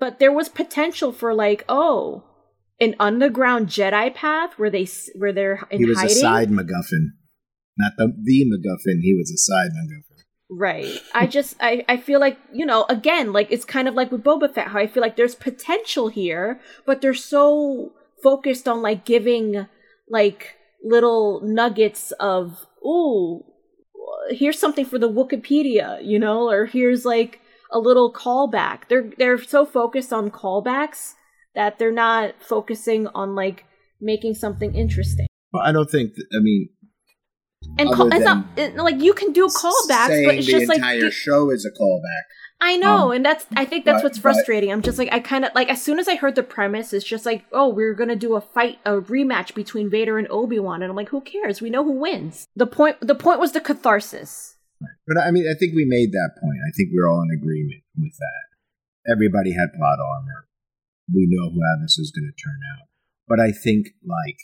But 0.00 0.18
there 0.18 0.32
was 0.32 0.48
potential 0.48 1.12
for 1.12 1.34
like, 1.34 1.64
oh, 1.68 2.24
an 2.80 2.94
underground 3.00 3.68
Jedi 3.68 4.14
path 4.14 4.52
where 4.56 4.70
they 4.70 4.86
where 5.16 5.32
they're 5.32 5.66
in 5.70 5.78
he 5.78 5.84
was 5.84 5.98
hiding. 5.98 6.16
a 6.16 6.20
side 6.20 6.48
MacGuffin, 6.50 7.08
not 7.76 7.92
the 7.96 8.12
the 8.22 8.44
MacGuffin. 8.44 9.00
He 9.02 9.14
was 9.14 9.30
a 9.30 9.38
side 9.38 9.70
MacGuffin. 9.70 10.08
Right. 10.50 11.02
I 11.14 11.26
just 11.26 11.56
I, 11.60 11.84
I 11.88 11.98
feel 11.98 12.20
like, 12.20 12.38
you 12.52 12.64
know, 12.64 12.86
again, 12.88 13.32
like 13.32 13.48
it's 13.50 13.64
kind 13.64 13.86
of 13.86 13.94
like 13.94 14.10
with 14.10 14.24
Boba 14.24 14.52
Fett, 14.52 14.68
how 14.68 14.78
I 14.78 14.86
feel 14.86 15.02
like 15.02 15.16
there's 15.16 15.34
potential 15.34 16.08
here, 16.08 16.60
but 16.86 17.02
they're 17.02 17.12
so 17.12 17.92
focused 18.22 18.66
on 18.66 18.80
like 18.80 19.04
giving 19.04 19.66
like 20.08 20.56
little 20.82 21.40
nuggets 21.42 22.12
of, 22.12 22.66
ooh, 22.84 23.44
here's 24.30 24.58
something 24.58 24.84
for 24.84 24.98
the 24.98 25.10
Wikipedia, 25.10 26.04
you 26.04 26.18
know, 26.18 26.48
or 26.48 26.66
here's 26.66 27.04
like 27.04 27.40
a 27.72 27.78
little 27.78 28.12
callback. 28.12 28.88
They're 28.88 29.10
they're 29.18 29.42
so 29.42 29.66
focused 29.66 30.12
on 30.12 30.30
callbacks 30.30 31.14
that 31.54 31.78
they're 31.78 31.92
not 31.92 32.34
focusing 32.40 33.06
on 33.08 33.34
like 33.34 33.64
making 34.00 34.34
something 34.34 34.74
interesting. 34.74 35.26
Well, 35.52 35.62
I 35.64 35.72
don't 35.72 35.90
think. 35.90 36.12
I 36.32 36.40
mean, 36.40 36.68
And 37.78 37.92
call, 37.92 38.12
it's 38.12 38.24
not 38.24 38.46
it, 38.56 38.76
like 38.76 39.00
you 39.00 39.14
can 39.14 39.32
do 39.32 39.46
callbacks, 39.46 40.24
but 40.24 40.34
it's 40.36 40.46
just 40.46 40.68
like 40.68 40.80
the 40.80 40.94
entire 40.94 41.10
show 41.10 41.50
is 41.50 41.64
a 41.66 41.70
callback. 41.70 42.24
I 42.60 42.76
know, 42.76 43.06
Um, 43.06 43.12
and 43.12 43.24
that's 43.24 43.46
I 43.56 43.64
think 43.64 43.84
that's 43.84 44.02
but- 44.02 44.08
what's 44.08 44.18
but- 44.18 44.22
frustrating. 44.34 44.72
I'm 44.72 44.82
just 44.82 44.98
like 44.98 45.12
I 45.12 45.20
kind 45.20 45.44
of 45.44 45.52
like 45.54 45.68
as 45.68 45.80
soon 45.80 45.98
as 46.00 46.08
I 46.08 46.16
heard 46.16 46.34
the 46.34 46.42
premise, 46.42 46.92
it's 46.92 47.04
just 47.04 47.24
like, 47.24 47.44
oh, 47.52 47.68
we're 47.68 47.94
gonna 47.94 48.16
do 48.16 48.34
a 48.34 48.40
fight, 48.40 48.78
a 48.84 49.00
rematch 49.00 49.54
between 49.54 49.88
Vader 49.88 50.18
and 50.18 50.26
Obi 50.28 50.58
Wan, 50.58 50.82
and 50.82 50.90
I'm 50.90 50.96
like, 50.96 51.10
who 51.10 51.20
cares? 51.20 51.60
We 51.62 51.70
know 51.70 51.84
who 51.84 51.92
wins. 51.92 52.48
The 52.56 52.66
point, 52.66 52.96
the 53.00 53.14
point 53.14 53.38
was 53.38 53.52
the 53.52 53.60
catharsis. 53.60 54.56
But 55.06 55.18
I 55.18 55.30
mean, 55.30 55.46
I 55.48 55.54
think 55.58 55.74
we 55.74 55.84
made 55.86 56.10
that 56.12 56.30
point. 56.40 56.58
I 56.66 56.70
think 56.76 56.90
we're 56.92 57.08
all 57.08 57.22
in 57.22 57.30
agreement 57.36 57.82
with 57.96 58.14
that. 58.18 59.12
Everybody 59.12 59.52
had 59.52 59.72
plot 59.76 59.98
armor. 59.98 60.46
We 61.12 61.26
know 61.30 61.50
how 61.50 61.82
this 61.82 61.98
is 61.98 62.12
going 62.14 62.30
to 62.30 62.42
turn 62.42 62.60
out. 62.74 62.86
But 63.26 63.40
I 63.40 63.50
think 63.52 63.88
like 64.04 64.38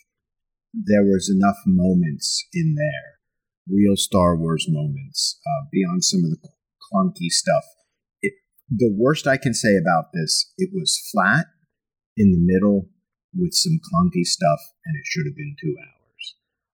there 0.73 1.03
was 1.05 1.29
enough 1.31 1.59
moments 1.67 2.47
in 2.53 2.75
there, 2.77 3.19
real 3.69 3.97
Star 3.97 4.37
Wars 4.37 4.67
moments, 4.69 5.39
uh, 5.47 5.67
beyond 5.71 6.05
some 6.05 6.23
of 6.25 6.31
the 6.31 6.49
clunky 6.93 7.29
stuff. 7.29 7.65
It, 8.71 8.79
the 8.79 8.95
worst 8.97 9.27
I 9.27 9.37
can 9.37 9.55
say 9.55 9.77
about 9.77 10.07
this, 10.12 10.53
it 10.59 10.71
was 10.73 11.01
flat 11.12 11.47
in 12.17 12.33
the 12.33 12.41
middle. 12.41 12.89
with 13.37 13.53
some 13.53 13.81
clunky 13.81 14.25
stuff, 14.25 14.61
and 14.85 14.97
it 14.97 15.03
should 15.05 15.27
have 15.27 15.37
been 15.37 15.57
two 15.61 15.75
hours. 15.79 16.37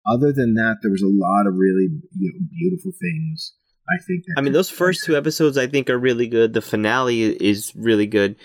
Other 0.08 0.32
than 0.32 0.54
that, 0.54 0.78
there 0.82 0.92
was 0.92 1.02
a 1.02 1.08
lot 1.08 1.48
of 1.48 1.56
really 1.56 1.90
you 2.18 2.32
know, 2.34 2.48
beautiful 2.50 2.92
things. 2.92 3.54
I 3.88 4.02
think. 4.02 4.24
I 4.38 4.42
mean, 4.42 4.54
those 4.54 4.70
first 4.70 5.06
two 5.06 5.16
episodes 5.16 5.58
I 5.58 5.68
think 5.68 5.90
are 5.90 5.98
really 5.98 6.28
good. 6.28 6.54
The 6.54 6.62
finale 6.62 7.24
is 7.24 7.72
really 7.76 8.08
good. 8.08 8.36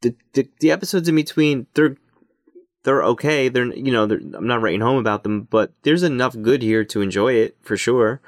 The 0.00 0.14
the, 0.32 0.48
the 0.60 0.70
episodes 0.70 1.08
in 1.08 1.14
between 1.14 1.66
they're 1.74 1.96
they're 2.84 3.02
okay. 3.04 3.48
They're 3.48 3.66
you 3.74 3.92
know 3.92 4.06
they're, 4.06 4.20
I'm 4.34 4.46
not 4.46 4.62
writing 4.62 4.80
home 4.80 4.98
about 4.98 5.24
them, 5.24 5.46
but 5.50 5.72
there's 5.82 6.02
enough 6.02 6.34
good 6.40 6.62
here 6.62 6.84
to 6.86 7.02
enjoy 7.02 7.34
it 7.34 7.56
for 7.62 7.76
sure. 7.76 8.20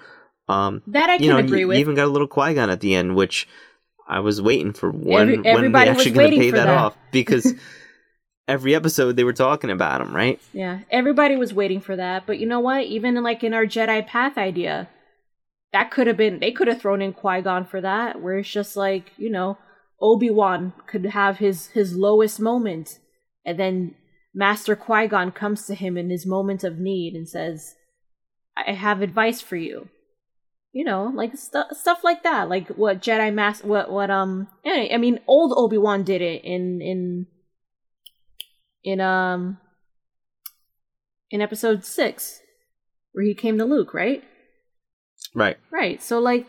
Um, 0.47 0.83
that 0.89 1.09
I 1.09 1.17
can 1.17 1.25
you 1.25 1.33
know, 1.33 1.39
agree 1.39 1.61
you, 1.61 1.69
with. 1.69 1.77
You 1.79 1.81
even 1.81 1.95
got 1.95 2.07
a 2.07 2.13
little 2.13 2.29
Qui 2.29 2.53
Gon 2.53 2.69
at 2.69 2.81
the 2.81 2.95
end, 2.95 3.17
which 3.17 3.49
I 4.07 4.21
was 4.21 4.41
waiting 4.43 4.73
for 4.73 4.91
when 4.91 5.47
Every- 5.47 5.69
when 5.69 5.73
they 5.73 5.89
actually 5.89 6.11
going 6.13 6.31
to 6.33 6.37
pay 6.39 6.51
that, 6.51 6.67
that. 6.67 6.79
off 6.79 6.97
because 7.11 7.55
every 8.49 8.75
episode 8.75 9.17
they 9.17 9.25
were 9.25 9.33
talking 9.33 9.71
about 9.71 10.01
him, 10.01 10.15
right? 10.15 10.41
Yeah, 10.53 10.81
everybody 10.91 11.37
was 11.37 11.55
waiting 11.55 11.81
for 11.81 11.97
that. 11.97 12.27
But 12.27 12.39
you 12.39 12.47
know 12.47 12.61
what? 12.61 12.85
Even 12.85 13.15
like 13.23 13.43
in 13.43 13.55
our 13.55 13.65
Jedi 13.65 14.07
Path 14.07 14.37
idea, 14.37 14.89
that 15.73 15.91
could 15.91 16.07
have 16.07 16.17
been 16.17 16.41
they 16.41 16.53
could 16.53 16.69
have 16.69 16.81
thrown 16.81 17.01
in 17.03 17.13
Qui 17.13 17.41
Gon 17.43 17.65
for 17.65 17.81
that, 17.81 18.21
where 18.21 18.39
it's 18.39 18.51
just 18.51 18.77
like 18.77 19.13
you 19.17 19.31
know 19.31 19.59
Obi 20.01 20.31
Wan 20.31 20.73
could 20.87 21.07
have 21.07 21.39
his 21.39 21.69
his 21.69 21.97
lowest 21.97 22.39
moment, 22.41 22.99
and 23.45 23.59
then 23.59 23.95
Master 24.35 24.77
Qui 24.77 25.07
Gon 25.09 25.33
comes 25.33 25.67
to 25.67 25.75
him 25.75 25.97
in 25.97 26.11
his 26.11 26.27
moment 26.27 26.63
of 26.63 26.79
need 26.79 27.15
and 27.15 27.29
says, 27.29 27.75
"I 28.57 28.73
have 28.73 29.01
advice 29.01 29.41
for 29.41 29.57
you." 29.57 29.89
You 30.77 30.83
know, 30.85 31.13
like 31.15 31.37
stu- 31.37 31.71
stuff 31.73 32.03
like 32.03 32.25
that, 32.25 32.49
like 32.49 32.67
what 32.71 33.01
Jedi 33.01 33.33
Master, 33.33 33.65
what 33.67 33.93
what 33.93 34.11
um, 34.11 34.49
I 34.67 34.91
I 34.93 34.97
mean, 34.97 35.21
old 35.29 35.53
Obi 35.57 35.79
Wan 35.79 36.03
did 36.03 36.21
it 36.21 36.43
in 36.45 36.83
in 36.83 37.27
in 38.83 39.01
um 39.01 39.59
in 41.31 41.41
episode 41.41 41.85
six, 41.85 42.41
where 43.13 43.25
he 43.25 43.35
came 43.35 43.57
to 43.59 43.65
Luke, 43.65 43.95
right? 43.95 44.25
Right. 45.33 45.57
Right. 45.71 46.03
So 46.03 46.19
like, 46.19 46.49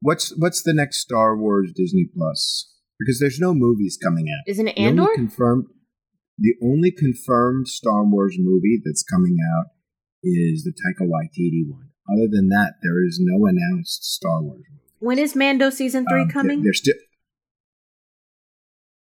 What's 0.00 0.32
what's 0.38 0.62
the 0.62 0.72
next 0.72 0.98
Star 1.02 1.36
Wars 1.36 1.70
Disney 1.76 2.06
Plus? 2.16 2.72
Because 2.98 3.20
there's 3.20 3.38
no 3.38 3.52
movies 3.52 3.98
coming 4.02 4.26
out. 4.28 4.50
isn't 4.50 4.68
it 4.68 4.76
The 4.76 4.82
Andor? 4.82 5.08
confirmed, 5.14 5.66
the 6.38 6.54
only 6.62 6.90
confirmed 6.92 7.68
Star 7.68 8.04
Wars 8.06 8.36
movie 8.38 8.80
that's 8.82 9.02
coming 9.04 9.36
out 9.54 9.66
is 10.24 10.64
the 10.64 10.72
Taika 10.72 11.06
Waititi 11.06 11.68
one. 11.70 11.87
Other 12.12 12.26
than 12.30 12.48
that, 12.48 12.74
there 12.82 13.04
is 13.06 13.18
no 13.20 13.46
announced 13.46 14.04
Star 14.04 14.40
Wars 14.42 14.58
movie. 14.70 14.80
when 15.00 15.18
is 15.18 15.36
Mando 15.36 15.70
season 15.70 16.06
three 16.10 16.22
Um, 16.22 16.28
coming? 16.30 16.62
There's 16.62 16.78
still 16.78 16.94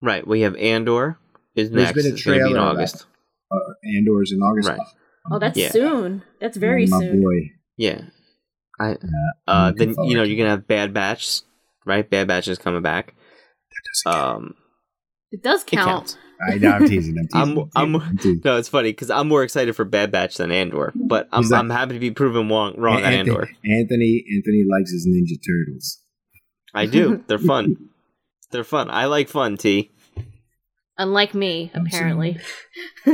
Right. 0.03 0.26
We 0.26 0.40
have 0.42 0.57
Andor 0.57 1.18
is 1.55 1.70
There's 1.70 1.84
next. 1.84 1.94
been 1.96 2.07
a 2.07 2.14
It's 2.14 2.24
going 2.24 2.38
to 2.38 2.44
be 2.44 2.51
in 2.51 2.55
trailer 2.57 2.70
of 2.70 2.76
August. 2.78 3.07
Andor 3.84 4.22
is 4.22 4.32
in 4.32 4.38
August. 4.40 4.68
Right. 4.68 4.80
oh, 5.30 5.38
that's 5.38 5.59
Yeah. 5.59 5.70
soon. 5.70 6.22
That's 6.40 6.57
very 6.57 6.86
my 6.86 6.98
soon. 7.01 7.22
boy. 7.22 7.51
Yeah. 7.76 8.03
I 8.78 8.96
uh 9.46 9.72
then 9.72 9.94
you 10.05 10.14
know 10.16 10.22
you're 10.22 10.38
gonna 10.38 10.48
have 10.51 10.66
Bad 10.66 10.94
Batch, 10.94 11.40
right? 11.84 12.09
Bad 12.09 12.28
Batch 12.28 12.48
is 12.48 12.57
coming 12.59 12.80
back. 12.80 13.09
that. 13.14 14.14
Doesn't 14.14 14.18
count. 14.18 14.36
Um, 14.36 14.55
It 15.30 15.42
does 15.42 15.62
it 15.64 15.66
count. 15.66 15.86
counts. 15.88 16.16
I 16.49 16.55
know. 16.57 16.70
I'm 16.70 16.88
teasing. 16.88 17.16
I'm 17.34 17.59
I'm- 17.59 17.70
I'm- 17.76 17.97
I'm 17.97 18.16
teasing. 18.16 18.41
No, 18.45 18.57
it's 18.57 18.68
funny 18.68 18.91
because 18.93 19.11
I'm 19.11 19.28
more 19.28 19.43
excited 19.43 19.74
for 19.76 19.84
Bad 19.84 20.11
Batch 20.11 20.36
than 20.38 20.51
Andor, 20.51 20.93
but 20.95 21.28
I'm 21.32 21.43
Who's 21.43 21.51
that? 21.51 21.59
I'm 21.59 21.70
happy 21.70 21.95
to 21.95 22.01
be 22.01 22.11
proven 22.11 22.49
wrong 22.49 22.74
wrong 22.78 22.97
on 22.97 23.05
Anthony, 23.05 23.18
Andor. 23.18 23.51
Anthony 23.64 24.24
Anthony 24.34 24.64
likes 24.70 24.91
his 24.93 25.07
Ninja 25.07 25.38
Turtles. 25.47 25.99
I 26.74 26.86
do. 26.86 27.22
They're 27.28 27.38
fun. 27.38 27.91
They're 28.51 28.64
fun. 28.64 28.91
I 28.91 29.07
like 29.07 29.28
fun. 29.28 29.57
T. 29.57 29.91
Unlike 30.99 31.34
me, 31.34 31.70
apparently. 31.74 32.38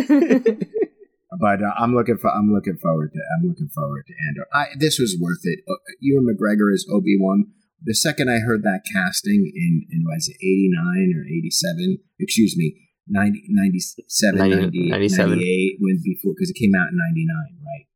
But 1.38 1.60
uh, 1.60 1.72
I'm 1.78 1.94
looking 1.94 2.16
for. 2.16 2.30
I'm 2.30 2.50
looking 2.52 2.78
forward 2.78 3.12
to. 3.12 3.18
I'm 3.36 3.48
looking 3.48 3.68
forward 3.68 4.04
to 4.06 4.14
Andor. 4.28 4.46
I, 4.54 4.66
this 4.78 4.98
was 4.98 5.18
worth 5.20 5.40
it. 5.42 5.60
Uh, 5.68 5.74
Ewan 6.00 6.24
McGregor 6.24 6.72
as 6.72 6.86
Obi 6.90 7.16
Wan. 7.18 7.46
The 7.82 7.94
second 7.94 8.30
I 8.30 8.38
heard 8.38 8.62
that 8.62 8.82
casting 8.90 9.52
in 9.54 9.82
in 9.90 10.04
was 10.06 10.28
it 10.28 10.36
89 10.40 11.12
or 11.18 11.26
87? 11.26 11.98
Excuse 12.18 12.56
me, 12.56 12.85
90, 13.08 13.44
97, 13.48 14.38
90 14.38 14.56
90, 14.56 14.88
97. 14.90 15.30
98, 15.30 15.76
when 15.80 16.00
before 16.04 16.32
because 16.34 16.50
it 16.50 16.56
came 16.58 16.74
out 16.74 16.88
in 16.90 16.96
99, 16.96 17.36
right? 17.64 17.86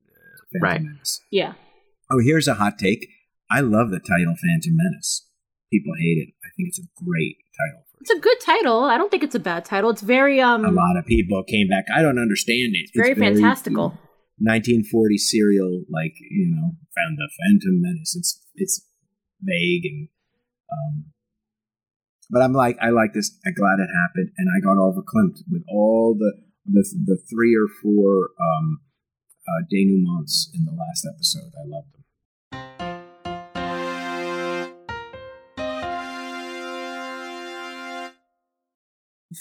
Phantom 0.52 0.62
Right. 0.62 0.82
Menace. 0.82 1.20
yeah. 1.30 1.54
Oh, 2.11 2.18
here's 2.24 2.48
a 2.48 2.54
hot 2.54 2.78
take. 2.78 3.06
I 3.50 3.61
love 3.61 3.90
the 3.90 4.00
title 4.00 4.34
Phantom 4.34 4.74
Menace. 4.74 5.26
People 5.72 5.92
hate 5.98 6.18
it. 6.18 6.34
I 6.44 6.48
think 6.56 6.68
it's 6.68 6.78
a 6.80 6.86
great 7.04 7.36
title. 7.56 7.84
It's 8.00 8.11
a 8.11 8.18
good 8.18 8.40
title. 8.40 8.84
I 8.84 8.96
don't 8.98 9.11
think 9.11 9.22
it's 9.22 9.34
a 9.34 9.40
bad 9.40 9.64
title. 9.64 9.90
It's 9.90 10.00
very 10.02 10.40
um 10.40 10.64
a 10.64 10.70
lot 10.72 10.96
of 10.96 11.04
people 11.06 11.42
came 11.44 11.68
back. 11.68 11.84
I 11.94 12.02
don't 12.02 12.18
understand 12.18 12.74
it. 12.74 12.88
it's 12.88 12.96
very 12.96 13.14
fantastical. 13.14 13.94
1940 14.38 15.18
serial, 15.18 15.84
like 15.90 16.14
you 16.18 16.48
know, 16.50 16.72
found 16.96 17.18
the 17.18 17.28
Phantom 17.38 17.80
Menace. 17.80 18.16
It's 18.16 18.40
it's 18.56 18.86
vague 19.42 19.84
and, 19.84 20.08
um, 20.72 21.04
but 22.31 22.43
I'm 22.43 22.53
like, 22.53 22.76
I 22.81 22.91
like 22.91 23.12
this. 23.12 23.37
I'm 23.47 23.55
glad 23.55 23.78
it 23.81 23.89
happened, 23.93 24.31
and 24.39 24.49
I 24.49 24.61
got 24.64 24.78
all 24.78 24.95
verklempt 24.95 25.43
with 25.51 25.62
all 25.68 26.16
the 26.18 26.33
the 26.64 26.85
the 27.05 27.18
three 27.28 27.57
or 27.57 27.66
four 27.83 28.31
um, 28.41 28.81
uh, 29.49 29.62
denouements 29.70 30.51
in 30.55 30.64
the 30.64 30.72
last 30.72 31.07
episode. 31.07 31.53
I 31.59 31.66
loved 31.66 31.93
them. 31.93 32.01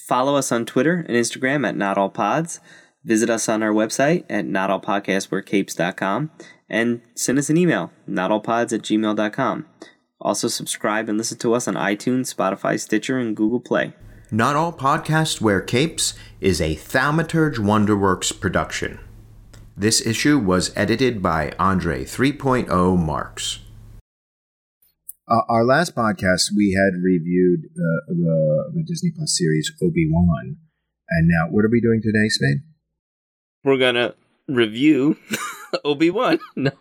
Follow 0.08 0.36
us 0.36 0.52
on 0.52 0.66
Twitter 0.66 1.06
and 1.08 1.18
Instagram 1.18 1.68
at 1.68 1.76
Not 1.76 1.98
All 1.98 2.10
Pods. 2.10 2.60
Visit 3.04 3.30
us 3.30 3.48
on 3.48 3.64
our 3.64 3.72
website 3.72 4.24
at 4.30 4.46
notallpodcastwearcapes.com 4.46 6.32
and 6.70 7.02
send 7.16 7.40
us 7.40 7.50
an 7.50 7.58
email, 7.58 7.92
notallpods 8.08 8.74
at 8.74 8.82
gmail.com. 8.82 9.66
Also, 10.22 10.48
subscribe 10.48 11.08
and 11.08 11.18
listen 11.18 11.38
to 11.38 11.54
us 11.54 11.68
on 11.68 11.76
iTunes, 11.76 12.34
Spotify, 12.34 12.80
Stitcher, 12.80 13.18
and 13.18 13.36
Google 13.36 13.60
Play. 13.60 13.94
Not 14.32 14.56
All 14.56 14.74
Podcasts 14.74 15.40
Wear 15.40 15.62
Capes 15.62 16.14
is 16.42 16.60
a 16.60 16.76
Thaumaturge 16.76 17.56
Wonderworks 17.56 18.38
production. 18.38 19.00
This 19.78 20.06
issue 20.06 20.38
was 20.38 20.76
edited 20.76 21.22
by 21.24 21.54
Andre 21.58 22.04
3.0 22.04 22.98
Marks. 22.98 23.60
Uh, 25.28 25.42
our 25.48 25.64
last 25.64 25.96
podcast, 25.96 26.50
we 26.56 26.74
had 26.74 27.02
reviewed 27.02 27.70
the 27.74 28.02
the, 28.08 28.72
the 28.74 28.84
Disney 28.84 29.12
Plus 29.16 29.38
series 29.38 29.72
Obi 29.82 30.08
Wan, 30.12 30.58
and 31.10 31.28
now 31.30 31.46
what 31.50 31.64
are 31.64 31.70
we 31.72 31.80
doing 31.80 32.02
today, 32.02 32.28
Spade? 32.28 32.58
We're 33.64 33.78
going 33.78 33.96
to 33.96 34.16
review 34.48 35.18
Obi 35.86 36.10
Wan. 36.10 36.40
no. 36.56 36.72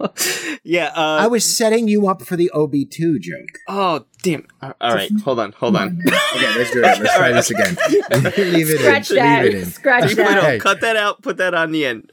Yeah. 0.62 0.92
Uh, 0.96 1.18
I 1.20 1.26
was 1.26 1.44
setting 1.44 1.88
you 1.88 2.08
up 2.08 2.22
for 2.22 2.36
the 2.36 2.50
Obi 2.50 2.84
two 2.84 3.18
joke. 3.18 3.58
Oh, 3.68 4.04
damn. 4.22 4.46
All 4.62 4.74
right. 4.80 5.10
Hold 5.24 5.40
on. 5.40 5.52
Hold 5.52 5.76
on. 5.76 6.00
okay, 6.06 6.58
let's 6.58 6.70
do 6.70 6.78
it. 6.80 7.00
Let's 7.00 7.16
try 7.16 7.32
this 7.32 7.50
again. 7.50 7.76
Leave 8.52 8.70
it 8.70 8.78
Scratch 8.78 9.10
in. 9.10 9.16
that. 9.16 9.44
Leave 9.44 9.54
it 9.54 9.58
in. 9.62 9.66
Scratch 9.66 10.14
that. 10.14 10.42
Hey. 10.44 10.58
cut 10.58 10.80
that 10.80 10.96
out. 10.96 11.22
Put 11.22 11.36
that 11.38 11.54
on 11.54 11.72
the 11.72 11.86
end. 11.86 12.12